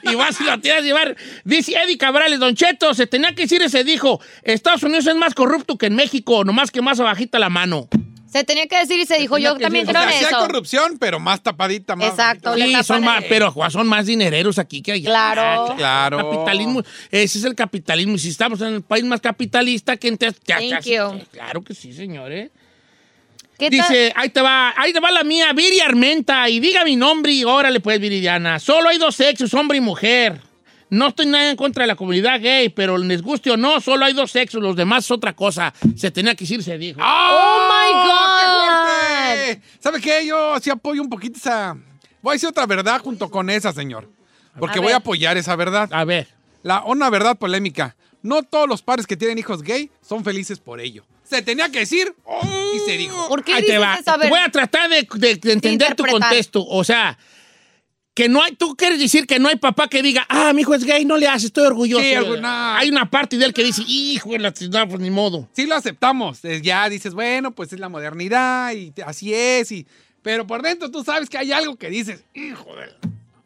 y 0.03 0.15
vas 0.15 0.39
y 0.39 0.43
lo 0.43 0.59
tiras 0.59 0.79
a 0.79 0.81
llevar. 0.81 1.17
Dice 1.43 1.73
Eddie 1.73 1.97
Cabrales, 1.97 2.39
Don 2.39 2.55
Cheto, 2.55 2.93
se 2.93 3.07
tenía 3.07 3.33
que 3.35 3.43
decir 3.43 3.61
ese 3.61 3.83
dijo, 3.83 4.21
Estados 4.43 4.83
Unidos 4.83 5.07
es 5.07 5.15
más 5.15 5.33
corrupto 5.33 5.77
que 5.77 5.87
en 5.87 5.95
México, 5.95 6.43
nomás 6.43 6.71
que 6.71 6.81
más 6.81 6.99
abajita 6.99 7.39
la 7.39 7.49
mano. 7.49 7.87
Se 8.37 8.43
tenía 8.43 8.67
que 8.67 8.77
decir 8.77 8.99
y 8.99 9.05
se 9.07 9.17
dijo, 9.17 9.39
yo 9.39 9.57
también 9.57 9.87
creo 9.87 9.99
en 9.99 10.09
sea, 10.09 10.19
sí 10.19 10.25
hay 10.25 10.31
eso. 10.31 10.39
corrupción, 10.39 10.97
pero 10.99 11.19
más 11.19 11.41
tapadita, 11.41 11.95
más. 11.95 12.09
Exacto. 12.09 12.53
Sí, 12.53 12.75
son 12.83 13.03
más, 13.03 13.23
pero 13.27 13.51
son 13.71 13.87
más 13.87 14.05
dinereros 14.05 14.59
aquí 14.59 14.83
que 14.83 14.91
allá. 14.91 15.09
Claro. 15.09 15.75
Claro. 15.75 16.17
Capitalismo, 16.17 16.83
ese 17.09 17.39
es 17.39 17.43
el 17.43 17.55
capitalismo. 17.55 18.13
Y 18.13 18.19
si 18.19 18.29
estamos 18.29 18.61
en 18.61 18.75
el 18.75 18.81
país 18.83 19.03
más 19.05 19.21
capitalista, 19.21 19.97
que 19.97 20.11
you. 20.11 21.19
Claro 21.31 21.63
que 21.63 21.73
sí, 21.73 21.93
señores. 21.93 22.51
¿Qué 23.57 23.71
tal? 23.71 23.79
Dice, 23.79 24.13
ahí 24.15 24.29
te 24.29 24.41
va, 24.41 24.71
ahí 24.77 24.93
te 24.93 24.99
va 24.99 25.09
la 25.09 25.23
mía, 25.23 25.51
Viri 25.53 25.79
Armenta, 25.79 26.47
y 26.47 26.59
diga 26.59 26.83
mi 26.85 26.95
nombre 26.95 27.31
y 27.31 27.43
órale 27.43 27.79
pues, 27.79 27.99
Viridiana. 27.99 28.59
Solo 28.59 28.89
hay 28.89 28.99
dos 28.99 29.15
sexos, 29.15 29.51
hombre 29.55 29.79
y 29.79 29.81
mujer. 29.81 30.41
No 30.89 31.07
estoy 31.09 31.25
nada 31.25 31.49
en 31.49 31.57
contra 31.57 31.83
de 31.83 31.87
la 31.87 31.95
comunidad 31.95 32.39
gay, 32.41 32.69
pero 32.69 32.97
les 32.97 33.21
guste 33.21 33.51
o 33.51 33.57
no, 33.57 33.81
solo 33.81 34.05
hay 34.05 34.13
dos 34.13 34.31
sexos, 34.31 34.61
los 34.61 34.75
demás 34.75 35.03
es 35.03 35.11
otra 35.11 35.33
cosa. 35.35 35.73
Se 35.97 36.11
tenía 36.11 36.33
que 36.33 36.45
decir, 36.45 36.63
se 36.63 36.77
dijo. 36.77 37.01
¡Oh, 37.03 37.69
my 37.69 37.93
God! 38.07 38.26
¿Sabe 39.79 40.01
qué? 40.01 40.25
Yo 40.25 40.59
sí 40.59 40.69
apoyo 40.69 41.01
un 41.01 41.09
poquito 41.09 41.37
esa. 41.37 41.75
Voy 42.21 42.31
a 42.31 42.33
decir 42.33 42.49
otra 42.49 42.65
verdad 42.65 43.01
junto 43.01 43.29
con 43.29 43.49
esa, 43.49 43.71
señor. 43.73 44.09
Porque 44.59 44.79
A 44.79 44.81
voy 44.81 44.91
a 44.91 44.95
ver. 44.95 45.01
apoyar 45.01 45.37
esa 45.37 45.55
verdad. 45.55 45.89
A 45.91 46.03
ver. 46.03 46.27
La, 46.63 46.83
una 46.83 47.09
verdad 47.09 47.37
polémica. 47.37 47.95
No 48.23 48.41
todos 48.43 48.67
los 48.67 48.81
padres 48.81 49.05
que 49.07 49.15
tienen 49.15 49.37
hijos 49.37 49.61
gay 49.61 49.91
son 50.01 50.23
felices 50.23 50.59
por 50.59 50.79
ello. 50.81 51.05
Se 51.23 51.41
tenía 51.41 51.69
que 51.69 51.79
decir 51.79 52.13
y 52.73 52.79
se 52.89 52.97
dijo. 52.97 53.27
¿Por 53.27 53.43
qué 53.43 53.53
Ahí 53.53 53.61
dices 53.61 53.75
te 53.75 53.79
va. 53.79 53.95
eso? 53.95 54.11
A 54.11 54.17
ver. 54.17 54.29
Voy 54.29 54.39
a 54.39 54.49
tratar 54.49 54.89
de, 54.89 55.07
de- 55.15 55.35
de 55.35 55.51
entender 55.53 55.89
tu 55.95 56.03
interpretar. 56.03 56.11
contexto. 56.29 56.65
O 56.65 56.83
sea, 56.83 57.17
que 58.17 58.27
no 58.29 58.41
hay, 58.41 58.53
tú 58.55 58.75
quieres 58.75 58.97
decir 58.99 59.27
que 59.27 59.37
no 59.37 59.47
hay 59.47 59.57
papá 59.57 59.87
que 59.87 60.01
diga, 60.01 60.25
ah, 60.27 60.51
mi 60.51 60.61
hijo 60.61 60.73
es 60.73 60.83
gay, 60.83 61.05
no 61.05 61.17
le 61.17 61.27
haces, 61.27 61.43
estoy 61.45 61.67
orgulloso. 61.67 62.03
Sí, 62.03 62.15
algo- 62.15 62.35
no. 62.37 62.47
Hay 62.47 62.89
una 62.89 63.07
parte 63.11 63.37
de 63.37 63.45
él 63.45 63.53
que 63.53 63.63
dice, 63.63 63.83
hijo 63.87 64.31
de 64.31 64.39
la 64.39 64.51
no, 64.71 64.89
pues 64.89 64.99
ni 64.99 65.11
modo. 65.11 65.47
Sí 65.53 65.67
lo 65.67 65.75
aceptamos. 65.75 66.43
Eh, 66.43 66.59
Ya 66.63 66.89
dices, 66.89 67.13
bueno, 67.13 67.51
pues 67.51 67.71
es 67.73 67.79
la 67.79 67.89
modernidad 67.89 68.73
y 68.73 68.91
así 69.05 69.35
es. 69.35 69.71
Y, 69.71 69.85
pero 70.23 70.47
por 70.47 70.63
dentro 70.63 70.89
tú 70.89 71.03
sabes 71.03 71.29
que 71.29 71.37
hay 71.37 71.51
algo 71.51 71.75
que 71.75 71.91
dices, 71.91 72.23
hijo 72.33 72.75
de... 72.75 72.87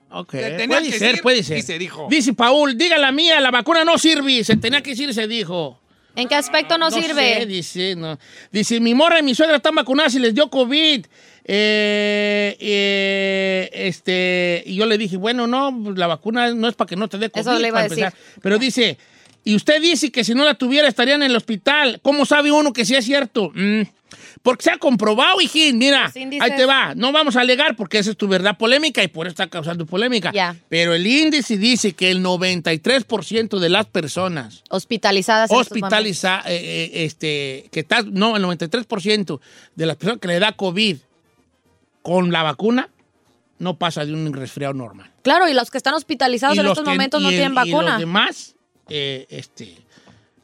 Ok. 0.09 0.31
Se 0.31 0.51
tenía 0.51 0.77
Puede 0.77 0.83
que 0.89 0.99
ser, 0.99 1.07
decir 1.09 1.21
puede 1.21 1.43
ser. 1.43 1.57
y 1.57 1.61
se 1.63 1.77
dijo. 1.77 2.07
Dice 2.09 2.31
Paul, 2.33 2.77
diga 2.77 2.97
la 2.97 3.11
mía, 3.11 3.41
la 3.41 3.51
vacuna 3.51 3.83
no 3.83 3.97
sirve. 3.97 4.41
Se 4.45 4.55
tenía 4.55 4.81
que 4.81 4.91
decir 4.91 5.09
y 5.09 5.13
se 5.13 5.27
dijo. 5.27 5.81
¿En 6.15 6.29
qué 6.29 6.35
aspecto 6.35 6.77
no, 6.77 6.91
sirve? 6.91 7.39
sé, 7.39 7.45
dice, 7.45 7.95
no. 7.97 8.17
Dice, 8.53 8.79
mi 8.79 8.93
morra 8.93 9.19
y 9.19 9.23
mi 9.23 9.35
suegra 9.35 9.57
están 9.57 9.75
vacunadas 9.75 10.15
y 10.15 10.19
les 10.19 10.33
dio 10.33 10.49
COVID. 10.49 11.05
Eh, 11.45 12.55
eh, 12.59 13.69
este, 13.73 14.63
y 14.65 14.75
yo 14.75 14.85
le 14.85 14.97
dije, 14.97 15.17
bueno, 15.17 15.47
no, 15.47 15.77
pues, 15.83 15.97
la 15.97 16.07
vacuna 16.07 16.53
no 16.53 16.67
es 16.67 16.75
para 16.75 16.87
que 16.87 16.95
no 16.95 17.07
te 17.07 17.17
dé 17.17 17.29
COVID. 17.29 17.41
Eso 17.41 17.59
le 17.59 17.67
iba 17.67 17.79
a 17.79 17.87
decir. 17.87 18.07
Pero 18.41 18.57
dice, 18.59 18.97
y 19.43 19.55
usted 19.55 19.81
dice 19.81 20.11
que 20.11 20.23
si 20.23 20.33
no 20.33 20.45
la 20.45 20.55
tuviera 20.55 20.87
estarían 20.87 21.23
en 21.23 21.31
el 21.31 21.35
hospital. 21.35 21.99
¿Cómo 22.01 22.25
sabe 22.25 22.51
uno 22.51 22.73
que 22.73 22.85
sí 22.85 22.95
es 22.95 23.05
cierto? 23.05 23.51
Mm, 23.55 23.81
porque 24.43 24.63
se 24.63 24.71
ha 24.71 24.77
comprobado, 24.77 25.41
hijín. 25.41 25.79
Mira, 25.79 26.11
ahí 26.13 26.55
te 26.55 26.65
va. 26.65 26.93
No 26.95 27.11
vamos 27.11 27.35
a 27.35 27.41
alegar 27.41 27.75
porque 27.75 27.97
esa 27.97 28.11
es 28.11 28.17
tu 28.17 28.27
verdad 28.27 28.57
polémica 28.57 29.03
y 29.03 29.07
por 29.07 29.25
eso 29.25 29.31
está 29.31 29.47
causando 29.47 29.85
polémica. 29.85 30.31
Pero 30.69 30.93
el 30.93 31.07
índice 31.07 31.57
dice 31.57 31.93
que 31.93 32.11
el 32.11 32.23
93% 32.23 33.59
de 33.59 33.69
las 33.69 33.87
personas 33.87 34.63
Hospitalizadas. 34.69 35.49
en 35.49 35.57
estos 35.57 35.71
hospitaliza, 35.71 36.41
eh, 36.45 36.55
eh, 36.55 37.05
este, 37.05 37.65
que 37.71 37.79
está, 37.79 38.03
no, 38.03 38.37
el 38.37 38.43
93% 38.43 39.39
de 39.75 39.85
las 39.85 39.95
personas 39.95 40.19
que 40.21 40.27
le 40.27 40.39
da 40.39 40.51
COVID 40.51 40.97
con 42.01 42.31
la 42.31 42.43
vacuna 42.43 42.89
no 43.59 43.77
pasa 43.77 44.05
de 44.05 44.13
un 44.13 44.33
resfriado 44.33 44.73
normal. 44.73 45.11
Claro, 45.21 45.47
y 45.47 45.53
los 45.53 45.69
que 45.69 45.77
están 45.77 45.93
hospitalizados 45.93 46.57
en 46.57 46.65
estos 46.65 46.83
que- 46.83 46.89
momentos 46.89 47.21
no 47.21 47.29
y 47.29 47.35
el- 47.35 47.39
tienen 47.39 47.51
Y 47.53 47.71
vacuna. 47.71 47.91
los 47.91 47.99
demás, 47.99 48.55
eh, 48.89 49.25
este, 49.29 49.77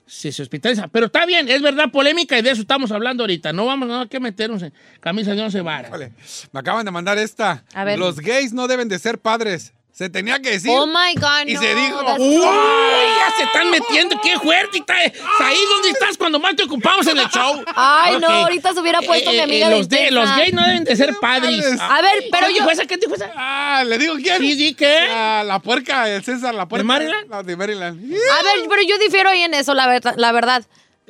Sí, 0.09 0.31
se 0.31 0.41
hospitaliza. 0.41 0.87
Pero 0.87 1.07
está 1.07 1.25
bien, 1.25 1.49
es 1.49 1.61
verdad 1.61 1.91
polémica 1.91 2.39
y 2.39 2.41
de 2.41 2.51
eso 2.51 2.61
estamos 2.61 2.93
hablando 2.93 3.23
ahorita. 3.23 3.51
No 3.51 3.65
vamos 3.65 3.89
no 3.89 3.99
hay 3.99 4.07
que 4.07 4.21
meternos 4.21 4.61
en 4.63 4.71
camisa 5.01 5.35
de 5.35 5.41
once 5.41 5.59
varas. 5.59 5.91
Vale, 5.91 6.13
me 6.53 6.61
acaban 6.61 6.85
de 6.85 6.91
mandar 6.91 7.17
esta. 7.17 7.65
A 7.73 7.83
ver. 7.83 7.99
Los 7.99 8.21
gays 8.21 8.53
no 8.53 8.69
deben 8.69 8.87
de 8.87 8.99
ser 8.99 9.19
padres. 9.19 9.73
Se 9.97 10.09
tenía 10.11 10.39
que 10.39 10.51
decir. 10.51 10.69
Oh 10.71 10.85
my 10.85 11.15
God, 11.15 11.47
Y 11.47 11.55
no, 11.55 11.59
se 11.61 11.73
dijo. 11.73 11.99
¡Uy! 12.19 12.39
Ya 12.41 13.33
se 13.35 13.43
están 13.45 13.71
metiendo. 13.71 14.21
¡Qué 14.21 14.37
fuerte! 14.37 14.77
Está, 14.77 14.93
ahí 14.93 15.57
donde 15.73 15.89
estás 15.89 16.15
cuando 16.17 16.39
más 16.39 16.55
te 16.55 16.63
ocupamos 16.63 17.07
en 17.07 17.17
el 17.17 17.27
show. 17.29 17.63
Ay, 17.75 18.19
no, 18.19 18.27
ahorita 18.27 18.73
se 18.73 18.79
hubiera 18.79 19.01
puesto 19.01 19.31
mi 19.31 19.39
amiga 19.39 19.71
los, 19.71 19.89
de 19.89 19.97
de- 20.03 20.11
los 20.11 20.29
gays 20.35 20.53
no 20.53 20.63
deben 20.63 20.83
de 20.83 20.95
ser 20.95 21.15
padres. 21.19 21.63
padres. 21.63 21.81
A 21.81 22.01
ver, 22.03 22.25
pero 22.31 22.45
¿Qué 22.45 22.53
yo- 22.53 22.59
dijo 22.59 22.69
esa? 22.71 22.85
¿Qué 22.85 22.97
dijo 22.97 23.15
esa? 23.15 23.31
Ah, 23.35 23.83
¿le 23.87 23.97
digo 23.97 24.13
quién? 24.17 24.37
Sí, 24.39 24.53
di 24.53 24.75
que. 24.75 25.07
La, 25.07 25.43
la 25.43 25.59
puerca, 25.59 26.07
el 26.07 26.23
César, 26.23 26.53
la 26.53 26.67
puerca. 26.67 26.85
Maryland? 26.85 27.29
La 27.31 27.41
de 27.41 27.55
Maryland. 27.57 27.99
A 27.99 28.43
ver, 28.43 28.67
pero 28.69 28.83
yo 28.83 28.99
difiero 28.99 29.31
ahí 29.31 29.41
en 29.41 29.55
eso, 29.55 29.73
la 29.73 29.87
verdad. 29.87 30.13
La 30.17 30.31
verdad. 30.31 30.63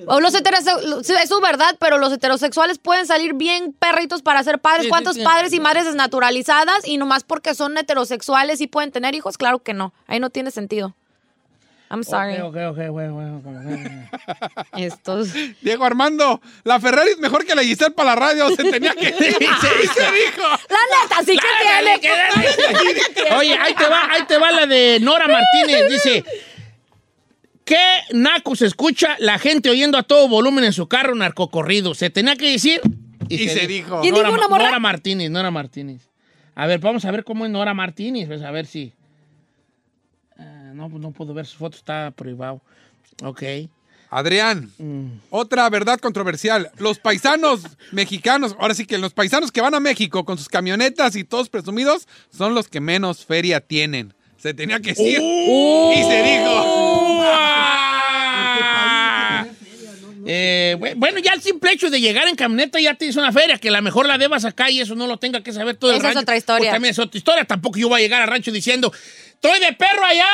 O 0.06 0.20
los 0.20 0.36
heterosexuales, 0.36 1.10
es 1.10 1.30
su 1.30 1.40
verdad, 1.42 1.76
pero 1.80 1.98
los 1.98 2.14
heterosexuales 2.14 2.78
pueden 2.78 3.08
salir 3.08 3.34
bien 3.34 3.74
perritos 3.74 4.22
para 4.22 4.44
ser 4.44 4.60
padres. 4.60 4.84
Sí, 4.84 4.90
¿Cuántos 4.90 5.16
sí, 5.16 5.22
sí. 5.22 5.26
padres 5.26 5.54
y 5.54 5.60
madres 5.60 5.86
desnaturalizadas 5.86 6.88
y 6.88 6.98
nomás 6.98 7.24
porque 7.24 7.56
son 7.56 7.76
heterosexuales 7.78 8.62
y 8.62 8.68
pueden 8.68 8.92
tener 8.92 9.16
hijos? 9.16 9.38
Claro 9.38 9.60
que 9.60 9.74
no. 9.74 9.94
Ahí 10.06 10.20
no 10.20 10.30
tiene 10.30 10.52
sentido. 10.52 10.94
I'm 11.90 12.04
sorry. 12.04 12.34
Ok, 12.42 12.56
ok, 12.56 12.58
ok, 12.70 12.78
bueno, 12.90 13.14
bueno, 13.14 13.38
ok. 13.38 14.68
Estos. 14.78 15.30
Diego 15.62 15.86
Armando, 15.86 16.42
la 16.64 16.80
Ferrari 16.80 17.12
es 17.12 17.20
mejor 17.20 17.46
que 17.46 17.56
la 17.56 17.64
Giselle 17.64 17.92
para 17.92 18.10
la 18.10 18.16
radio. 18.18 18.50
Se 18.50 18.64
tenía 18.64 18.94
que 18.94 19.12
decir. 19.12 19.38
Sí, 19.38 19.68
sí, 19.82 19.88
se 19.88 20.12
dijo. 20.12 20.48
La 20.70 20.80
neta, 20.92 21.24
sí 21.26 21.38
que 21.38 21.48
tiene. 21.62 23.36
Oye, 23.38 23.58
ahí 23.58 23.74
te 23.74 23.88
va, 23.88 24.12
ahí 24.12 24.24
te 24.28 24.38
va 24.38 24.52
la 24.52 24.66
de 24.66 25.00
Nora 25.00 25.28
Martínez. 25.28 25.90
Dice, 25.90 26.24
¿qué 27.68 27.78
naco 28.14 28.56
se 28.56 28.66
escucha 28.66 29.16
la 29.20 29.38
gente 29.38 29.70
oyendo 29.70 29.98
a 30.00 30.04
todo 30.04 30.28
volumen 30.28 30.64
en 30.64 30.74
su 30.74 30.88
carro 30.88 31.14
narcocorrido? 31.14 31.94
Se 31.94 32.10
tenía 32.10 32.36
que 32.36 32.50
decir 32.52 32.82
Y 33.30 33.50
se 33.50 33.68
dijo. 33.68 34.02
¿Quién 34.02 34.16
Nora, 34.16 34.30
dijo 34.30 34.48
una? 34.48 34.58
Nora 34.58 34.80
Martínez, 34.80 35.30
Nora 35.30 35.52
Martínez. 35.52 36.02
A 36.56 36.66
ver, 36.66 36.80
vamos 36.80 37.06
a 37.06 37.12
ver 37.12 37.24
cómo 37.24 37.46
es 37.46 37.52
Nora 37.52 37.74
Martínez, 37.76 38.28
pues, 38.28 38.42
a 38.42 38.50
ver 38.50 38.66
si... 38.66 38.94
Ah, 40.40 40.72
no, 40.74 40.90
pues 40.90 41.02
no 41.02 41.12
puedo 41.12 41.34
ver 41.34 41.46
su 41.46 41.58
foto, 41.58 41.78
está 41.78 42.12
privado. 42.12 42.62
Ok. 43.24 43.44
Adrián, 44.10 44.72
Mm. 44.78 45.20
otra 45.30 45.70
verdad 45.70 46.00
controversial. 46.00 46.72
Los 46.78 46.98
paisanos 47.00 47.62
mexicanos, 47.92 48.56
ahora 48.58 48.74
sí 48.74 48.86
que 48.86 48.98
los 48.98 49.14
paisanos 49.14 49.52
que 49.52 49.60
van 49.60 49.76
a 49.76 49.82
México 49.82 50.24
con 50.24 50.38
sus 50.38 50.48
camionetas 50.48 51.18
y 51.18 51.26
todos 51.26 51.50
presumidos, 51.50 52.08
son 52.32 52.56
los 52.56 52.70
que 52.70 52.80
menos 52.80 53.26
feria 53.26 53.60
tienen. 53.60 54.14
Se 54.38 54.54
tenía 54.54 54.80
que 54.80 54.90
decir. 54.92 55.20
Y 55.20 56.04
se 56.04 56.24
dijo. 56.24 57.07
Eh, 60.28 60.76
bu- 60.80 60.94
bueno, 60.96 61.20
ya 61.20 61.34
el 61.34 61.42
simple 61.42 61.72
hecho 61.72 61.90
de 61.90 62.00
llegar 62.02 62.28
en 62.28 62.36
camioneta 62.36 62.80
ya 62.80 62.94
tienes 62.96 63.16
una 63.16 63.32
feria, 63.32 63.58
que 63.58 63.70
a 63.70 63.72
lo 63.72 63.82
mejor 63.82 64.06
la 64.08 64.18
debas 64.18 64.46
acá 64.46 64.70
y 64.70 64.82
eso 64.82 64.94
no 64.96 65.08
lo 65.08 65.18
tenga 65.18 65.42
que 65.42 65.54
saber 65.54 65.78
todo 65.78 65.92
el 65.92 65.98
Esa 65.98 66.12
es 66.12 66.18
otra 66.18 66.36
historia. 66.38 66.60
Pues 66.60 66.72
también 66.72 66.92
es 66.92 67.00
otra 67.00 67.18
historia. 67.18 67.46
Tampoco 67.46 67.80
yo 67.80 67.88
voy 67.90 68.00
a 68.02 68.04
llegar 68.04 68.22
al 68.22 68.28
rancho 68.28 68.52
diciendo, 68.52 68.92
estoy 69.30 69.60
de 69.60 69.74
perro 69.74 70.04
allá, 70.06 70.28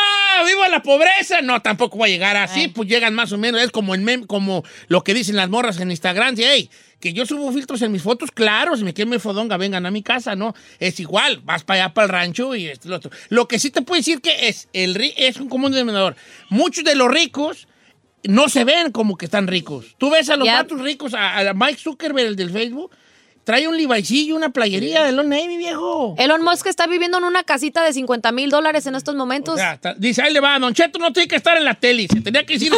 vivo 0.48 0.66
en 0.66 0.72
la 0.72 0.82
pobreza. 0.82 1.42
No, 1.42 1.62
tampoco 1.62 1.98
voy 1.98 2.10
a 2.10 2.14
llegar 2.14 2.36
así, 2.38 2.68
pues 2.70 2.90
llegan 2.90 3.14
más 3.14 3.32
o 3.32 3.38
menos. 3.38 3.62
Es 3.62 3.72
como 3.72 3.94
el 3.96 4.02
mem- 4.02 4.26
como 4.26 4.64
lo 4.88 5.04
que 5.04 5.14
dicen 5.14 5.36
las 5.36 5.50
morras 5.50 5.80
en 5.80 5.92
Instagram. 5.92 6.36
de, 6.36 6.44
Hey, 6.46 6.70
que 7.00 7.12
yo 7.14 7.26
subo 7.26 7.52
filtros 7.52 7.82
en 7.82 7.92
mis 7.92 8.02
fotos, 8.02 8.32
claro, 8.32 8.78
si 8.78 8.84
me 8.86 8.94
quieren 8.94 9.10
mi 9.12 9.20
fodonga, 9.20 9.58
vengan 9.58 9.86
a 9.86 9.92
mi 9.92 10.02
casa, 10.02 10.36
¿no? 10.38 10.56
Es 10.80 11.00
igual, 11.02 11.42
vas 11.44 11.64
para 11.66 11.84
allá, 11.84 11.94
para 11.94 12.06
el 12.06 12.10
rancho 12.14 12.56
y 12.56 12.68
esto 12.68 12.88
y 12.88 12.92
lo 12.92 12.96
otro. 12.96 13.12
Lo 13.28 13.46
que 13.48 13.60
sí 13.60 13.72
te 13.72 13.82
puedo 13.82 14.00
decir 14.00 14.22
que 14.22 14.48
es, 14.48 14.70
el, 14.72 14.96
es 15.18 15.36
un 15.38 15.50
común 15.50 15.74
denominador. 15.74 16.16
Muchos 16.50 16.86
de 16.86 16.96
los 16.96 17.12
ricos 17.12 17.68
no 18.24 18.50
se 18.50 18.64
ven 18.64 18.92
como 18.92 19.18
que 19.18 19.26
están 19.26 19.48
ricos. 19.48 19.96
Tú 19.98 20.10
ves 20.10 20.30
a 20.30 20.36
los 20.38 20.46
Yep. 20.48 20.56
vatos 20.56 20.82
ricos, 20.82 21.14
a, 21.14 21.40
a 21.50 21.54
Mike 21.54 21.78
Zuckerberg, 21.80 22.28
el 22.28 22.36
del 22.36 22.50
Facebook, 22.52 22.92
trae 23.44 23.68
un 23.68 23.76
Levi'sillo, 23.78 24.36
una 24.36 24.50
playería 24.50 25.04
de 25.04 25.12
Lon 25.12 25.30
Navy, 25.30 25.58
viejo. 25.58 26.16
Elon 26.18 26.42
Musk 26.44 26.68
está 26.68 26.88
viviendo 26.88 27.18
en 27.18 27.24
una 27.26 27.44
casita 27.44 27.84
de 27.84 27.92
50 27.94 28.32
mil 28.32 28.50
dólares 28.50 28.86
en 28.86 28.96
estos 28.96 29.16
momentos. 29.16 29.56
O 29.56 29.58
sea, 29.58 29.74
está- 29.74 29.94
dice, 29.96 30.22
ahí 30.22 30.32
le 30.34 30.40
va, 30.40 30.58
Don 30.60 30.74
Cheto 30.74 30.98
no 31.00 31.12
tiene 31.12 31.28
que 31.28 31.36
estar 31.36 31.58
en 31.58 31.66
la 31.66 31.74
tele. 31.74 32.08
Se 32.12 32.22
tenía 32.22 32.46
que 32.46 32.54
decir. 32.54 32.72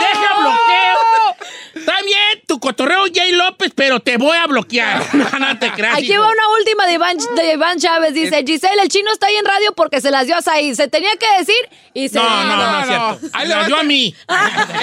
Deja 0.00 0.34
bloqueo. 0.38 1.36
Está 1.74 2.02
bien, 2.02 2.42
tu 2.46 2.58
cotorreo 2.60 3.04
Jay 3.14 3.32
López, 3.32 3.72
pero 3.74 4.00
te 4.00 4.16
voy 4.16 4.36
a 4.36 4.46
bloquear. 4.46 5.00
No, 5.14 5.28
no 5.38 5.58
te 5.58 5.70
creas. 5.72 5.94
Aquí 5.98 6.12
hijo. 6.12 6.20
va 6.22 6.28
una 6.30 6.48
última 6.58 6.86
de 6.86 6.94
Iván, 6.94 7.16
de 7.36 7.52
Iván 7.54 7.78
Chávez. 7.78 8.14
Dice, 8.14 8.42
Giselle, 8.46 8.82
el 8.82 8.88
chino 8.88 9.12
está 9.12 9.26
ahí 9.26 9.36
en 9.36 9.44
radio 9.44 9.72
porque 9.74 10.00
se 10.00 10.10
las 10.10 10.26
dio 10.26 10.36
a 10.36 10.42
Said. 10.42 10.74
Se 10.74 10.88
tenía 10.88 11.10
que 11.18 11.26
decir 11.38 11.56
y 11.94 12.08
se 12.08 12.18
No, 12.18 12.24
no, 12.28 12.42
dijo. 12.42 12.56
no, 12.56 12.80
es 12.80 12.86
cierto. 13.20 13.36
Ahí 13.38 13.48
le 13.48 13.54
va 13.54 13.66
dio 13.66 13.74
esta- 13.76 13.80
a 13.80 13.84
mí. 13.88 14.14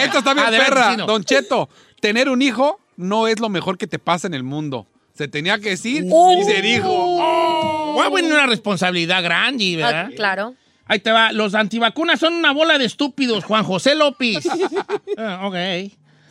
Esto 0.03 0.17
está 0.19 0.33
bien, 0.33 0.45
Adelante, 0.45 0.71
perra. 0.71 0.91
chino. 0.91 1.05
Don 1.05 1.23
Cheto, 1.23 1.69
tener 1.99 2.29
un 2.29 2.41
hijo 2.41 2.79
no 2.97 3.27
es 3.27 3.39
lo 3.39 3.47
mejor 3.49 3.77
que 3.77 3.87
te 3.87 3.97
pasa 3.99 4.27
en 4.27 4.33
el 4.33 4.43
mundo. 4.43 4.85
Se 5.13 5.27
tenía 5.27 5.57
que 5.59 5.69
decir 5.69 6.05
Oh. 6.11 6.37
y 6.39 6.43
se 6.43 6.61
dijo. 6.61 7.93
Voy 7.93 8.05
a 8.05 8.09
poner 8.09 8.31
una 8.31 8.45
responsabilidad 8.45 9.23
grande, 9.23 9.77
¿verdad? 9.77 10.07
Ah, 10.09 10.15
claro. 10.15 10.55
Ahí 10.85 10.99
te 10.99 11.11
va. 11.11 11.31
Los 11.31 11.55
antivacunas 11.55 12.19
son 12.19 12.33
una 12.35 12.51
bola 12.51 12.77
de 12.77 12.85
estúpidos, 12.85 13.43
Juan 13.43 13.63
José 13.63 13.95
López. 13.95 14.47
Ah, 15.17 15.41
ok. 15.47 15.55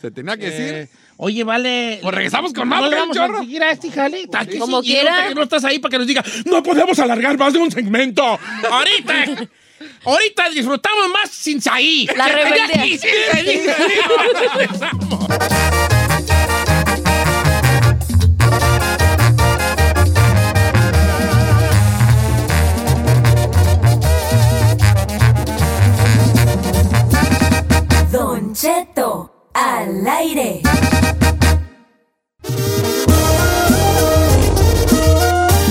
Se 0.01 0.11
tenía 0.11 0.37
que 0.37 0.47
Eh, 0.47 0.51
decir. 0.51 0.89
oye, 1.17 1.43
vale. 1.43 1.99
Pues 2.01 2.13
regresamos 2.15 2.53
con 2.53 2.67
más, 2.67 2.79
¿No 2.81 2.85
le 2.87 2.93
¿qué, 2.95 2.99
vamos 3.01 3.17
chorro? 3.17 3.37
a 3.37 3.41
seguir 3.41 3.63
a 3.63 3.71
este 3.71 3.91
jale? 3.91 4.27
Como 4.59 4.81
sí, 4.81 4.89
quiera. 4.91 5.33
No 5.33 5.41
estás 5.43 5.63
ahí 5.65 5.79
para 5.79 5.91
que 5.91 5.97
nos 5.97 6.07
diga, 6.07 6.23
no 6.45 6.63
podemos 6.63 6.97
alargar 6.99 7.37
más 7.37 7.51
de 7.53 7.59
un 7.59 7.71
segmento. 7.71 8.23
Ahorita. 8.71 9.47
Ahorita 10.05 10.49
disfrutamos 10.49 11.09
más 11.11 11.29
sin 11.29 11.61
saí. 11.61 12.07
La 12.15 12.27
rebeldía. 12.29 12.97
Al 29.53 30.07
aire. 30.07 30.61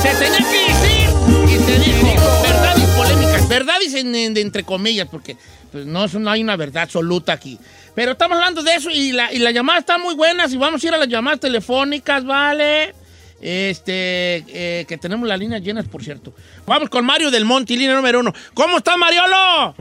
Se 0.02 0.14
tenía 0.18 0.38
que 0.38 0.58
decir 0.68 1.08
y 1.48 1.58
se 1.58 1.78
dijo. 1.78 2.42
Verdades 2.42 2.84
polémicas, 2.96 3.48
verdades 3.48 3.94
en- 3.94 4.14
entre 4.36 4.62
comillas, 4.64 5.08
porque 5.10 5.36
pues, 5.72 5.86
no, 5.86 6.06
no 6.06 6.30
hay 6.30 6.42
una 6.42 6.56
verdad 6.56 6.82
absoluta 6.82 7.32
aquí. 7.32 7.58
Pero 7.94 8.12
estamos 8.12 8.36
hablando 8.36 8.62
de 8.62 8.74
eso 8.74 8.90
y 8.90 9.12
la, 9.12 9.32
y 9.32 9.38
la 9.38 9.52
llamada 9.52 9.78
está 9.78 9.96
muy 9.96 10.14
buena. 10.14 10.46
Si 10.48 10.58
vamos 10.58 10.84
a 10.84 10.86
ir 10.86 10.92
a 10.94 10.98
las 10.98 11.08
llamadas 11.08 11.40
telefónicas, 11.40 12.24
¿vale? 12.26 12.94
Este, 13.40 14.44
eh, 14.48 14.84
que 14.86 14.98
tenemos 14.98 15.26
las 15.26 15.38
líneas 15.38 15.62
llenas, 15.62 15.86
por 15.86 16.04
cierto. 16.04 16.34
Vamos 16.66 16.90
con 16.90 17.04
Mario 17.06 17.30
del 17.30 17.44
Monte, 17.46 17.74
línea 17.74 17.94
número 17.96 18.20
uno. 18.20 18.34
¿Cómo 18.54 18.78
estás, 18.78 18.96
Mariolo? 18.98 19.74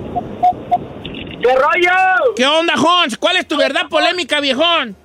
¿Qué 1.45 1.53
rollo? 1.55 2.33
¿Qué 2.35 2.45
onda, 2.47 2.73
Hons? 2.73 3.17
¿Cuál 3.19 3.37
es 3.37 3.47
tu 3.47 3.55
verdad 3.55 3.87
polémica, 3.87 4.39
viejón? 4.39 4.95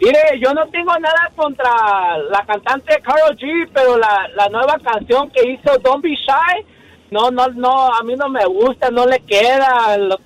Mire, 0.00 0.18
yo 0.40 0.52
no 0.52 0.66
tengo 0.70 0.98
nada 0.98 1.30
contra 1.36 2.18
la 2.18 2.44
cantante 2.44 3.00
Carol 3.00 3.36
G, 3.38 3.70
pero 3.72 3.96
la, 3.96 4.26
la 4.34 4.48
nueva 4.48 4.76
canción 4.82 5.30
que 5.30 5.48
hizo 5.52 5.78
Don't 5.78 6.02
Be 6.02 6.16
Shy, 6.16 6.66
no, 7.12 7.30
no, 7.30 7.46
no, 7.50 7.94
a 7.94 8.02
mí 8.02 8.16
no 8.16 8.28
me 8.28 8.44
gusta, 8.46 8.90
no 8.90 9.06
le 9.06 9.20
queda, 9.20 9.96
lo, 9.98 10.18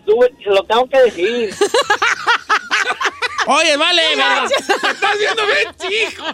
tengo 0.66 0.88
que 0.88 0.98
decir. 1.00 1.54
Oye, 3.48 3.76
vale, 3.76 4.02
pero- 4.14 4.44
Estás 4.90 5.18
viendo 5.18 5.42
bien, 5.44 5.74
chico. 5.76 6.24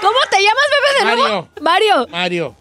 ¿Cómo 0.00 0.18
te 0.30 0.38
llamas, 0.42 0.66
bebé, 0.72 0.98
de 0.98 1.04
nuevo? 1.16 1.48
Mario. 1.60 1.96
Mario. 2.00 2.06
Mario. 2.08 2.56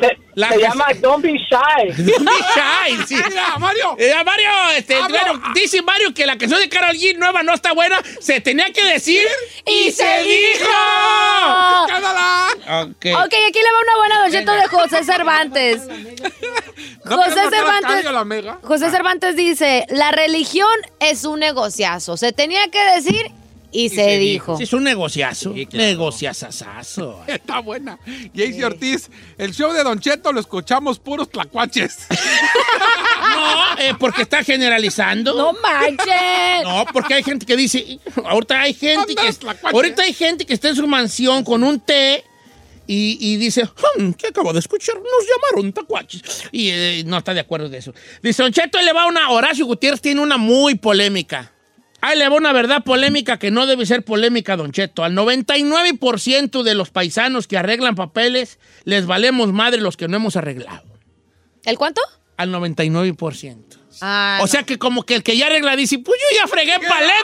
Se, 0.00 0.18
La 0.34 0.48
se 0.50 0.54
que- 0.56 0.60
llama 0.62 0.86
Don't 1.00 1.22
Be 1.22 1.32
Shy. 1.32 2.02
Don't 2.02 2.24
be 2.24 2.32
shy, 2.54 3.06
sí. 3.06 3.16
Mira, 3.28 3.58
Mario. 3.58 3.96
Eh, 3.98 4.12
Mario, 4.24 4.48
este, 4.76 4.98
bueno, 5.00 5.42
dice 5.54 5.82
Mario 5.82 6.14
que 6.14 6.26
la 6.26 6.36
canción 6.38 6.60
de 6.60 6.68
Carol 6.68 6.96
G 6.96 7.16
nueva 7.16 7.42
no 7.42 7.54
está 7.54 7.72
buena, 7.72 8.00
se 8.20 8.40
tenía 8.40 8.72
que 8.72 8.84
decir 8.84 9.26
y 9.66 9.90
se 9.92 10.22
dijo. 10.22 10.70
¡Cándala! 11.88 12.48
Ok. 12.82 13.06
Ok, 13.24 13.34
aquí 13.48 13.58
le 13.60 13.72
va 13.72 13.80
una 13.82 13.96
buena 13.98 14.22
donceta 14.22 14.54
de 14.54 14.66
José 14.68 15.04
Cervantes. 15.04 15.82
¿No 17.04 17.16
José 17.16 17.40
Cervantes. 17.50 18.06
José 18.62 18.90
Cervantes 18.90 19.36
dice, 19.36 19.86
la 19.88 20.10
religión 20.10 20.68
es 21.00 21.24
un 21.24 21.40
negociazo. 21.40 22.16
Se 22.16 22.32
tenía 22.32 22.68
que 22.68 22.82
decir 22.96 23.30
y, 23.70 23.88
se, 23.90 23.96
se 23.96 24.18
dijo. 24.18 24.56
Sí, 24.56 24.62
es 24.64 24.72
un 24.72 24.84
negociazo. 24.84 25.54
Negociazazazo. 25.72 27.22
Está 27.26 27.60
buena. 27.60 27.98
Jaycee 28.34 28.64
Ortiz, 28.64 29.10
el 29.36 29.52
show 29.54 29.72
de 29.72 29.82
Don 29.84 30.00
Cheto 30.00 30.32
lo 30.32 30.40
escuchamos 30.40 30.98
puros 30.98 31.30
tlacuaches. 31.30 31.98
No, 33.28 33.78
eh, 33.78 33.94
porque 34.00 34.22
está 34.22 34.42
generalizando. 34.42 35.34
No 35.34 35.52
manches. 35.52 36.64
No, 36.64 36.84
porque 36.92 37.14
hay 37.14 37.22
gente 37.22 37.44
que 37.46 37.56
dice, 37.56 38.00
ahorita 38.24 38.60
hay 38.62 38.74
gente 38.74 39.14
que 39.14 39.32
tlacuache. 39.32 39.76
ahorita 39.76 40.02
hay 40.02 40.12
gente 40.12 40.44
que 40.46 40.54
está 40.54 40.70
en 40.70 40.76
su 40.76 40.86
mansión 40.88 41.44
con 41.44 41.62
un 41.62 41.78
té 41.78 42.24
Y, 42.86 43.18
y 43.20 43.36
dice, 43.36 43.64
"Hmm, 43.64 44.12
¿qué 44.12 44.28
acabo 44.28 44.52
de 44.52 44.60
escuchar? 44.60 44.96
Nos 44.96 45.04
llamaron 45.04 45.72
tacuaches. 45.72 46.22
Y 46.50 46.70
eh, 46.70 47.02
no 47.06 47.18
está 47.18 47.34
de 47.34 47.40
acuerdo 47.40 47.68
de 47.68 47.78
eso. 47.78 47.92
Dice, 48.22 48.42
Don 48.42 48.50
Cheto, 48.50 48.78
ahí 48.78 48.84
le 48.86 48.92
va 48.94 49.06
una, 49.06 49.30
Horacio 49.30 49.66
Gutiérrez 49.66 50.00
tiene 50.00 50.20
una 50.22 50.38
muy 50.38 50.74
polémica. 50.76 51.52
Ahí 52.00 52.16
le 52.16 52.28
va 52.28 52.36
una 52.36 52.52
verdad 52.52 52.84
polémica 52.84 53.38
que 53.38 53.50
no 53.50 53.66
debe 53.66 53.84
ser 53.84 54.04
polémica, 54.04 54.56
Don 54.56 54.70
Cheto. 54.72 55.02
Al 55.04 55.14
99% 55.14 56.62
de 56.62 56.74
los 56.74 56.90
paisanos 56.90 57.46
que 57.48 57.58
arreglan 57.58 57.94
papeles, 57.96 58.58
les 58.84 59.06
valemos 59.06 59.52
madre 59.52 59.80
los 59.80 59.96
que 59.96 60.06
no 60.08 60.16
hemos 60.16 60.36
arreglado. 60.36 60.82
¿El 61.64 61.76
cuánto? 61.76 62.00
Al 62.36 62.52
99%. 62.52 63.64
Ah, 64.00 64.38
O 64.42 64.46
sea 64.46 64.62
que 64.62 64.78
como 64.78 65.02
que 65.02 65.16
el 65.16 65.24
que 65.24 65.36
ya 65.36 65.46
arregla 65.46 65.74
dice, 65.74 65.98
pues 65.98 66.20
yo 66.20 66.36
ya 66.40 66.46
fregué 66.46 66.74
paleta. 66.78 67.18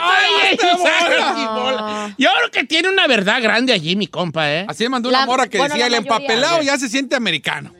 Yo 2.18 2.28
creo 2.36 2.50
que 2.50 2.64
tiene 2.64 2.88
una 2.88 3.06
verdad 3.06 3.40
grande 3.40 3.72
allí, 3.72 3.94
mi 3.96 4.08
compa, 4.08 4.50
¿eh? 4.52 4.66
Así 4.68 4.82
me 4.84 4.88
mandó 4.90 5.08
una 5.08 5.20
La- 5.20 5.26
morra 5.26 5.46
que 5.46 5.56
bueno, 5.58 5.74
decía, 5.74 5.86
el 5.86 5.92
mayoría. 5.92 6.16
empapelado 6.16 6.62
ya 6.62 6.76
se 6.78 6.88
siente 6.88 7.14
americano. 7.14 7.72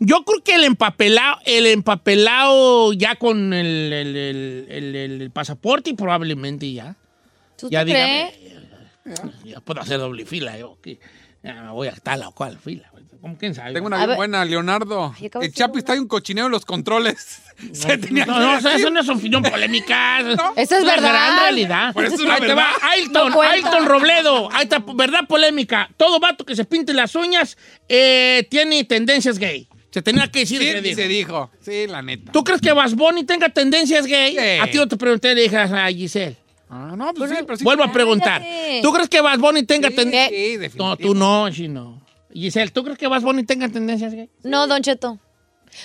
Yo 0.00 0.24
creo 0.24 0.42
que 0.44 0.54
el 0.54 0.64
empapelado, 0.64 1.38
el 1.44 1.66
empapelado 1.66 2.92
ya 2.92 3.16
con 3.16 3.52
el, 3.52 3.92
el- 3.92 4.16
el- 4.16 4.96
el- 4.96 5.22
el 5.22 5.30
pasaporte 5.30 5.90
y 5.90 5.94
probablemente 5.94 6.70
ya. 6.72 6.96
¿Tú 7.58 7.68
ya 7.70 7.80
te 7.80 7.86
dígame. 7.86 8.32
crees? 9.04 9.44
Ya 9.44 9.60
puedo 9.60 9.80
hacer 9.80 9.98
doble 9.98 10.26
fila 10.26 10.58
yo. 10.58 10.76
que 10.82 10.98
ya 11.42 11.54
me 11.62 11.70
voy 11.70 11.88
a 11.88 11.92
tal 11.92 12.22
o 12.24 12.32
cual 12.32 12.58
fila. 12.58 12.90
¿Cómo 13.22 13.38
quién 13.38 13.54
sabe? 13.54 13.72
Tengo 13.72 13.86
una 13.86 14.04
bien 14.04 14.16
buena, 14.16 14.44
Leonardo. 14.44 15.12
Ay, 15.18 15.30
El 15.40 15.52
Chapi 15.52 15.78
está 15.78 15.94
en 15.94 16.00
un 16.00 16.08
cochinero 16.08 16.46
en 16.46 16.52
los 16.52 16.64
controles. 16.64 17.40
Se 17.72 17.96
tenía 17.98 18.26
No, 18.26 18.34
que 18.34 18.40
no, 18.40 18.58
eso, 18.70 18.90
no 18.90 19.00
es 19.00 19.08
opinión 19.08 19.42
polémica. 19.42 20.20
Eso 20.56 20.76
es 20.76 20.82
una 20.84 20.94
verdad. 20.96 21.08
gran 21.10 21.38
realidad. 21.40 21.92
Por 21.94 22.04
eso 22.04 22.14
es 22.16 22.20
una 22.20 22.34
Ahí 22.34 22.40
te 22.42 22.46
verdad. 22.48 22.64
va, 22.82 22.88
Ailton, 22.90 23.32
No. 23.32 23.42
Ailton 23.42 23.86
Robledo. 23.86 24.48
Ahí 24.52 24.64
está, 24.64 24.78
verdad 24.94 25.20
polémica. 25.26 25.88
Todo 25.96 26.20
vato 26.20 26.44
que 26.44 26.54
se 26.54 26.64
pinte 26.66 26.92
las 26.92 27.14
uñas 27.14 27.56
eh, 27.88 28.46
tiene 28.50 28.84
tendencias 28.84 29.38
gay. 29.38 29.66
Se 29.96 30.02
tenía 30.02 30.28
que 30.30 30.40
decir 30.40 30.60
Sí, 30.60 30.82
que 30.82 30.94
se 30.94 31.08
dijo. 31.08 31.50
Sí, 31.58 31.86
la 31.86 32.02
neta. 32.02 32.30
¿Tú 32.30 32.44
crees 32.44 32.60
que 32.60 32.70
Bas 32.70 32.94
Bunny 32.94 33.24
tenga 33.24 33.48
tendencias 33.48 34.04
gay? 34.04 34.32
Sí. 34.32 34.60
A 34.60 34.70
ti 34.70 34.76
no 34.76 34.86
te 34.86 34.98
pregunté, 34.98 35.34
le 35.34 35.40
dije 35.40 35.56
a 35.56 35.88
Giselle. 35.88 36.36
Ah, 36.68 36.92
no, 36.94 37.14
pues 37.14 37.30
sí, 37.30 37.36
pero 37.46 37.56
sí. 37.56 37.64
Vuelvo 37.64 37.82
a 37.82 37.90
preguntar. 37.90 38.42
Cállate. 38.42 38.80
¿Tú 38.82 38.92
crees 38.92 39.08
que 39.08 39.22
Bas 39.22 39.38
Bunny 39.38 39.62
tenga 39.62 39.88
Sí, 39.88 39.96
tendencias? 39.96 40.28
sí, 40.28 40.56
definitivo. 40.58 40.84
No, 40.90 40.96
tú 40.98 41.14
no, 41.14 41.50
sí, 41.50 41.68
no. 41.68 42.02
Giselle, 42.30 42.70
¿tú 42.72 42.84
crees 42.84 42.98
que 42.98 43.06
Bas 43.06 43.22
Bunny 43.22 43.44
tenga 43.44 43.70
tendencias 43.70 44.12
gay? 44.12 44.28
No, 44.44 44.66
Don 44.66 44.82
Cheto. 44.82 45.18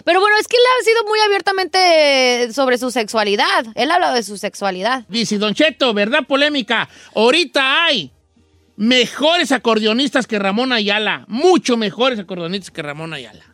Pero 0.04 0.20
bueno, 0.20 0.36
es 0.42 0.48
que 0.50 0.58
él 0.58 0.64
ha 0.78 0.84
sido 0.84 1.04
muy 1.06 1.20
abiertamente 1.22 2.52
sobre 2.52 2.78
su 2.78 2.92
sexualidad. 2.92 3.66
Él 3.76 3.92
ha 3.92 3.96
hablado 3.96 4.16
de 4.16 4.24
su 4.24 4.38
sexualidad. 4.38 5.06
Dice 5.08 5.38
Don 5.38 5.54
Cheto, 5.54 5.94
¿verdad 5.94 6.28
polémica? 6.28 6.90
Ahorita 7.16 7.86
hay 7.86 8.12
mejores 8.76 9.54
acordeonistas 9.54 10.28
que 10.28 10.38
Ramón 10.38 10.74
Ayala. 10.74 11.24
Mucho 11.30 11.78
mejores 11.78 12.20
acordeonistas 12.20 12.72
que 12.72 12.82
Ramón 12.82 13.14
Ayala. 13.14 13.46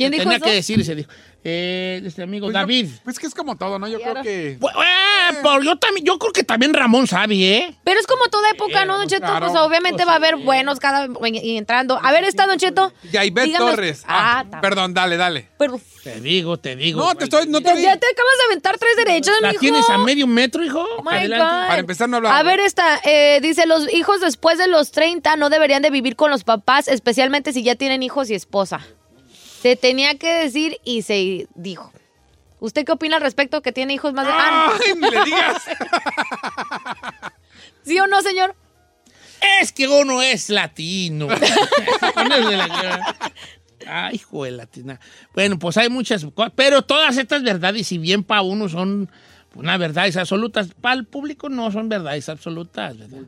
¿Quién 0.00 0.12
dijo 0.12 0.22
Tenía 0.24 0.36
eso? 0.38 0.44
que 0.46 0.52
decir, 0.54 0.84
se 0.84 0.94
dijo. 0.94 1.10
Eh, 1.42 2.02
este 2.04 2.22
amigo 2.22 2.46
Pues 2.46 2.54
David. 2.54 2.86
yo- 2.86 2.98
pues 3.04 3.18
que 3.18 3.26
es 3.26 3.34
como 3.34 3.56
todo, 3.56 3.78
¿no? 3.78 3.88
Yo 3.88 3.98
creo 4.00 4.22
que. 4.22 4.58
Pues, 4.60 4.74
eh, 4.74 5.36
pero 5.42 5.62
yo, 5.62 5.76
también, 5.78 6.04
yo 6.04 6.18
creo 6.18 6.32
que 6.34 6.42
también 6.44 6.74
Ramón 6.74 7.06
sabe, 7.06 7.34
¿eh? 7.36 7.78
Pero 7.82 7.98
es 7.98 8.06
como 8.06 8.28
toda 8.28 8.50
época, 8.50 8.84
¿no, 8.84 8.98
Don 8.98 9.08
Cheto? 9.08 9.26
claro. 9.26 9.46
Pues 9.46 9.58
obviamente 9.58 10.04
va 10.04 10.12
a 10.12 10.16
haber 10.16 10.36
buenos 10.36 10.78
cada 10.80 11.08
y 11.32 11.56
entrando. 11.56 11.98
A 12.02 12.12
ver, 12.12 12.24
está 12.24 12.46
Don 12.46 12.58
Cheto. 12.58 12.92
Yaibet 13.10 13.46
Dígame- 13.46 13.58
Torres. 13.70 14.04
Ah, 14.06 14.38
Ah, 14.38 14.42
está. 14.44 14.60
perdón, 14.60 14.92
dale, 14.92 15.16
dale. 15.16 15.48
Pero 15.58 15.80
Te 16.04 16.20
digo, 16.20 16.58
te 16.58 16.76
digo. 16.76 17.02
No, 17.02 17.14
te 17.14 17.24
estoy. 17.24 17.46
No 17.46 17.60
te 17.60 17.68
ya, 17.68 17.96
te 17.96 18.06
acabas 18.06 18.36
de 18.38 18.44
aventar 18.48 18.78
tres 18.78 18.96
derechos, 18.96 19.34
¿La 19.42 19.48
mijo. 19.50 19.60
tienes 19.60 19.88
a 19.90 19.98
medio 19.98 20.26
metro, 20.26 20.64
hijo? 20.64 20.82
Oh 20.98 21.02
my 21.02 21.16
Adelante. 21.16 21.44
God. 21.44 21.66
Para 21.68 21.78
empezar, 21.80 22.08
no 22.08 22.16
hablaba. 22.18 22.38
A 22.38 22.42
ver, 22.42 22.58
esta, 22.60 23.00
eh, 23.04 23.38
dice, 23.42 23.66
los 23.66 23.90
hijos 23.92 24.20
después 24.20 24.56
de 24.58 24.66
los 24.66 24.92
30 24.92 25.36
no 25.36 25.48
deberían 25.50 25.82
de 25.82 25.90
vivir 25.90 26.16
con 26.16 26.30
los 26.30 26.42
papás, 26.44 26.88
especialmente 26.88 27.52
si 27.52 27.62
ya 27.62 27.74
tienen 27.76 28.02
hijos 28.02 28.30
y 28.30 28.34
esposa. 28.34 28.80
Se 29.60 29.76
tenía 29.76 30.16
que 30.16 30.32
decir 30.32 30.78
y 30.84 31.02
se 31.02 31.46
dijo. 31.54 31.92
¿Usted 32.60 32.84
qué 32.84 32.92
opina 32.92 33.16
al 33.16 33.22
respecto 33.22 33.62
que 33.62 33.72
tiene 33.72 33.94
hijos 33.94 34.12
más 34.12 34.26
de... 34.26 34.32
Ah, 34.34 34.72
Ay, 34.72 34.94
ni 34.94 35.10
le 35.10 35.24
digas. 35.24 35.62
¿Sí 37.82 37.98
o 37.98 38.06
no, 38.06 38.20
señor? 38.20 38.54
Es 39.60 39.72
que 39.72 39.88
uno 39.88 40.20
es 40.20 40.50
latino. 40.50 41.28
Ay, 43.86 44.16
hijo 44.16 44.44
de 44.44 44.50
latina. 44.50 45.00
Bueno, 45.34 45.58
pues 45.58 45.78
hay 45.78 45.88
muchas 45.88 46.24
cosas, 46.34 46.52
pero 46.54 46.82
todas 46.82 47.16
estas 47.16 47.42
verdades, 47.42 47.86
si 47.86 47.96
bien 47.96 48.22
para 48.22 48.42
uno 48.42 48.68
son 48.68 49.10
unas 49.54 49.78
verdades 49.78 50.18
absolutas, 50.18 50.68
para 50.80 50.94
el 50.94 51.06
público 51.06 51.48
no 51.48 51.72
son 51.72 51.88
verdades 51.88 52.28
absolutas, 52.28 52.98
¿verdad? 52.98 53.18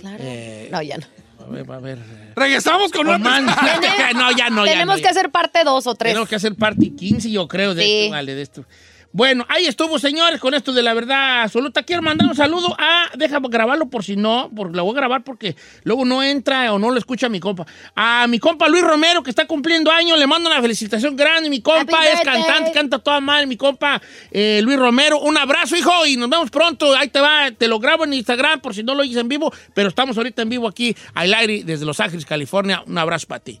Claro. 0.00 0.18
Eh, 0.20 0.68
no, 0.72 0.82
ya 0.82 0.98
no. 0.98 1.06
A 1.46 1.50
ver, 1.50 1.70
a 1.70 1.78
ver. 1.78 1.98
eh, 1.98 2.32
Regresamos 2.36 2.90
con 2.92 3.06
con 3.06 3.14
una. 3.20 3.40
más- 3.40 3.42
no, 4.14 4.30
ya 4.36 4.50
no, 4.50 4.64
ya 4.64 4.72
Tenemos 4.72 4.94
no, 4.94 4.96
que 4.96 5.02
ya. 5.02 5.10
hacer 5.10 5.30
parte 5.30 5.64
dos 5.64 5.86
o 5.86 5.94
tres. 5.94 6.10
Tenemos 6.12 6.28
que 6.28 6.36
hacer 6.36 6.54
parte 6.54 6.94
15, 6.94 7.30
yo 7.30 7.48
creo, 7.48 7.74
de 7.74 7.82
Sí. 7.84 7.98
esto, 8.04 8.12
vale, 8.12 8.34
de 8.34 8.42
esto. 8.42 8.64
Bueno, 9.12 9.44
ahí 9.48 9.66
estuvo, 9.66 9.98
señores, 9.98 10.40
con 10.40 10.54
esto 10.54 10.72
de 10.72 10.82
la 10.82 10.94
verdad 10.94 11.42
absoluta. 11.42 11.82
Quiero 11.82 12.00
mandar 12.00 12.26
un 12.26 12.34
saludo 12.34 12.74
a. 12.78 13.10
Déjame 13.14 13.48
grabarlo 13.50 13.90
por 13.90 14.04
si 14.04 14.16
no, 14.16 14.50
porque 14.56 14.74
lo 14.74 14.84
voy 14.84 14.94
a 14.94 14.96
grabar 14.96 15.22
porque 15.22 15.54
luego 15.84 16.06
no 16.06 16.22
entra 16.22 16.72
o 16.72 16.78
no 16.78 16.90
lo 16.90 16.98
escucha 16.98 17.28
mi 17.28 17.38
compa. 17.38 17.66
A 17.94 18.26
mi 18.26 18.38
compa 18.38 18.68
Luis 18.68 18.82
Romero, 18.82 19.22
que 19.22 19.28
está 19.28 19.46
cumpliendo 19.46 19.90
años, 19.90 20.18
le 20.18 20.26
mando 20.26 20.48
una 20.48 20.62
felicitación 20.62 21.14
grande. 21.14 21.50
Mi 21.50 21.60
compa 21.60 21.98
Happy 21.98 22.06
es 22.06 22.20
birthday. 22.20 22.42
cantante, 22.42 22.72
canta 22.72 22.98
toda 22.98 23.20
mal. 23.20 23.46
Mi 23.46 23.56
compa 23.56 24.00
eh, 24.30 24.60
Luis 24.62 24.78
Romero, 24.78 25.20
un 25.20 25.36
abrazo, 25.36 25.76
hijo, 25.76 26.06
y 26.06 26.16
nos 26.16 26.30
vemos 26.30 26.50
pronto. 26.50 26.96
Ahí 26.96 27.08
te 27.08 27.20
va, 27.20 27.50
te 27.50 27.68
lo 27.68 27.78
grabo 27.78 28.04
en 28.04 28.14
Instagram 28.14 28.60
por 28.60 28.74
si 28.74 28.82
no 28.82 28.94
lo 28.94 29.02
oyes 29.02 29.16
en 29.16 29.28
vivo, 29.28 29.52
pero 29.74 29.88
estamos 29.90 30.16
ahorita 30.16 30.40
en 30.40 30.48
vivo 30.48 30.66
aquí 30.66 30.96
al 31.14 31.34
aire 31.34 31.64
desde 31.64 31.84
Los 31.84 32.00
Ángeles, 32.00 32.24
California. 32.24 32.82
Un 32.86 32.96
abrazo 32.96 33.26
para 33.26 33.40
ti. 33.40 33.60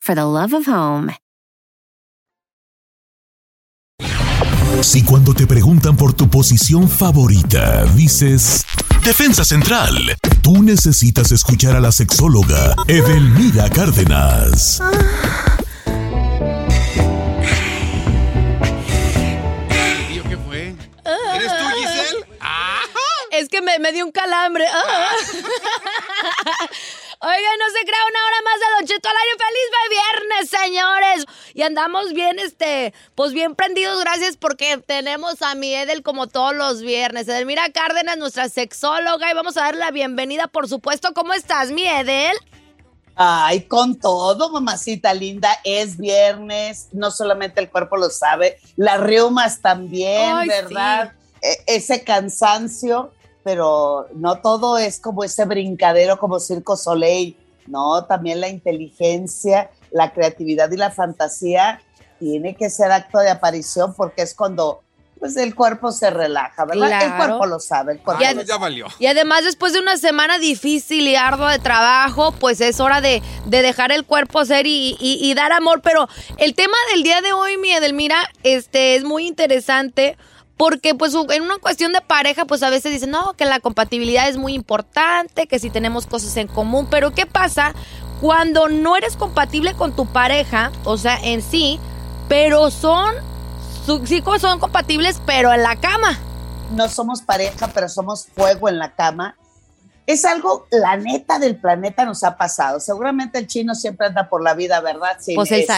for 0.00 0.14
the 0.14 0.24
love 0.24 0.52
of 0.52 0.66
home. 0.66 1.14
Si 4.82 5.04
cuando 5.04 5.34
te 5.34 5.46
preguntan 5.46 5.96
por 5.96 6.14
tu 6.14 6.28
posición 6.30 6.88
favorita 6.88 7.84
dices 7.94 8.64
Defensa 9.04 9.44
Central. 9.44 9.94
Tú 10.42 10.62
necesitas 10.62 11.32
escuchar 11.32 11.74
a 11.74 11.80
la 11.80 11.90
sexóloga 11.90 12.74
Edelmira 12.86 13.70
Cárdenas. 13.70 14.82
Tío, 20.08 20.22
¿qué 20.24 20.36
fue? 20.36 20.74
¿Eres 21.34 21.52
tú, 21.52 21.64
Giselle? 21.78 22.26
Es 23.32 23.48
que 23.48 23.62
me, 23.62 23.78
me 23.78 23.92
dio 23.92 24.04
un 24.04 24.12
calambre. 24.12 24.66
Ah. 24.70 25.08
Oigan, 27.22 27.58
no 27.58 27.66
se 27.78 27.84
crea 27.84 28.00
una 28.08 28.18
hora 28.26 28.36
más 28.44 28.60
de 28.60 28.66
Don 28.76 28.86
Cheto 28.86 29.08
al 29.10 29.16
aire. 29.16 29.36
¡Feliz 29.44 29.68
de 29.76 29.88
viernes, 29.94 30.50
señores! 30.50 31.26
Y 31.52 31.62
andamos 31.62 32.14
bien, 32.14 32.38
este, 32.38 32.94
pues 33.14 33.34
bien 33.34 33.54
prendidos, 33.54 34.00
gracias, 34.00 34.38
porque 34.38 34.78
tenemos 34.78 35.42
a 35.42 35.54
mi 35.54 35.74
Edel 35.74 36.02
como 36.02 36.28
todos 36.28 36.54
los 36.54 36.80
viernes. 36.80 37.28
Edelmira 37.28 37.70
Cárdenas, 37.72 38.16
nuestra 38.16 38.48
sexóloga, 38.48 39.30
y 39.30 39.34
vamos 39.34 39.58
a 39.58 39.64
darle 39.64 39.80
la 39.80 39.90
bienvenida, 39.90 40.46
por 40.46 40.66
supuesto. 40.66 41.12
¿Cómo 41.12 41.34
estás, 41.34 41.70
mi 41.72 41.86
Edel? 41.86 42.34
Ay, 43.16 43.64
con 43.64 43.98
todo, 43.98 44.48
mamacita 44.48 45.12
linda, 45.12 45.58
es 45.62 45.98
viernes, 45.98 46.88
no 46.92 47.10
solamente 47.10 47.60
el 47.60 47.68
cuerpo 47.68 47.98
lo 47.98 48.08
sabe, 48.08 48.58
las 48.76 48.98
reumas 48.98 49.60
también, 49.60 50.36
Ay, 50.36 50.48
¿verdad? 50.48 51.12
E- 51.42 51.64
ese 51.66 52.02
cansancio, 52.02 53.12
pero 53.44 54.08
no 54.14 54.40
todo 54.40 54.78
es 54.78 55.00
como 55.00 55.24
ese 55.24 55.44
brincadero 55.44 56.18
como 56.18 56.40
Circo 56.40 56.76
Soleil, 56.76 57.36
no, 57.66 58.04
también 58.04 58.40
la 58.40 58.48
inteligencia, 58.48 59.70
la 59.90 60.12
creatividad 60.12 60.70
y 60.72 60.76
la 60.76 60.90
fantasía 60.90 61.80
tiene 62.18 62.54
que 62.54 62.68
ser 62.70 62.90
acto 62.92 63.18
de 63.18 63.30
aparición 63.30 63.94
porque 63.94 64.22
es 64.22 64.34
cuando 64.34 64.82
pues 65.18 65.36
el 65.36 65.54
cuerpo 65.54 65.92
se 65.92 66.08
relaja, 66.08 66.64
¿verdad? 66.64 67.02
El 67.04 67.14
cuerpo 67.16 67.44
lo 67.44 67.60
sabe, 67.60 67.92
el 67.92 67.98
cuerpo 68.00 68.22
Ya- 68.22 68.32
lo 68.32 68.40
Ya 68.42 68.56
valió. 68.56 68.86
Y 68.98 69.04
además, 69.06 69.44
después 69.44 69.74
de 69.74 69.78
una 69.80 69.98
semana 69.98 70.38
difícil 70.38 71.06
y 71.06 71.14
ardua 71.14 71.52
de 71.52 71.58
trabajo, 71.58 72.32
pues 72.32 72.62
es 72.62 72.80
hora 72.80 73.02
de, 73.02 73.22
de 73.44 73.60
dejar 73.60 73.92
el 73.92 74.06
cuerpo 74.06 74.46
ser 74.46 74.66
y, 74.66 74.96
y- 74.98 75.18
y 75.20 75.34
dar 75.34 75.52
amor. 75.52 75.82
Pero 75.82 76.08
el 76.38 76.54
tema 76.54 76.76
del 76.94 77.02
día 77.02 77.20
de 77.20 77.34
hoy, 77.34 77.58
mi 77.58 77.70
Edelmira, 77.70 78.30
este, 78.44 78.94
es 78.94 79.04
muy 79.04 79.26
interesante. 79.26 80.16
Porque 80.60 80.94
pues 80.94 81.14
en 81.14 81.42
una 81.42 81.56
cuestión 81.56 81.94
de 81.94 82.02
pareja, 82.02 82.44
pues 82.44 82.62
a 82.62 82.68
veces 82.68 82.92
dicen, 82.92 83.12
no, 83.12 83.32
que 83.32 83.46
la 83.46 83.60
compatibilidad 83.60 84.28
es 84.28 84.36
muy 84.36 84.52
importante, 84.52 85.46
que 85.46 85.58
si 85.58 85.70
tenemos 85.70 86.06
cosas 86.06 86.36
en 86.36 86.48
común, 86.48 86.86
pero 86.90 87.12
¿qué 87.14 87.24
pasa 87.24 87.72
cuando 88.20 88.68
no 88.68 88.94
eres 88.94 89.16
compatible 89.16 89.72
con 89.72 89.96
tu 89.96 90.04
pareja? 90.04 90.70
O 90.84 90.98
sea, 90.98 91.16
en 91.16 91.40
sí, 91.40 91.80
pero 92.28 92.70
son, 92.70 93.14
sí 94.04 94.22
son 94.38 94.60
compatibles, 94.60 95.22
pero 95.24 95.50
en 95.50 95.62
la 95.62 95.76
cama. 95.76 96.18
no 96.72 96.90
somos 96.90 97.22
pareja, 97.22 97.70
pero 97.72 97.88
somos 97.88 98.26
fuego 98.26 98.68
en 98.68 98.78
la 98.78 98.94
cama. 98.94 99.36
Es 100.10 100.24
algo, 100.24 100.66
la 100.72 100.96
neta 100.96 101.38
del 101.38 101.54
planeta 101.54 102.04
nos 102.04 102.24
ha 102.24 102.36
pasado. 102.36 102.80
Seguramente 102.80 103.38
el 103.38 103.46
chino 103.46 103.76
siempre 103.76 104.08
anda 104.08 104.28
por 104.28 104.42
la 104.42 104.54
vida, 104.54 104.80
¿verdad? 104.80 105.18
Sin, 105.20 105.36
Pues 105.36 105.52
el 105.52 105.60
este, 105.60 105.74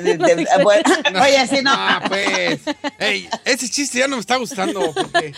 de- 0.18 0.34
de- 0.34 0.46
bueno, 0.64 0.82
oye, 1.22 1.46
sí, 1.46 1.62
no. 1.62 1.70
Ah, 1.72 2.02
pues. 2.08 2.60
Ey, 2.98 3.28
ese 3.44 3.68
chiste 3.68 4.00
ya 4.00 4.08
no 4.08 4.16
me 4.16 4.20
está 4.20 4.36
gustando. 4.38 4.80
Porque 4.92 5.32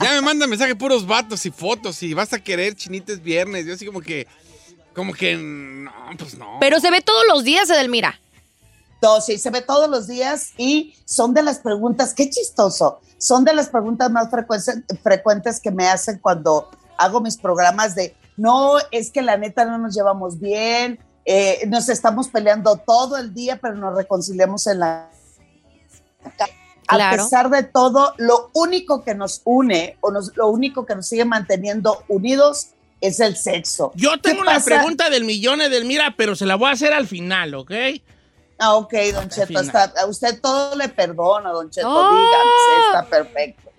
ya 0.00 0.12
me 0.12 0.22
mandan 0.22 0.48
mensajes 0.48 0.76
puros 0.76 1.06
vatos 1.06 1.44
y 1.44 1.50
fotos 1.50 2.02
y 2.02 2.14
vas 2.14 2.32
a 2.32 2.38
querer 2.38 2.74
chinites 2.74 3.22
viernes. 3.22 3.66
Yo 3.66 3.74
así 3.74 3.84
como 3.84 4.00
que. 4.00 4.26
Como 4.94 5.12
que. 5.12 5.36
No, 5.36 5.92
pues 6.18 6.38
no. 6.38 6.56
Pero 6.58 6.80
se 6.80 6.90
ve 6.90 7.02
todos 7.02 7.24
los 7.28 7.44
días, 7.44 7.68
Edelmira. 7.68 8.18
Todo, 8.98 9.20
sí, 9.20 9.36
se 9.36 9.50
ve 9.50 9.60
todos 9.60 9.90
los 9.90 10.06
días 10.06 10.52
y 10.56 10.94
son 11.04 11.34
de 11.34 11.42
las 11.42 11.58
preguntas, 11.58 12.14
qué 12.14 12.30
chistoso, 12.30 13.02
son 13.18 13.44
de 13.44 13.52
las 13.52 13.68
preguntas 13.68 14.10
más 14.10 14.30
frecuentes, 14.30 14.74
frecuentes 15.02 15.60
que 15.60 15.70
me 15.70 15.86
hacen 15.86 16.18
cuando 16.18 16.70
hago 16.98 17.20
mis 17.20 17.36
programas 17.36 17.94
de, 17.94 18.14
no, 18.36 18.74
es 18.90 19.10
que 19.10 19.22
la 19.22 19.36
neta 19.36 19.64
no 19.64 19.78
nos 19.78 19.94
llevamos 19.94 20.38
bien, 20.40 20.98
eh, 21.24 21.64
nos 21.68 21.88
estamos 21.88 22.28
peleando 22.28 22.76
todo 22.76 23.16
el 23.16 23.34
día, 23.34 23.58
pero 23.60 23.74
nos 23.74 23.94
reconciliamos 23.96 24.66
en 24.66 24.80
la... 24.80 25.10
A 26.88 26.96
Claro. 26.96 27.24
pesar 27.24 27.50
de 27.50 27.64
todo, 27.64 28.14
lo 28.16 28.50
único 28.54 29.02
que 29.02 29.14
nos 29.16 29.40
une 29.44 29.96
o 30.00 30.12
nos- 30.12 30.36
lo 30.36 30.46
único 30.48 30.86
que 30.86 30.94
nos 30.94 31.08
sigue 31.08 31.24
manteniendo 31.24 32.04
unidos 32.06 32.68
es 33.00 33.18
el 33.18 33.36
sexo. 33.36 33.90
Yo 33.96 34.12
¿Qué 34.12 34.18
tengo 34.30 34.44
la 34.44 34.54
pasa? 34.54 34.66
pregunta 34.66 35.10
del 35.10 35.24
millón 35.24 35.58
de 35.58 35.84
Mira, 35.84 36.14
pero 36.16 36.36
se 36.36 36.46
la 36.46 36.54
voy 36.54 36.68
a 36.68 36.72
hacer 36.74 36.92
al 36.92 37.08
final, 37.08 37.54
¿ok? 37.56 37.72
Ah, 38.58 38.74
ok, 38.76 38.94
don 39.12 39.28
Cheto, 39.28 39.60
está, 39.60 39.92
a 40.00 40.06
usted 40.06 40.40
todo 40.40 40.76
le 40.76 40.88
perdona, 40.88 41.50
don 41.50 41.68
Cheto, 41.70 41.88
¡Oh! 41.88 42.10
dígame, 42.10 42.86
está 42.86 43.10
perfecto. 43.10 43.70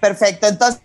Perfecto, 0.00 0.46
entonces, 0.46 0.80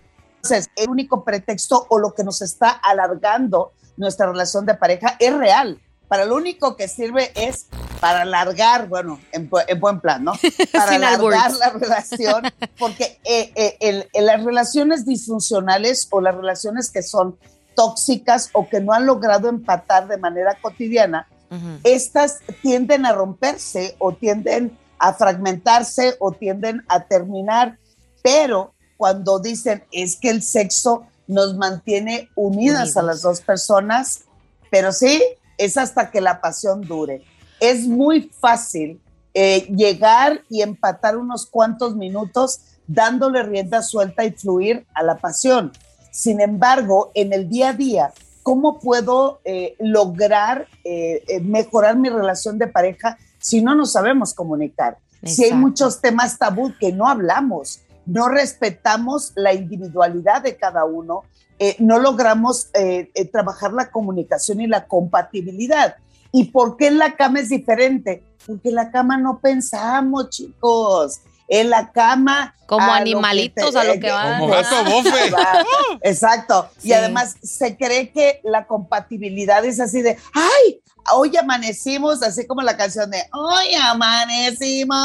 el 0.76 0.90
único 0.90 1.24
pretexto 1.24 1.86
o 1.90 2.00
lo 2.00 2.14
que 2.14 2.24
nos 2.24 2.42
está 2.42 2.70
alargando 2.70 3.74
nuestra 3.98 4.28
relación 4.28 4.66
de 4.66 4.76
pareja 4.76 5.16
es 5.20 5.34
real. 5.34 5.80
Para 6.08 6.26
lo 6.26 6.36
único 6.36 6.76
que 6.76 6.88
sirve 6.88 7.32
es 7.36 7.68
para 8.00 8.22
alargar, 8.22 8.88
bueno, 8.88 9.20
en, 9.32 9.50
bu- 9.50 9.64
en 9.68 9.80
buen 9.80 10.00
plan, 10.00 10.24
¿no? 10.24 10.32
Para 10.74 10.86
alargar 10.96 11.52
la 11.60 11.70
relación, 11.70 12.44
porque 12.80 13.20
eh, 13.26 13.52
eh, 13.56 13.78
el- 13.82 14.10
el- 14.14 14.26
las 14.26 14.44
relaciones 14.44 15.06
disfuncionales 15.06 16.08
o 16.10 16.20
las 16.22 16.34
relaciones 16.34 16.90
que 16.90 17.04
son 17.04 17.38
tóxicas 17.76 18.50
o 18.54 18.68
que 18.68 18.80
no 18.80 18.94
han 18.94 19.06
logrado 19.06 19.50
empatar 19.50 20.08
de 20.08 20.18
manera 20.18 20.58
cotidiana, 20.62 21.28
estas 21.84 22.40
tienden 22.62 23.06
a 23.06 23.12
romperse 23.12 23.96
o 24.00 24.14
tienden 24.14 24.78
a 25.00 25.14
fragmentarse 25.14 26.16
o 26.20 26.32
tienden 26.32 26.84
a 26.88 27.06
terminar, 27.06 27.78
pero 28.22 28.74
cuando 29.00 29.40
dicen 29.40 29.82
es 29.94 30.18
que 30.18 30.30
el 30.30 30.44
sexo 30.44 31.06
nos 31.26 31.56
mantiene 31.56 32.30
unidas 32.36 32.98
a 32.98 33.02
las 33.02 33.22
dos 33.22 33.40
personas, 33.40 34.26
pero 34.70 34.92
sí, 34.92 35.24
es 35.58 35.78
hasta 35.78 36.12
que 36.12 36.20
la 36.20 36.42
pasión 36.42 36.82
dure. 36.82 37.24
Es 37.62 37.88
muy 37.88 38.30
fácil 38.42 39.00
eh, 39.34 39.62
llegar 39.74 40.42
y 40.50 40.64
empatar 40.64 41.16
unos 41.16 41.46
cuantos 41.46 41.96
minutos 41.96 42.60
dándole 42.88 43.42
rienda 43.44 43.82
suelta 43.84 44.26
y 44.26 44.32
fluir 44.32 44.86
a 44.94 45.02
la 45.02 45.16
pasión. 45.16 45.72
Sin 46.12 46.42
embargo, 46.42 47.12
en 47.14 47.32
el 47.32 47.48
día 47.48 47.70
a 47.70 47.74
día, 47.74 48.12
¿cómo 48.44 48.80
puedo 48.80 49.40
eh, 49.46 49.78
lograr 49.80 50.68
eh, 50.84 51.24
eh, 51.30 51.40
mejorar 51.40 51.96
mi 51.96 52.10
relación 52.10 52.58
de 52.58 52.68
pareja 52.68 53.18
si 53.38 53.62
no 53.62 53.76
nos 53.76 53.94
sabemos 53.94 54.34
comunicar? 54.34 54.98
Si 55.24 55.44
hay 55.44 55.52
Exacto. 55.52 55.68
muchos 55.68 56.02
temas 56.02 56.38
tabú 56.38 56.74
que 56.78 56.92
no 56.92 57.08
hablamos, 57.08 57.80
no 58.10 58.28
respetamos 58.28 59.32
la 59.36 59.54
individualidad 59.54 60.42
de 60.42 60.58
cada 60.58 60.86
uno, 60.86 61.24
eh, 61.60 61.76
no 61.80 62.00
logramos 62.00 62.70
eh, 62.74 63.12
eh, 63.14 63.26
trabajar 63.26 63.74
la 63.74 63.92
comunicación 63.92 64.62
y 64.62 64.68
la 64.68 64.86
compatibilidad. 64.88 65.96
¿Y 66.32 66.46
por 66.46 66.78
qué 66.78 66.88
en 66.88 66.98
la 66.98 67.16
cama 67.16 67.40
es 67.40 67.50
diferente? 67.50 68.24
Porque 68.48 68.70
en 68.70 68.76
la 68.76 68.92
cama 68.92 69.18
no 69.18 69.40
pensamos, 69.40 70.30
chicos. 70.30 71.20
En 71.48 71.70
la 71.70 71.92
cama. 71.92 72.56
Como 72.68 72.86
a 72.86 72.88
lo 72.88 72.94
que 72.94 73.02
animalitos 73.02 73.72
te- 73.72 73.80
a 73.80 73.84
lo 73.84 74.00
que 74.00 74.12
van. 74.12 74.40
Como 74.40 74.54
gato 74.54 74.84
bofe. 74.86 75.32
Va, 75.32 75.66
Exacto. 76.02 76.70
Sí. 76.78 76.90
Y 76.90 76.94
además 76.94 77.36
se 77.42 77.76
cree 77.76 78.12
que 78.12 78.40
la 78.44 78.66
compatibilidad 78.66 79.66
es 79.66 79.80
así 79.80 80.02
de, 80.02 80.18
ay, 80.34 80.82
hoy 81.14 81.36
amanecimos, 81.36 82.22
así 82.24 82.46
como 82.46 82.62
la 82.62 82.78
canción 82.78 83.10
de, 83.10 83.24
hoy 83.34 83.74
amanecimos. 83.76 84.98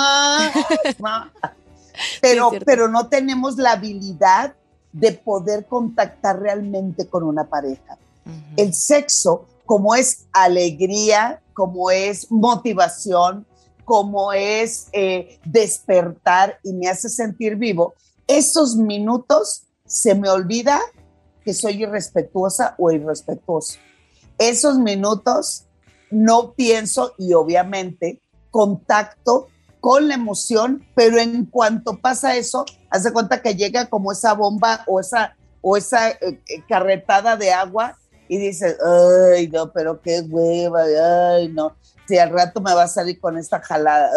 Pero, 2.21 2.51
pero 2.65 2.89
no 2.89 3.09
tenemos 3.09 3.57
la 3.57 3.73
habilidad 3.73 4.55
de 4.93 5.13
poder 5.13 5.67
contactar 5.67 6.41
realmente 6.41 7.07
con 7.07 7.23
una 7.23 7.45
pareja. 7.45 7.99
El 8.57 8.75
sexo, 8.75 9.47
como 9.67 9.95
es 9.95 10.27
alegría, 10.33 11.41
como 11.53 11.91
es 11.91 12.31
motivación, 12.31 13.47
como 13.85 14.33
es 14.33 14.89
eh, 14.93 15.39
despertar 15.45 16.59
y 16.63 16.73
me 16.73 16.89
hace 16.89 17.09
sentir 17.09 17.57
vivo, 17.57 17.95
esos 18.27 18.77
minutos 18.77 19.65
se 19.87 20.15
me 20.15 20.29
olvida 20.29 20.81
que 21.45 21.53
soy 21.53 21.83
irrespetuosa 21.83 22.75
o 22.79 22.91
irrespetuoso. 22.91 23.79
Esos 24.39 24.79
minutos 24.79 25.65
no 26.11 26.53
pienso 26.53 27.13
y 27.19 27.35
obviamente 27.35 28.21
contacto 28.51 29.49
con 29.85 30.09
la 30.09 30.15
emoción, 30.15 30.83
pero 30.95 31.19
en 31.19 31.45
cuanto 31.45 31.99
pasa 31.99 32.37
eso, 32.37 32.65
haz 32.89 33.05
de 33.05 33.13
cuenta 33.13 33.43
que 33.43 33.55
llega 33.55 33.85
como 33.91 34.13
esa 34.13 34.33
bomba 34.33 34.83
o 34.87 34.99
esa, 34.99 35.37
o 35.61 35.77
esa 35.77 36.09
eh, 36.09 36.41
eh, 36.49 36.63
carretada 36.67 37.37
de 37.37 37.53
agua 37.53 37.99
y 38.27 38.39
dices, 38.39 38.79
ay, 38.83 39.49
no, 39.49 39.71
pero 39.73 40.01
qué 40.01 40.23
hueva, 40.23 40.85
ay, 41.35 41.49
no, 41.49 41.77
si 42.09 42.17
al 42.17 42.31
rato 42.31 42.63
me 42.63 42.73
va 42.73 42.85
a 42.85 42.89
salir 42.89 43.21
con 43.21 43.37
esta 43.37 43.61
jalada, 43.61 44.09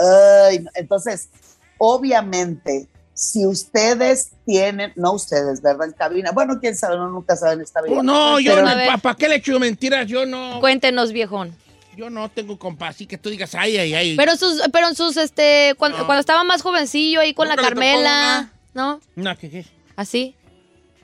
ay, 0.47 0.59
no. 0.59 0.71
Entonces, 0.73 1.31
obviamente, 1.77 2.87
si 3.13 3.45
ustedes 3.45 4.31
tienen, 4.45 4.93
no 4.95 5.11
ustedes, 5.11 5.61
¿verdad? 5.61 5.87
En 5.87 5.93
cabina, 5.95 6.31
bueno, 6.31 6.61
quién 6.61 6.77
sabe, 6.77 6.95
no, 6.95 7.09
nunca 7.09 7.35
saben 7.35 7.59
esta 7.59 7.81
vida. 7.81 7.97
Oh, 7.97 8.03
no, 8.03 8.39
yo 8.39 8.55
Pero- 8.55 8.69
no, 8.69 9.01
¿para 9.01 9.15
qué 9.17 9.27
le 9.27 9.35
echo 9.35 9.59
mentiras? 9.59 10.07
Yo 10.07 10.25
no, 10.25 10.61
Cuéntenos, 10.61 11.11
viejón. 11.11 11.53
Yo 11.97 12.09
no 12.11 12.29
tengo 12.29 12.57
compa, 12.59 12.89
así 12.89 13.07
que 13.07 13.17
tú 13.17 13.29
digas, 13.29 13.55
ay, 13.55 13.75
ay, 13.77 13.93
ay. 13.95 14.15
Pero 14.15 14.35
sus, 14.37 14.61
pero 14.71 14.87
en 14.87 14.95
sus, 14.95 15.17
este, 15.17 15.73
cuando, 15.77 15.97
No. 15.97 16.05
cuando 16.05 16.19
estaba 16.19 16.43
más 16.43 16.61
jovencillo 16.61 17.19
ahí 17.19 17.33
con 17.33 17.47
Nunca 17.47 17.61
la 17.61 17.67
Carmela, 17.67 18.51
¿no? 18.73 19.01
No, 19.15 19.37
¿qué, 19.37 19.49
qué? 19.49 19.65
Así. 19.95 20.35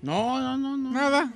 No, 0.03 0.39
no, 0.39 0.57
no, 0.57 0.77
no. 0.77 0.91
Nada. 0.91 1.31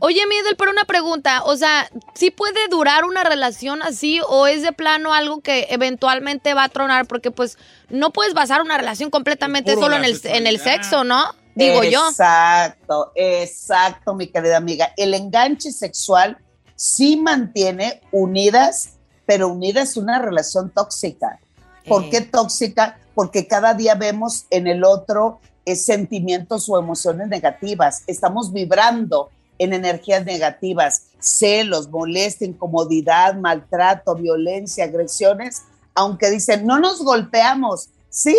Oye, 0.00 0.26
Midel, 0.26 0.56
pero 0.56 0.70
una 0.70 0.84
pregunta, 0.86 1.44
o 1.44 1.54
sea, 1.56 1.88
¿sí 2.14 2.30
puede 2.30 2.66
durar 2.68 3.04
una 3.04 3.22
relación 3.22 3.82
así 3.82 4.20
o 4.26 4.46
es 4.46 4.62
de 4.62 4.72
plano 4.72 5.12
algo 5.12 5.40
que 5.42 5.66
eventualmente 5.70 6.54
va 6.54 6.64
a 6.64 6.68
tronar? 6.70 7.06
Porque 7.06 7.30
pues 7.30 7.58
no 7.90 8.12
puedes 8.12 8.32
basar 8.34 8.62
una 8.62 8.78
relación 8.78 9.10
completamente 9.10 9.74
solo 9.74 9.96
en 9.96 10.04
el, 10.04 10.18
en 10.24 10.46
el 10.46 10.58
sexo, 10.58 11.04
¿no? 11.04 11.26
Digo 11.54 11.84
yo. 11.84 12.08
Exacto, 12.08 13.12
exacto, 13.14 14.14
mi 14.14 14.26
querida 14.28 14.56
amiga. 14.56 14.92
El 14.96 15.12
enganche 15.14 15.70
sexual 15.70 16.38
sí 16.74 17.16
mantiene 17.18 18.00
unidas, 18.12 18.95
pero 19.26 19.48
unidas 19.48 19.96
una 19.96 20.20
relación 20.20 20.70
tóxica. 20.70 21.38
¿Por 21.86 22.04
Eh. 22.04 22.10
qué 22.10 22.20
tóxica? 22.22 22.98
Porque 23.14 23.46
cada 23.46 23.74
día 23.74 23.94
vemos 23.94 24.46
en 24.50 24.66
el 24.66 24.84
otro 24.84 25.40
eh, 25.64 25.74
sentimientos 25.76 26.68
o 26.68 26.78
emociones 26.78 27.28
negativas. 27.28 28.02
Estamos 28.06 28.52
vibrando 28.52 29.30
en 29.58 29.72
energías 29.72 30.24
negativas, 30.24 31.06
celos, 31.18 31.90
molestia, 31.90 32.46
incomodidad, 32.46 33.34
maltrato, 33.34 34.14
violencia, 34.14 34.84
agresiones, 34.84 35.62
aunque 35.94 36.30
dicen, 36.30 36.66
no 36.66 36.78
nos 36.78 37.02
golpeamos. 37.02 37.88
Sí, 38.10 38.36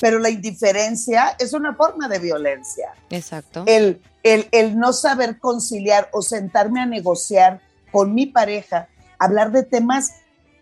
pero 0.00 0.18
la 0.20 0.30
indiferencia 0.30 1.34
es 1.38 1.52
una 1.52 1.74
forma 1.74 2.08
de 2.08 2.18
violencia 2.18 2.92
Exacto. 3.10 3.64
el, 3.66 4.00
el, 4.22 4.48
el 4.52 4.78
no 4.78 4.92
saber 4.92 5.38
conciliar 5.38 6.08
o 6.12 6.22
sentarme 6.22 6.80
a 6.80 6.86
negociar 6.86 7.60
con 7.92 8.14
mi 8.14 8.26
pareja, 8.26 8.88
hablar 9.18 9.50
de 9.52 9.64
temas 9.64 10.12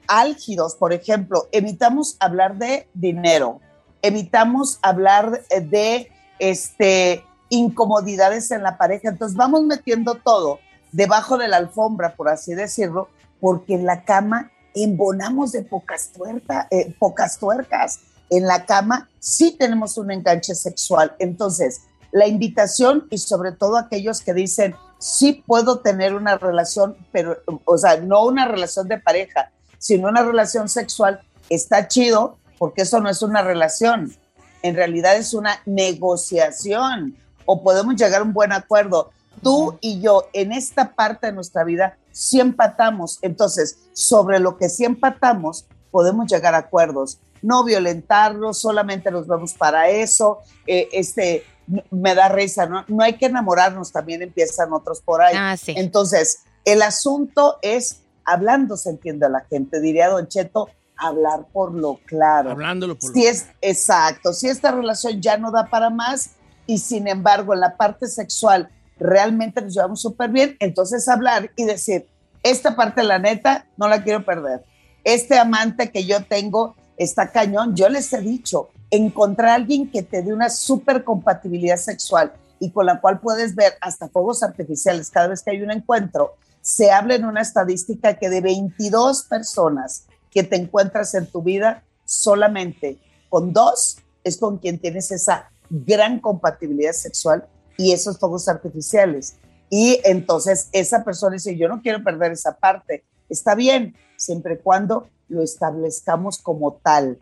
álgidos, 0.09 0.75
por 0.75 0.93
ejemplo, 0.93 1.49
evitamos 1.53 2.17
hablar 2.21 2.57
de 2.57 2.89
dinero, 2.95 3.61
evitamos 4.03 4.79
hablar 4.83 5.43
de 5.49 6.11
este, 6.39 7.25
incomodidades 7.49 8.51
en 8.51 8.63
la 8.63 8.77
pareja, 8.79 9.09
entonces 9.09 9.37
vamos 9.37 9.65
metiendo 9.65 10.15
todo 10.17 10.61
debajo 10.93 11.39
de 11.39 11.49
la 11.49 11.57
alfombra, 11.59 12.15
por 12.15 12.29
así 12.29 12.55
decirlo, 12.55 13.09
porque 13.41 13.75
en 13.75 13.87
la 13.87 14.05
cama 14.05 14.51
embonamos 14.75 15.53
de 15.53 15.63
pocas, 15.63 16.11
tuerta- 16.13 16.69
eh, 16.71 16.95
pocas 16.99 17.39
tuercas. 17.39 18.01
En 18.31 18.47
la 18.47 18.67
cama 18.67 19.09
sí 19.19 19.57
tenemos 19.59 19.99
un 19.99 20.11
enganche 20.11 20.55
sexual. 20.55 21.15
Entonces, 21.19 21.83
la 22.13 22.27
invitación 22.27 23.07
y 23.11 23.19
sobre 23.19 23.53
todo 23.53 23.77
aquellos 23.77 24.21
que 24.21 24.35
dicen, 24.35 24.75
sí 24.99 25.45
puedo 25.47 25.81
tener 25.81 26.15
una 26.15 26.39
relación, 26.39 26.97
pero, 27.13 27.39
o 27.65 27.77
sea, 27.79 27.99
no 27.99 28.25
una 28.25 28.49
relación 28.49 28.89
de 28.89 28.99
pareja, 28.99 29.51
sino 29.79 30.09
una 30.09 30.23
relación 30.23 30.69
sexual, 30.69 31.21
está 31.51 31.89
chido 31.89 32.39
porque 32.59 32.83
eso 32.83 33.01
no 33.01 33.09
es 33.09 33.23
una 33.23 33.43
relación. 33.43 34.15
En 34.63 34.75
realidad 34.75 35.17
es 35.17 35.35
una 35.35 35.61
negociación 35.67 37.17
o 37.45 37.63
podemos 37.63 37.97
llegar 37.97 38.21
a 38.21 38.25
un 38.25 38.33
buen 38.33 38.53
acuerdo. 38.53 39.11
Tú 39.43 39.79
y 39.81 40.01
yo 40.01 40.29
en 40.33 40.53
esta 40.53 40.95
parte 40.95 41.29
de 41.29 41.33
nuestra 41.33 41.65
vida 41.65 41.99
sí 42.11 42.41
empatamos. 42.41 43.19
Entonces, 43.23 43.79
sobre 43.93 44.41
lo 44.41 44.57
que 44.57 44.69
sí 44.69 44.85
empatamos, 44.85 45.67
podemos 45.91 46.27
llegar 46.31 46.55
a 46.55 46.59
acuerdos. 46.59 47.19
No 47.43 47.63
violentarlos, 47.63 48.59
solamente 48.59 49.11
nos 49.11 49.29
vemos 49.29 49.53
para 49.53 49.91
eso. 49.91 50.41
Eh, 50.67 50.89
este, 50.93 51.45
me 51.91 52.15
da 52.15 52.29
risa, 52.29 52.67
¿no? 52.67 52.85
No 52.89 53.05
hay 53.05 53.19
que 53.19 53.27
enamorarnos, 53.27 53.93
también 53.93 54.23
empiezan 54.23 54.73
otros 54.73 55.01
por 55.01 55.23
ahí. 55.23 55.35
Ah, 55.37 55.57
sí. 55.57 55.75
Entonces, 55.77 56.41
el 56.65 56.83
asunto 56.83 57.59
es 57.63 58.01
hablando 58.27 58.77
se 58.77 58.91
entiende 58.91 59.27
a 59.27 59.31
la 59.31 59.41
gente, 59.41 59.81
diría 59.81 60.09
Don 60.09 60.29
Cheto, 60.29 60.69
hablar 60.97 61.47
por 61.53 61.73
lo 61.73 62.01
claro. 62.07 62.51
Hablándolo 62.51 62.99
por 62.99 63.11
lo 63.11 63.15
Si 63.15 63.27
es 63.27 63.47
exacto, 63.61 64.33
si 64.33 64.49
esta 64.49 64.73
relación 64.73 65.23
ya 65.23 65.39
no 65.39 65.51
da 65.51 65.67
para 65.67 65.91
más 65.91 66.31
y 66.67 66.79
sin 66.79 67.07
embargo 67.07 67.55
en 67.55 67.61
la 67.61 67.77
parte 67.77 68.09
sexual 68.09 68.69
realmente 68.99 69.63
nos 69.63 69.75
llevamos 69.75 70.01
súper 70.01 70.31
bien, 70.31 70.57
entonces 70.59 71.09
hablar 71.09 71.51
y 71.57 71.65
decir, 71.65 72.07
esta 72.43 72.77
parte 72.77 73.03
la 73.03 73.19
neta 73.19 73.67
no 73.77 73.89
la 73.89 74.03
quiero 74.03 74.25
perder. 74.25 74.65
Este 75.05 75.39
amante 75.39 75.91
que 75.91 76.05
yo 76.05 76.25
tengo 76.25 76.75
está 76.97 77.31
cañón, 77.31 77.77
yo 77.77 77.89
les 77.89 78.13
he 78.13 78.21
dicho, 78.21 78.71
encontrar 78.91 79.51
a 79.51 79.55
alguien 79.55 79.91
que 79.91 80.03
te 80.03 80.23
dé 80.23 80.33
una 80.33 80.49
súper 80.49 81.05
compatibilidad 81.05 81.77
sexual 81.77 82.33
y 82.59 82.71
con 82.71 82.87
la 82.87 83.01
cual 83.01 83.21
puedes 83.21 83.55
ver 83.55 83.75
hasta 83.81 84.09
fuegos 84.09 84.43
artificiales 84.43 85.11
cada 85.11 85.29
vez 85.29 85.43
que 85.43 85.51
hay 85.51 85.63
un 85.63 85.71
encuentro, 85.71 86.37
se 86.67 86.91
habla 86.91 87.15
en 87.15 87.25
una 87.25 87.43
estadística 87.43 88.19
que 88.19 88.29
de 88.29 88.41
22 88.41 89.23
personas 89.27 90.07
que 90.33 90.43
te 90.43 90.57
encuentras 90.57 91.15
en 91.15 91.31
tu 91.31 91.41
vida, 91.41 91.85
solamente 92.05 92.99
con 93.29 93.53
dos 93.53 93.99
es 94.25 94.37
con 94.37 94.59
quien 94.59 94.81
tienes 94.81 95.13
esa 95.13 95.49
gran 95.71 96.19
compatibilidad 96.19 96.91
sexual 96.91 97.47
y 97.79 97.93
esos 97.93 98.19
fuegos 98.19 98.49
artificiales. 98.49 99.37
Y 99.71 100.01
entonces 100.03 100.69
esa 100.73 101.05
persona 101.05 101.35
dice, 101.35 101.57
yo 101.57 101.69
no 101.69 101.81
quiero 101.83 102.03
perder 102.03 102.33
esa 102.33 102.57
parte. 102.57 103.05
Está 103.29 103.55
bien, 103.55 103.95
siempre 104.17 104.55
y 104.55 104.59
cuando 104.59 105.09
lo 105.29 105.45
establezcamos 105.45 106.39
como 106.39 106.81
tal. 106.83 107.21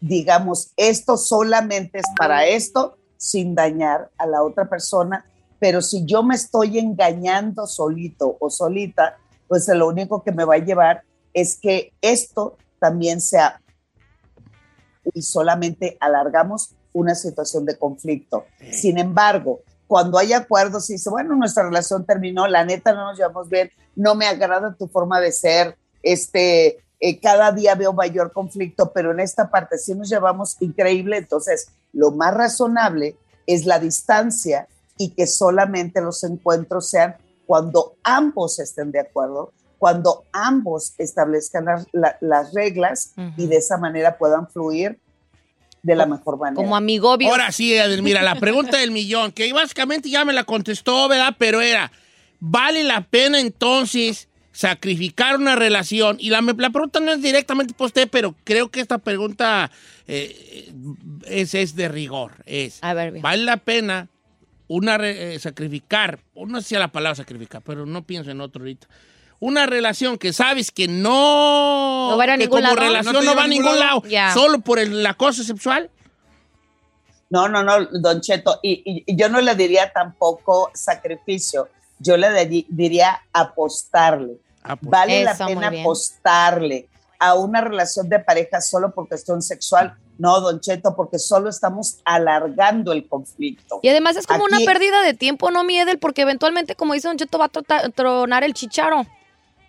Digamos, 0.00 0.72
esto 0.78 1.18
solamente 1.18 1.98
es 1.98 2.06
para 2.16 2.46
esto, 2.46 2.96
sin 3.18 3.54
dañar 3.54 4.10
a 4.16 4.26
la 4.26 4.42
otra 4.42 4.70
persona, 4.70 5.26
pero 5.58 5.82
si 5.82 6.04
yo 6.04 6.22
me 6.22 6.34
estoy 6.34 6.78
engañando 6.78 7.66
solito 7.66 8.36
o 8.40 8.50
solita, 8.50 9.18
pues 9.48 9.68
lo 9.68 9.88
único 9.88 10.22
que 10.22 10.32
me 10.32 10.44
va 10.44 10.54
a 10.54 10.58
llevar 10.58 11.02
es 11.32 11.58
que 11.58 11.92
esto 12.00 12.56
también 12.78 13.20
sea 13.20 13.60
y 15.14 15.22
solamente 15.22 15.96
alargamos 16.00 16.74
una 16.92 17.14
situación 17.14 17.64
de 17.64 17.78
conflicto. 17.78 18.46
Sin 18.72 18.98
embargo, 18.98 19.60
cuando 19.86 20.18
hay 20.18 20.32
acuerdos 20.32 20.90
y 20.90 20.94
dice, 20.94 21.10
bueno, 21.10 21.36
nuestra 21.36 21.64
relación 21.64 22.04
terminó, 22.04 22.46
la 22.46 22.64
neta 22.64 22.92
no 22.92 23.08
nos 23.08 23.18
llevamos 23.18 23.48
bien, 23.48 23.70
no 23.94 24.14
me 24.14 24.26
agrada 24.26 24.74
tu 24.74 24.88
forma 24.88 25.20
de 25.20 25.30
ser, 25.30 25.76
este, 26.02 26.78
eh, 26.98 27.20
cada 27.20 27.52
día 27.52 27.74
veo 27.74 27.92
mayor 27.92 28.32
conflicto, 28.32 28.92
pero 28.92 29.12
en 29.12 29.20
esta 29.20 29.50
parte 29.50 29.78
sí 29.78 29.94
nos 29.94 30.08
llevamos 30.08 30.56
increíble, 30.60 31.18
entonces 31.18 31.68
lo 31.92 32.10
más 32.10 32.34
razonable 32.34 33.16
es 33.46 33.64
la 33.64 33.78
distancia 33.78 34.66
y 34.98 35.10
que 35.10 35.26
solamente 35.26 36.00
los 36.00 36.22
encuentros 36.24 36.88
sean 36.88 37.16
cuando 37.46 37.94
ambos 38.02 38.58
estén 38.58 38.90
de 38.92 39.00
acuerdo, 39.00 39.52
cuando 39.78 40.24
ambos 40.32 40.94
establezcan 40.98 41.66
las, 41.66 41.86
la- 41.92 42.16
las 42.20 42.52
reglas 42.54 43.12
y 43.36 43.46
de 43.46 43.56
esa 43.56 43.76
manera 43.78 44.16
puedan 44.18 44.48
fluir 44.48 44.98
de 45.82 45.94
la 45.94 46.06
mejor 46.06 46.38
manera. 46.38 46.56
Como 46.56 46.74
amigobios. 46.74 47.30
Ahora 47.30 47.52
sí, 47.52 47.72
Edelmira, 47.74 48.22
la 48.22 48.34
pregunta 48.40 48.78
del 48.78 48.90
millón, 48.90 49.30
que 49.32 49.52
básicamente 49.52 50.10
ya 50.10 50.24
me 50.24 50.32
la 50.32 50.44
contestó, 50.44 51.06
¿verdad? 51.08 51.34
Pero 51.38 51.60
era, 51.60 51.92
¿vale 52.40 52.82
la 52.82 53.02
pena 53.02 53.38
entonces 53.38 54.28
sacrificar 54.50 55.36
una 55.36 55.54
relación? 55.54 56.16
Y 56.18 56.30
la, 56.30 56.40
la 56.40 56.70
pregunta 56.70 56.98
no 56.98 57.12
es 57.12 57.22
directamente 57.22 57.74
para 57.74 57.86
usted, 57.86 58.08
pero 58.10 58.34
creo 58.42 58.70
que 58.70 58.80
esta 58.80 58.98
pregunta 58.98 59.70
eh, 60.08 60.72
es, 61.26 61.54
es 61.54 61.76
de 61.76 61.86
rigor. 61.88 62.32
Es, 62.46 62.78
A 62.82 62.94
ver, 62.94 63.12
bien. 63.12 63.22
¿vale 63.22 63.44
la 63.44 63.58
pena 63.58 64.08
una 64.68 64.96
eh, 64.96 65.38
sacrificar, 65.38 66.18
no 66.34 66.60
sé 66.60 66.68
si 66.68 66.74
la 66.76 66.88
palabra 66.88 67.14
sacrificar, 67.14 67.62
pero 67.62 67.86
no 67.86 68.02
pienso 68.02 68.30
en 68.30 68.40
otro 68.40 68.62
ahorita, 68.62 68.86
una 69.38 69.66
relación 69.66 70.16
que 70.18 70.32
sabes 70.32 70.70
que 70.70 70.88
no, 70.88 72.10
No 72.10 72.16
va 72.16 72.24
a 72.24 72.36
ningún 72.36 72.48
como 72.48 72.62
lado. 72.62 72.76
relación 72.76 73.24
¿No 73.24 73.34
va 73.36 73.44
a 73.44 73.48
ningún 73.48 73.78
lado, 73.78 74.02
solo 74.32 74.58
por 74.60 74.78
el 74.78 75.04
acoso 75.06 75.42
sexual? 75.44 75.90
No, 77.28 77.48
no, 77.48 77.62
no, 77.62 77.84
don 77.86 78.20
Cheto, 78.20 78.60
y, 78.62 78.82
y- 78.84 79.04
y 79.06 79.16
yo 79.16 79.28
no 79.28 79.40
le 79.40 79.54
diría 79.56 79.92
tampoco 79.92 80.70
sacrificio, 80.74 81.68
yo 81.98 82.16
le 82.16 82.46
di- 82.46 82.66
diría 82.68 83.20
apostarle. 83.32 84.36
Ah, 84.62 84.76
pues. 84.76 84.90
Vale 84.90 85.24
la 85.24 85.32
Eso, 85.32 85.46
pena 85.46 85.68
apostarle 85.68 86.88
a 87.18 87.34
una 87.34 87.60
relación 87.60 88.08
de 88.08 88.20
pareja 88.20 88.60
solo 88.60 88.92
por 88.94 89.08
cuestión 89.08 89.42
sexual. 89.42 89.94
No, 90.18 90.40
don 90.40 90.60
Cheto, 90.60 90.96
porque 90.96 91.18
solo 91.18 91.48
estamos 91.50 91.98
alargando 92.04 92.92
el 92.92 93.06
conflicto. 93.06 93.80
Y 93.82 93.88
además 93.88 94.16
es 94.16 94.26
como 94.26 94.46
Aquí- 94.46 94.54
una 94.54 94.64
pérdida 94.64 95.02
de 95.02 95.14
tiempo, 95.14 95.50
¿no, 95.50 95.62
Miedel? 95.64 95.98
Porque 95.98 96.22
eventualmente, 96.22 96.74
como 96.74 96.94
dice 96.94 97.08
Don 97.08 97.18
Cheto, 97.18 97.38
va 97.38 97.46
a 97.46 97.48
trota- 97.50 97.90
tronar 97.94 98.42
el 98.44 98.54
chicharo. 98.54 99.06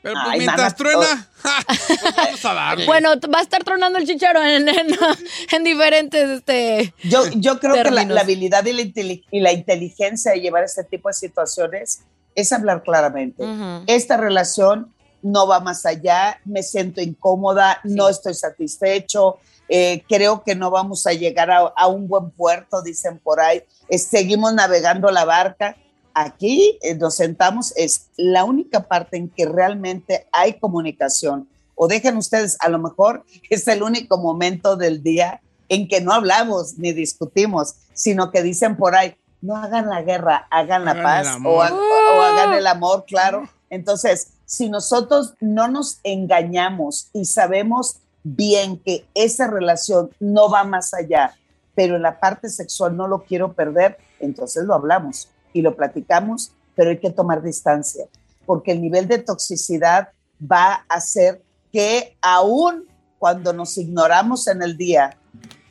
Pero 0.03 0.13
pues 0.23 0.33
Ay, 0.33 0.39
mientras 0.39 0.59
mana, 0.59 0.75
truena, 0.75 1.27
ja, 1.41 1.65
pues 1.67 2.15
vamos 2.15 2.45
a 2.45 2.53
darle. 2.53 2.85
Bueno, 2.85 3.09
va 3.33 3.39
a 3.39 3.41
estar 3.41 3.63
tronando 3.63 3.99
el 3.99 4.05
chicharo 4.07 4.41
en, 4.41 4.69
en- 4.69 4.97
en 5.51 5.63
diferentes, 5.63 6.29
este... 6.29 6.93
Yo, 7.03 7.23
yo 7.35 7.59
creo 7.59 7.83
que 7.83 7.91
la, 7.91 8.21
habilidad 8.21 8.63
y 8.65 8.73
la, 8.73 8.81
inteli- 8.83 9.25
y 9.31 9.39
la 9.41 9.51
inteligencia 9.51 10.31
de 10.31 10.39
llevar 10.39 10.63
este 10.63 10.83
tipo 10.85 11.09
de 11.09 11.13
situaciones 11.13 12.01
es 12.35 12.53
hablar 12.53 12.83
claramente. 12.83 13.43
Esta 13.87 14.15
relación 14.15 14.93
no 15.23 15.47
va 15.47 15.59
más 15.59 15.85
allá, 15.85 16.39
me 16.45 16.61
siento 16.63 17.01
incómoda, 17.01 17.81
no 17.83 18.07
estoy 18.07 18.35
satisfecho, 18.35 19.39
eh, 19.69 20.03
creo 20.07 20.43
que 20.43 20.55
no 20.55 20.71
vamos 20.71 21.05
a 21.07 21.13
llegar 21.13 21.51
a, 21.51 21.59
a 21.75 21.87
un 21.87 22.07
buen 22.07 22.31
puerto, 22.31 22.81
dicen 22.81 23.19
por 23.19 23.39
ahí, 23.39 23.63
seguimos 23.97 24.53
navegando 24.53 25.11
la 25.11 25.25
barca. 25.25 25.75
Aquí 26.13 26.79
eh, 26.81 26.95
nos 26.95 27.15
sentamos, 27.15 27.73
es 27.75 28.07
la 28.17 28.43
única 28.43 28.87
parte 28.87 29.17
en 29.17 29.29
que 29.29 29.45
realmente 29.45 30.27
hay 30.31 30.53
comunicación. 30.53 31.47
O 31.75 31.87
dejen 31.87 32.17
ustedes, 32.17 32.57
a 32.59 32.69
lo 32.69 32.79
mejor 32.79 33.23
es 33.49 33.67
el 33.67 33.83
único 33.83 34.17
momento 34.17 34.75
del 34.77 35.03
día 35.03 35.41
en 35.69 35.87
que 35.87 36.01
no 36.01 36.13
hablamos 36.13 36.77
ni 36.77 36.93
discutimos, 36.93 37.75
sino 37.93 38.31
que 38.31 38.41
dicen 38.41 38.77
por 38.77 38.95
ahí, 38.95 39.15
no 39.41 39.55
hagan 39.57 39.87
la 39.89 40.01
guerra, 40.01 40.47
hagan 40.49 40.85
la 40.85 40.91
Hagan 40.91 41.03
paz 41.03 41.27
o, 41.45 41.61
ha- 41.61 41.71
o 41.73 42.21
hagan 42.23 42.53
el 42.53 42.65
amor, 42.65 43.05
claro. 43.05 43.47
Entonces, 43.69 44.29
si 44.45 44.69
nosotros 44.69 45.33
no 45.41 45.67
nos 45.67 45.99
engañamos 46.03 47.09
y 47.13 47.25
sabemos 47.25 47.97
bien 48.35 48.77
que 48.79 49.05
esa 49.13 49.47
relación 49.47 50.09
no 50.19 50.49
va 50.49 50.63
más 50.63 50.93
allá, 50.93 51.35
pero 51.75 51.95
en 51.95 52.01
la 52.01 52.19
parte 52.19 52.49
sexual 52.49 52.97
no 52.97 53.07
lo 53.07 53.23
quiero 53.23 53.53
perder, 53.53 53.97
entonces 54.19 54.65
lo 54.65 54.73
hablamos 54.73 55.29
y 55.53 55.61
lo 55.61 55.75
platicamos, 55.75 56.51
pero 56.75 56.89
hay 56.89 56.99
que 56.99 57.11
tomar 57.11 57.41
distancia, 57.41 58.05
porque 58.45 58.71
el 58.71 58.81
nivel 58.81 59.07
de 59.07 59.19
toxicidad 59.19 60.09
va 60.41 60.85
a 60.89 60.95
hacer 60.95 61.41
que 61.71 62.17
aún 62.21 62.85
cuando 63.19 63.53
nos 63.53 63.77
ignoramos 63.77 64.47
en 64.47 64.61
el 64.61 64.77
día, 64.77 65.17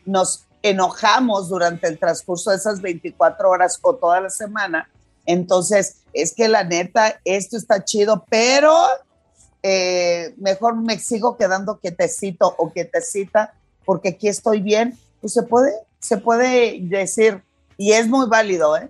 nos 0.05 0.47
enojamos 0.63 1.49
durante 1.49 1.87
el 1.87 1.99
transcurso 1.99 2.51
de 2.51 2.57
esas 2.57 2.81
24 2.81 3.49
horas 3.49 3.79
o 3.83 3.95
toda 3.95 4.21
la 4.21 4.31
semana, 4.31 4.89
entonces 5.27 5.99
es 6.13 6.35
que 6.35 6.49
la 6.49 6.65
neta, 6.65 7.21
esto 7.25 7.57
está 7.57 7.85
chido, 7.85 8.25
pero 8.31 8.73
eh, 9.69 10.33
mejor 10.37 10.77
me 10.77 10.97
sigo 11.01 11.37
quedando 11.37 11.81
quietecito 11.81 12.55
o 12.57 12.71
quietecita 12.71 13.53
porque 13.85 14.11
aquí 14.11 14.29
estoy 14.29 14.61
bien, 14.61 14.97
pues 15.21 15.33
se 15.33 15.43
puede, 15.43 15.73
se 15.99 16.19
puede 16.19 16.79
decir, 16.83 17.43
y 17.77 17.91
es 17.91 18.07
muy 18.07 18.29
válido, 18.29 18.77
¿eh? 18.77 18.89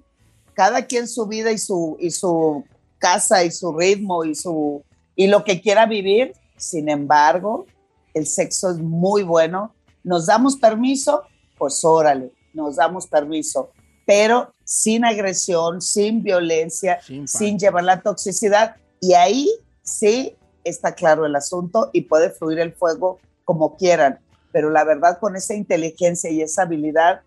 Cada 0.52 0.84
quien 0.84 1.08
su 1.08 1.26
vida 1.26 1.50
y 1.50 1.56
su, 1.56 1.96
y 1.98 2.10
su 2.10 2.62
casa 2.98 3.42
y 3.42 3.50
su 3.52 3.72
ritmo 3.72 4.26
y, 4.26 4.34
su, 4.34 4.82
y 5.14 5.28
lo 5.28 5.44
que 5.44 5.62
quiera 5.62 5.86
vivir, 5.86 6.34
sin 6.58 6.90
embargo, 6.90 7.64
el 8.12 8.26
sexo 8.26 8.70
es 8.70 8.76
muy 8.76 9.22
bueno. 9.22 9.74
¿Nos 10.04 10.26
damos 10.26 10.56
permiso? 10.56 11.22
Pues 11.56 11.82
órale, 11.84 12.32
nos 12.52 12.76
damos 12.76 13.06
permiso, 13.06 13.70
pero 14.04 14.52
sin 14.62 15.06
agresión, 15.06 15.80
sin 15.80 16.22
violencia, 16.22 17.00
Sin 17.00 17.26
sin, 17.26 17.58
llevar 17.58 17.84
la 17.84 18.02
toxicidad. 18.02 18.76
Y 19.00 19.14
ahí 19.14 19.50
sí 19.82 20.36
está 20.68 20.94
claro 20.94 21.26
el 21.26 21.36
asunto 21.36 21.90
y 21.92 22.02
puede 22.02 22.30
fluir 22.30 22.58
el 22.60 22.72
fuego 22.72 23.18
como 23.44 23.76
quieran. 23.76 24.18
Pero 24.52 24.70
la 24.70 24.84
verdad, 24.84 25.18
con 25.18 25.36
esa 25.36 25.54
inteligencia 25.54 26.30
y 26.30 26.42
esa 26.42 26.62
habilidad, 26.62 27.20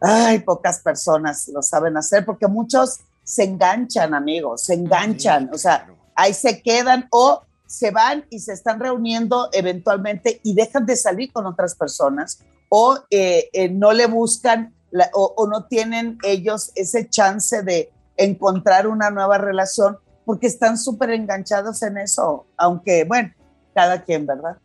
ay, 0.00 0.40
pocas 0.40 0.80
personas 0.80 1.48
lo 1.48 1.62
saben 1.62 1.96
hacer 1.96 2.24
porque 2.24 2.46
muchos 2.46 3.00
se 3.22 3.44
enganchan, 3.44 4.14
amigos, 4.14 4.62
se 4.62 4.74
enganchan. 4.74 5.50
o 5.52 5.58
sea, 5.58 5.86
ahí 6.14 6.34
se 6.34 6.62
quedan 6.62 7.06
o 7.10 7.42
se 7.66 7.90
van 7.90 8.24
y 8.30 8.38
se 8.40 8.52
están 8.52 8.78
reuniendo 8.78 9.48
eventualmente 9.52 10.40
y 10.44 10.54
dejan 10.54 10.86
de 10.86 10.96
salir 10.96 11.32
con 11.32 11.46
otras 11.46 11.74
personas 11.74 12.40
o 12.68 12.98
eh, 13.10 13.48
eh, 13.52 13.68
no 13.68 13.92
le 13.92 14.06
buscan 14.06 14.74
la- 14.90 15.10
o, 15.14 15.32
o 15.36 15.46
no 15.48 15.64
tienen 15.66 16.18
ellos 16.22 16.70
ese 16.76 17.08
chance 17.08 17.62
de 17.62 17.90
encontrar 18.16 18.86
una 18.86 19.10
nueva 19.10 19.38
relación 19.38 19.98
porque 20.24 20.46
están 20.46 20.78
súper 20.78 21.10
enganchados 21.10 21.82
en 21.82 21.98
eso, 21.98 22.46
aunque 22.56 23.04
bueno, 23.04 23.32
cada 23.74 24.02
quien, 24.02 24.26
¿verdad? 24.26 24.56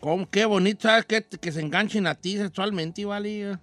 ¿Cómo? 0.00 0.28
Qué 0.28 0.44
bonito, 0.44 0.88
¿sabes? 0.88 1.06
Que, 1.06 1.22
que 1.24 1.52
se 1.52 1.60
enganchen 1.60 2.06
a 2.06 2.14
ti 2.14 2.36
sexualmente, 2.36 3.04
¿vale? 3.04 3.56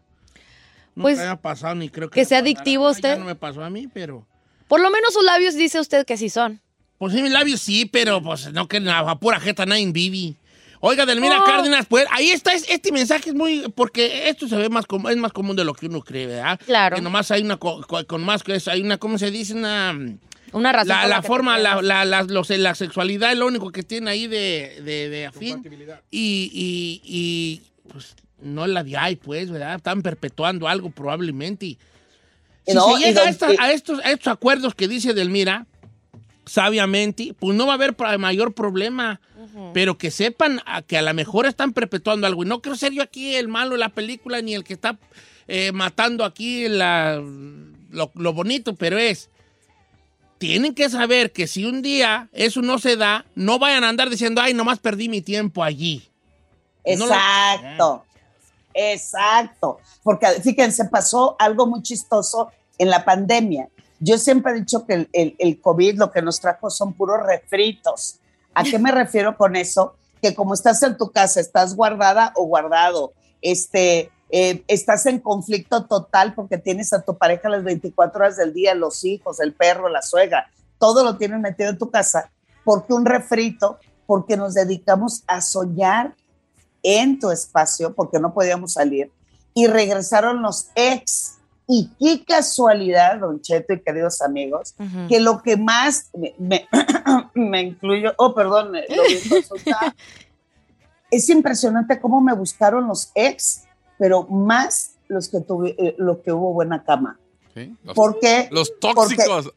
No 0.95 1.03
Pues, 1.03 1.17
me 1.17 1.23
haya 1.23 1.35
pasado 1.37 1.75
ni 1.75 1.89
creo 1.89 2.09
que... 2.09 2.19
que 2.19 2.25
sea 2.25 2.39
adictivo 2.39 2.87
Ay, 2.87 2.91
usted. 2.91 3.09
Ya 3.13 3.19
no 3.19 3.25
me 3.25 3.35
pasó 3.35 3.63
a 3.63 3.69
mí, 3.69 3.87
pero... 3.87 4.25
Por 4.67 4.81
lo 4.81 4.89
menos 4.89 5.13
sus 5.13 5.23
labios 5.23 5.55
dice 5.55 5.79
usted 5.79 6.05
que 6.05 6.17
sí 6.17 6.29
son. 6.29 6.59
Pues 6.97 7.13
sí, 7.13 7.21
mis 7.21 7.31
labios 7.31 7.59
sí, 7.61 7.85
pero 7.85 8.21
pues 8.21 8.51
no 8.53 8.67
que 8.67 8.79
nada, 8.79 9.15
pura 9.19 9.39
jeta 9.39 9.65
nadie 9.65 9.91
vivi. 9.91 10.37
Oiga, 10.79 11.05
Delmira 11.05 11.41
Oh. 11.41 11.45
Cárdenas, 11.45 11.85
pues 11.87 12.05
ahí 12.11 12.29
está, 12.31 12.53
es- 12.53 12.65
este 12.69 12.91
mensaje 12.91 13.29
es 13.29 13.35
muy, 13.35 13.71
porque 13.75 14.29
esto 14.29 14.47
se 14.47 14.55
ve 14.57 14.69
más 14.69 14.85
como, 14.85 15.09
es 15.09 15.17
más 15.17 15.31
común 15.31 15.55
de 15.55 15.63
lo 15.63 15.73
que 15.73 15.85
uno 15.87 16.01
cree, 16.01 16.27
¿verdad? 16.27 16.59
Claro. 16.65 16.95
Que 16.95 17.01
nomás 17.01 17.29
hay 17.31 17.41
una, 17.41 17.57
co- 17.57 17.81
co- 17.87 18.05
con 18.05 18.23
más 18.23 18.43
que 18.43 18.55
eso, 18.55 18.69
hay 18.71 18.81
una, 18.81 18.97
¿cómo 18.97 19.17
se 19.17 19.31
dice? 19.31 19.53
Una... 19.53 19.97
Una 20.53 20.71
razón. 20.71 20.87
La, 21.09 21.21
forma, 21.23 21.57
la, 21.57 21.81
la, 21.81 22.05
la, 22.05 22.23
los- 22.23 22.49
la 22.49 22.75
sexualidad 22.75 23.31
es 23.31 23.37
lo 23.37 23.47
único 23.47 23.71
que 23.71 23.83
tiene 23.83 24.11
ahí 24.11 24.27
de, 24.27 24.81
de, 24.83 25.09
de 25.09 25.25
afín. 25.25 25.61
Y, 26.11 26.49
y, 26.53 27.01
y, 27.03 27.61
pues 27.91 28.15
no 28.41 28.65
la 28.67 28.83
de 28.83 28.95
ahí, 28.97 29.15
pues, 29.15 29.49
¿verdad? 29.51 29.75
Están 29.75 30.01
perpetuando 30.01 30.67
algo 30.67 30.89
probablemente. 30.91 31.65
Y 31.65 31.77
si 32.65 32.73
No, 32.73 32.95
se 32.97 33.03
llega 33.05 33.21
a, 33.21 33.23
don- 33.25 33.29
esta- 33.29 33.53
y- 33.53 33.57
a 33.59 33.71
estos, 33.71 33.99
a 34.05 34.11
estos 34.11 34.31
acuerdos 34.31 34.75
que 34.75 34.87
dice 34.87 35.13
Delmira, 35.13 35.65
sabiamente, 36.45 37.33
pues 37.39 37.55
no 37.57 37.65
va 37.65 37.73
a 37.73 37.75
haber 37.75 37.95
mayor 38.19 38.53
problema. 38.53 39.19
Pero 39.73 39.97
que 39.99 40.09
sepan 40.09 40.61
a- 40.65 40.81
que 40.81 40.97
a 40.97 41.01
lo 41.03 41.13
mejor 41.13 41.45
están 41.45 41.73
perpetuando 41.73 42.25
algo. 42.25 42.43
Y 42.43 42.47
no 42.47 42.61
quiero 42.61 42.75
ser 42.75 42.91
yo 42.91 43.03
aquí 43.03 43.35
el 43.35 43.47
malo 43.47 43.71
de 43.71 43.77
la 43.77 43.89
película 43.89 44.41
ni 44.41 44.55
el 44.55 44.63
que 44.63 44.73
está 44.73 44.97
eh, 45.47 45.71
matando 45.73 46.23
aquí 46.25 46.67
la, 46.69 47.21
lo, 47.91 48.11
lo 48.15 48.33
bonito, 48.33 48.73
pero 48.75 48.97
es 48.97 49.29
tienen 50.43 50.75
que 50.75 50.89
saber 50.89 51.31
que 51.31 51.47
si 51.47 51.63
un 51.63 51.81
día 51.81 52.27
eso 52.33 52.61
no 52.61 52.77
se 52.77 52.97
da, 52.97 53.25
no 53.33 53.59
vayan 53.59 53.85
a 53.85 53.87
andar 53.87 54.09
diciendo, 54.09 54.41
ay, 54.41 54.53
nomás 54.53 54.77
perdí 54.77 55.07
mi 55.07 55.21
tiempo 55.21 55.63
allí. 55.63 56.05
Exacto, 56.83 58.03
exacto. 58.73 59.77
Porque 60.03 60.27
fíjense, 60.43 60.83
pasó 60.83 61.37
algo 61.39 61.65
muy 61.65 61.81
chistoso 61.81 62.51
en 62.77 62.89
la 62.89 63.05
pandemia. 63.05 63.69
Yo 64.01 64.17
siempre 64.17 64.51
he 64.51 64.55
dicho 64.55 64.85
que 64.85 65.07
el 65.13 65.61
COVID 65.61 65.97
lo 65.97 66.11
que 66.11 66.21
nos 66.21 66.41
trajo 66.41 66.69
son 66.69 66.91
puros 66.91 67.25
refritos. 67.25 68.19
¿A 68.53 68.65
qué 68.65 68.77
me 68.77 68.91
refiero 68.91 69.37
con 69.37 69.55
eso? 69.55 69.95
Que 70.21 70.35
como 70.35 70.55
estás 70.55 70.83
en 70.83 70.97
tu 70.97 71.09
casa, 71.09 71.39
estás 71.39 71.73
guardada 71.73 72.33
o 72.35 72.43
guardado, 72.43 73.13
este, 73.41 74.11
eh, 74.35 74.63
estás 74.67 75.05
en 75.05 75.19
conflicto 75.19 75.85
total 75.85 76.33
porque 76.33 76.57
tienes 76.57 76.91
a 76.91 77.03
tu 77.03 77.15
pareja 77.19 77.49
las 77.49 77.63
24 77.63 78.19
horas 78.19 78.35
del 78.35 78.51
día, 78.51 78.73
los 78.73 79.03
hijos, 79.05 79.39
el 79.39 79.53
perro, 79.53 79.89
la 79.89 80.01
suegra, 80.01 80.49
todo 80.79 81.03
lo 81.03 81.17
tienes 81.17 81.39
metido 81.39 81.69
en 81.69 81.77
tu 81.77 81.91
casa. 81.91 82.31
porque 82.63 82.93
un 82.93 83.05
refrito? 83.05 83.77
Porque 84.07 84.35
nos 84.35 84.55
dedicamos 84.55 85.23
a 85.27 85.39
soñar 85.41 86.15
en 86.81 87.19
tu 87.19 87.29
espacio, 87.29 87.93
porque 87.93 88.19
no 88.19 88.33
podíamos 88.33 88.73
salir, 88.73 89.11
y 89.53 89.67
regresaron 89.67 90.41
los 90.41 90.69
ex. 90.75 91.35
Y 91.67 91.89
qué 91.99 92.25
casualidad, 92.25 93.19
Don 93.19 93.39
Cheto 93.39 93.73
y 93.73 93.81
queridos 93.81 94.21
amigos, 94.21 94.73
que 95.07 95.19
lo 95.19 95.41
que 95.43 95.57
más 95.57 96.09
me, 96.17 96.33
me, 96.39 96.67
me 97.35 97.61
incluyo, 97.61 98.13
oh, 98.17 98.33
perdón, 98.33 98.71
lo 98.73 99.03
mismo, 99.03 99.35
resulta- 99.37 99.93
es 101.11 101.29
impresionante 101.29 102.01
cómo 102.01 102.19
me 102.19 102.33
buscaron 102.33 102.87
los 102.87 103.11
ex, 103.13 103.63
pero 104.03 104.23
más 104.23 104.95
los 105.07 105.29
que 105.29 105.39
tuve, 105.39 105.77
eh, 105.77 105.95
lo 105.97 106.21
que 106.21 106.33
hubo 106.33 106.51
buena 106.51 106.83
cama. 106.83 107.17
Sí, 107.53 107.73
Los, 107.85 107.95
¿Por 107.95 108.19
qué? 108.19 108.49
los 108.51 108.77
tóxicos. 108.77 109.53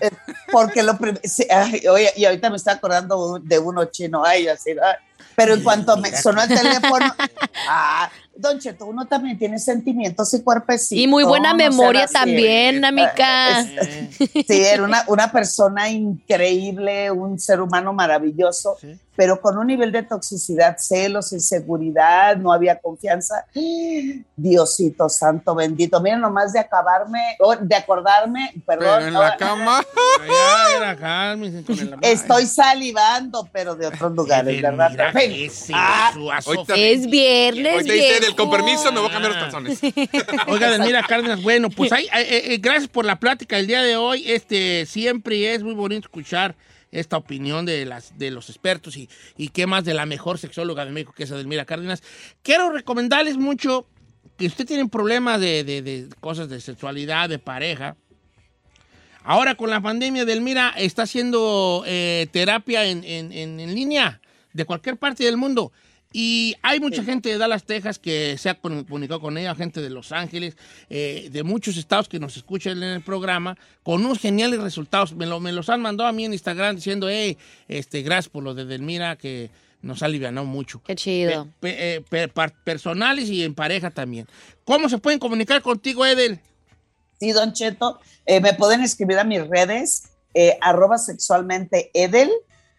Eh, 0.00 0.10
porque 0.50 0.82
lo 0.82 0.98
sí, 1.22 1.46
ay, 1.48 1.86
oye, 1.86 2.10
y 2.16 2.24
ahorita 2.24 2.50
me 2.50 2.56
está 2.56 2.72
acordando 2.72 3.38
de 3.40 3.56
uno 3.60 3.84
chino, 3.84 4.24
ay, 4.24 4.48
así, 4.48 4.70
ay. 4.70 4.96
pero 5.36 5.54
en 5.54 5.62
cuanto 5.62 5.96
me 5.98 6.10
sonó 6.10 6.42
el 6.42 6.48
teléfono, 6.48 7.06
ah, 7.68 8.10
Don 8.40 8.58
Cheto, 8.60 8.86
uno 8.86 9.04
también 9.06 9.36
tiene 9.36 9.58
sentimientos 9.58 10.32
y 10.32 10.42
cuerpecitos. 10.42 11.02
Y 11.02 11.08
muy 11.08 11.24
buena 11.24 11.54
memoria 11.54 12.04
así. 12.04 12.14
también, 12.14 12.84
amiga. 12.84 13.60
Eh, 13.62 14.10
Sí, 14.46 14.60
era 14.64 14.84
una, 14.84 15.02
una 15.08 15.30
persona 15.32 15.88
increíble, 15.90 17.10
un 17.10 17.38
ser 17.40 17.60
humano 17.60 17.92
maravilloso, 17.92 18.76
Sí. 18.80 18.96
pero 19.16 19.40
con 19.40 19.58
un 19.58 19.66
nivel 19.66 19.90
de 19.90 20.04
toxicidad, 20.04 20.76
celos, 20.78 21.32
inseguridad, 21.32 22.36
no 22.36 22.52
había 22.52 22.78
confianza. 22.78 23.44
Diosito 24.36 25.08
santo 25.08 25.54
bendito, 25.56 26.00
miren 26.00 26.20
nomás 26.20 26.52
de 26.52 26.60
acabarme, 26.60 27.18
de 27.62 27.74
acordarme, 27.74 28.52
perdón. 28.64 28.86
Pero 28.98 29.06
en 29.08 29.14
la 29.14 29.36
cama. 29.36 29.82
ya, 30.28 30.76
era 30.76 30.96
cálmense 30.96 31.64
con 31.64 31.78
el- 31.78 31.96
Estoy 32.02 32.46
salivando, 32.46 33.48
pero 33.52 33.74
de 33.74 33.86
otros 33.88 34.12
lugares, 34.12 34.62
¿verdad? 34.62 34.90
mira, 34.90 35.10
Pero, 35.12 35.24
en 35.24 35.30
fin, 35.30 35.38
¿qué 35.40 35.46
es 35.46 35.68
ah, 35.74 36.12
Es 36.76 37.06
viernes, 37.10 37.76
Hoy 37.78 37.82
viejo. 38.34 38.48
con 38.48 38.50
permiso, 38.50 38.90
me 38.92 39.00
voy 39.00 39.08
a 39.08 39.12
cambiar 39.12 39.32
los 39.34 39.42
calzones. 39.42 39.80
Oiga, 40.48 40.70
Delmira 40.70 41.02
Cárdenas, 41.02 41.42
bueno, 41.42 41.70
pues 41.70 41.92
ahí, 41.92 42.06
eh, 42.14 42.52
eh, 42.54 42.58
gracias 42.60 42.88
por 42.88 43.04
la 43.04 43.18
plática 43.20 43.58
el 43.58 43.66
día 43.66 43.82
de 43.82 43.96
hoy. 43.96 44.24
Este, 44.30 44.86
siempre 44.86 45.54
es 45.54 45.62
muy 45.62 45.74
bonito 45.74 46.06
escuchar 46.06 46.56
esta 46.90 47.16
opinión 47.18 47.66
de, 47.66 47.84
las, 47.84 48.16
de 48.18 48.30
los 48.30 48.48
expertos 48.48 48.96
y, 48.96 49.08
y 49.36 49.48
qué 49.48 49.66
más 49.66 49.84
de 49.84 49.92
la 49.94 50.06
mejor 50.06 50.38
sexóloga 50.38 50.84
de 50.86 50.90
México 50.92 51.12
que 51.14 51.24
es 51.24 51.30
Delmira 51.30 51.64
Cárdenas. 51.66 52.02
Quiero 52.42 52.70
recomendarles 52.70 53.36
mucho 53.36 53.86
que 54.38 54.46
usted 54.46 54.64
tiene 54.66 54.88
problemas 54.88 55.40
de, 55.40 55.64
de- 55.64 55.82
de 55.82 56.08
cosas 56.20 56.48
de 56.48 56.60
sexualidad, 56.60 57.28
de 57.28 57.38
pareja. 57.38 57.96
Ahora 59.24 59.54
con 59.56 59.68
la 59.68 59.80
pandemia, 59.80 60.24
Delmira 60.24 60.72
está 60.76 61.02
haciendo 61.02 61.82
eh, 61.86 62.28
terapia 62.32 62.84
en, 62.86 63.04
en- 63.04 63.32
en- 63.32 63.60
en 63.60 63.74
línea 63.74 64.20
de 64.52 64.64
cualquier 64.64 64.96
parte 64.96 65.24
del 65.24 65.36
mundo. 65.36 65.72
Y 66.12 66.54
hay 66.62 66.80
mucha 66.80 67.04
gente 67.04 67.28
de 67.28 67.36
Dallas, 67.36 67.64
Texas, 67.64 67.98
que 67.98 68.38
se 68.38 68.48
ha 68.48 68.54
comunicado 68.54 69.20
con 69.20 69.36
ella, 69.36 69.54
gente 69.54 69.82
de 69.82 69.90
Los 69.90 70.10
Ángeles, 70.10 70.56
eh, 70.88 71.28
de 71.30 71.42
muchos 71.42 71.76
estados 71.76 72.08
que 72.08 72.18
nos 72.18 72.36
escuchan 72.36 72.78
en 72.78 72.88
el 72.90 73.02
programa, 73.02 73.58
con 73.82 74.04
unos 74.04 74.18
geniales 74.18 74.58
resultados. 74.60 75.14
Me, 75.14 75.26
lo- 75.26 75.38
me 75.38 75.52
los 75.52 75.68
han 75.68 75.82
mandado 75.82 76.08
a 76.08 76.12
mí 76.12 76.24
en 76.24 76.32
Instagram 76.32 76.76
diciendo, 76.76 77.08
hey, 77.10 77.36
este, 77.68 78.00
gracias 78.02 78.30
por 78.30 78.42
lo 78.42 78.54
de 78.54 78.64
Delmira, 78.64 79.16
que 79.16 79.50
nos 79.82 80.02
ha 80.02 80.06
alivianado 80.06 80.46
mucho. 80.46 80.82
Qué 80.82 80.96
chido. 80.96 81.46
Pe- 81.60 82.02
pe- 82.08 82.24
eh, 82.24 82.28
personales 82.64 83.28
y 83.28 83.44
en 83.44 83.54
pareja 83.54 83.90
también. 83.90 84.26
¿Cómo 84.64 84.88
se 84.88 84.96
pueden 84.98 85.18
comunicar 85.18 85.60
contigo, 85.60 86.06
Edel? 86.06 86.40
Sí, 87.20 87.32
Don 87.32 87.52
Cheto, 87.52 88.00
eh, 88.24 88.40
me 88.40 88.54
pueden 88.54 88.80
escribir 88.82 89.18
a 89.18 89.24
mis 89.24 89.46
redes, 89.46 90.04
eh, 90.32 90.56
arroba 90.62 90.96
sexualmente 90.96 91.90
Edel, 91.92 92.30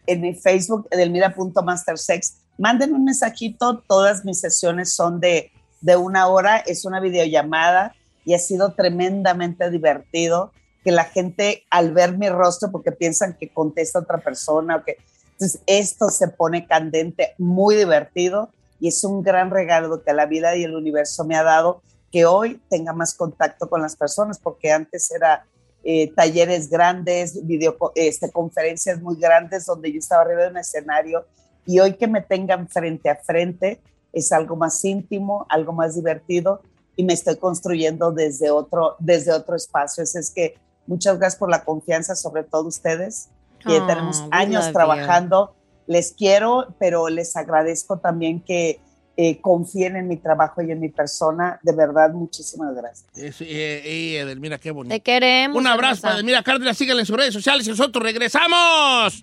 en 0.06 0.20
mi 0.20 0.34
Facebook, 0.34 0.88
edelmira.mastersex. 0.90 2.38
Manden 2.60 2.92
un 2.92 3.04
mensajito, 3.06 3.82
todas 3.88 4.26
mis 4.26 4.38
sesiones 4.38 4.92
son 4.92 5.18
de, 5.18 5.50
de 5.80 5.96
una 5.96 6.26
hora, 6.26 6.58
es 6.58 6.84
una 6.84 7.00
videollamada 7.00 7.94
y 8.22 8.34
ha 8.34 8.38
sido 8.38 8.74
tremendamente 8.74 9.70
divertido 9.70 10.52
que 10.84 10.92
la 10.92 11.04
gente 11.04 11.64
al 11.70 11.94
ver 11.94 12.18
mi 12.18 12.28
rostro, 12.28 12.70
porque 12.70 12.92
piensan 12.92 13.34
que 13.40 13.50
contesta 13.50 14.00
otra 14.00 14.18
persona, 14.18 14.82
que, 14.84 14.98
entonces 15.32 15.62
esto 15.64 16.10
se 16.10 16.28
pone 16.28 16.66
candente, 16.66 17.32
muy 17.38 17.76
divertido 17.76 18.50
y 18.78 18.88
es 18.88 19.04
un 19.04 19.22
gran 19.22 19.50
regalo 19.50 20.02
que 20.02 20.12
la 20.12 20.26
vida 20.26 20.54
y 20.54 20.64
el 20.64 20.76
universo 20.76 21.24
me 21.24 21.36
ha 21.36 21.42
dado 21.42 21.80
que 22.12 22.26
hoy 22.26 22.60
tenga 22.68 22.92
más 22.92 23.14
contacto 23.14 23.70
con 23.70 23.80
las 23.80 23.96
personas, 23.96 24.38
porque 24.38 24.70
antes 24.70 25.10
era 25.10 25.46
eh, 25.82 26.12
talleres 26.14 26.68
grandes, 26.68 27.46
video, 27.46 27.78
este, 27.94 28.30
conferencias 28.30 29.00
muy 29.00 29.16
grandes 29.16 29.64
donde 29.64 29.90
yo 29.90 29.98
estaba 29.98 30.20
arriba 30.20 30.42
de 30.42 30.50
un 30.50 30.58
escenario 30.58 31.24
y 31.66 31.80
hoy 31.80 31.94
que 31.94 32.06
me 32.06 32.22
tengan 32.22 32.68
frente 32.68 33.10
a 33.10 33.16
frente 33.16 33.80
es 34.12 34.32
algo 34.32 34.56
más 34.56 34.84
íntimo, 34.84 35.46
algo 35.48 35.72
más 35.72 35.94
divertido 35.94 36.62
y 36.96 37.04
me 37.04 37.12
estoy 37.12 37.36
construyendo 37.36 38.12
desde 38.12 38.50
otro, 38.50 38.96
desde 38.98 39.32
otro 39.32 39.56
espacio. 39.56 40.02
Así 40.02 40.18
es 40.18 40.30
que 40.30 40.58
muchas 40.86 41.18
gracias 41.18 41.38
por 41.38 41.50
la 41.50 41.64
confianza, 41.64 42.14
sobre 42.14 42.42
todo 42.42 42.68
ustedes, 42.68 43.28
que 43.60 43.78
Oh, 43.78 43.86
tenemos 43.86 44.20
we 44.20 44.28
años 44.32 44.72
trabajando. 44.72 45.54
Les 45.86 46.12
quiero, 46.12 46.74
pero 46.78 47.08
les 47.08 47.36
agradezco 47.36 47.98
también 47.98 48.40
que 48.40 48.80
eh, 49.16 49.40
confíen 49.40 49.96
en 49.96 50.08
mi 50.08 50.16
trabajo 50.16 50.62
y 50.62 50.70
en 50.70 50.80
mi 50.80 50.88
persona. 50.88 51.58
De 51.62 51.72
verdad, 51.72 52.12
muchísimas 52.12 52.74
gracias. 52.74 53.06
Es, 53.14 53.40
eh, 53.40 53.82
y 53.84 54.16
Edelmira, 54.16 54.58
qué 54.58 54.70
bonito. 54.70 54.94
Te 54.94 55.00
queremos. 55.00 55.56
Un 55.56 55.66
abrazo 55.66 56.02
para 56.02 56.14
Edelmira 56.14 56.42
Cárdenas. 56.42 56.76
Síganle 56.76 57.02
en 57.02 57.06
sus 57.06 57.16
redes 57.16 57.34
sociales 57.34 57.66
y 57.66 57.70
nosotros 57.70 58.02
regresamos. 58.02 59.22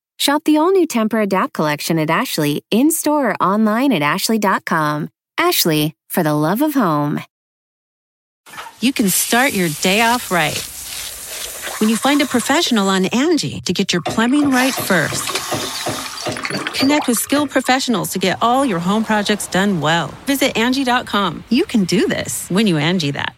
Shop 0.21 0.43
the 0.43 0.57
all 0.57 0.69
new 0.69 0.85
Temper 0.85 1.19
Adapt 1.19 1.51
collection 1.51 1.97
at 1.97 2.11
Ashley 2.11 2.63
in 2.69 2.91
store 2.91 3.31
or 3.31 3.35
online 3.41 3.91
at 3.91 4.03
ashley.com. 4.03 5.09
Ashley, 5.35 5.95
for 6.11 6.21
the 6.21 6.31
love 6.31 6.61
of 6.61 6.75
home. 6.75 7.19
You 8.81 8.93
can 8.93 9.09
start 9.09 9.53
your 9.53 9.69
day 9.81 10.01
off 10.01 10.29
right. 10.29 10.53
When 11.79 11.89
you 11.89 11.97
find 11.97 12.21
a 12.21 12.27
professional 12.27 12.87
on 12.87 13.05
Angie 13.05 13.61
to 13.61 13.73
get 13.73 13.93
your 13.93 14.03
plumbing 14.03 14.51
right 14.51 14.75
first. 14.75 15.25
Connect 16.75 17.07
with 17.07 17.17
skilled 17.17 17.49
professionals 17.49 18.11
to 18.11 18.19
get 18.19 18.37
all 18.43 18.63
your 18.63 18.77
home 18.77 19.03
projects 19.03 19.47
done 19.47 19.81
well. 19.81 20.09
Visit 20.27 20.55
Angie.com. 20.55 21.43
You 21.49 21.65
can 21.65 21.85
do 21.85 22.07
this 22.07 22.47
when 22.49 22.67
you 22.67 22.77
Angie 22.77 23.09
that. 23.09 23.33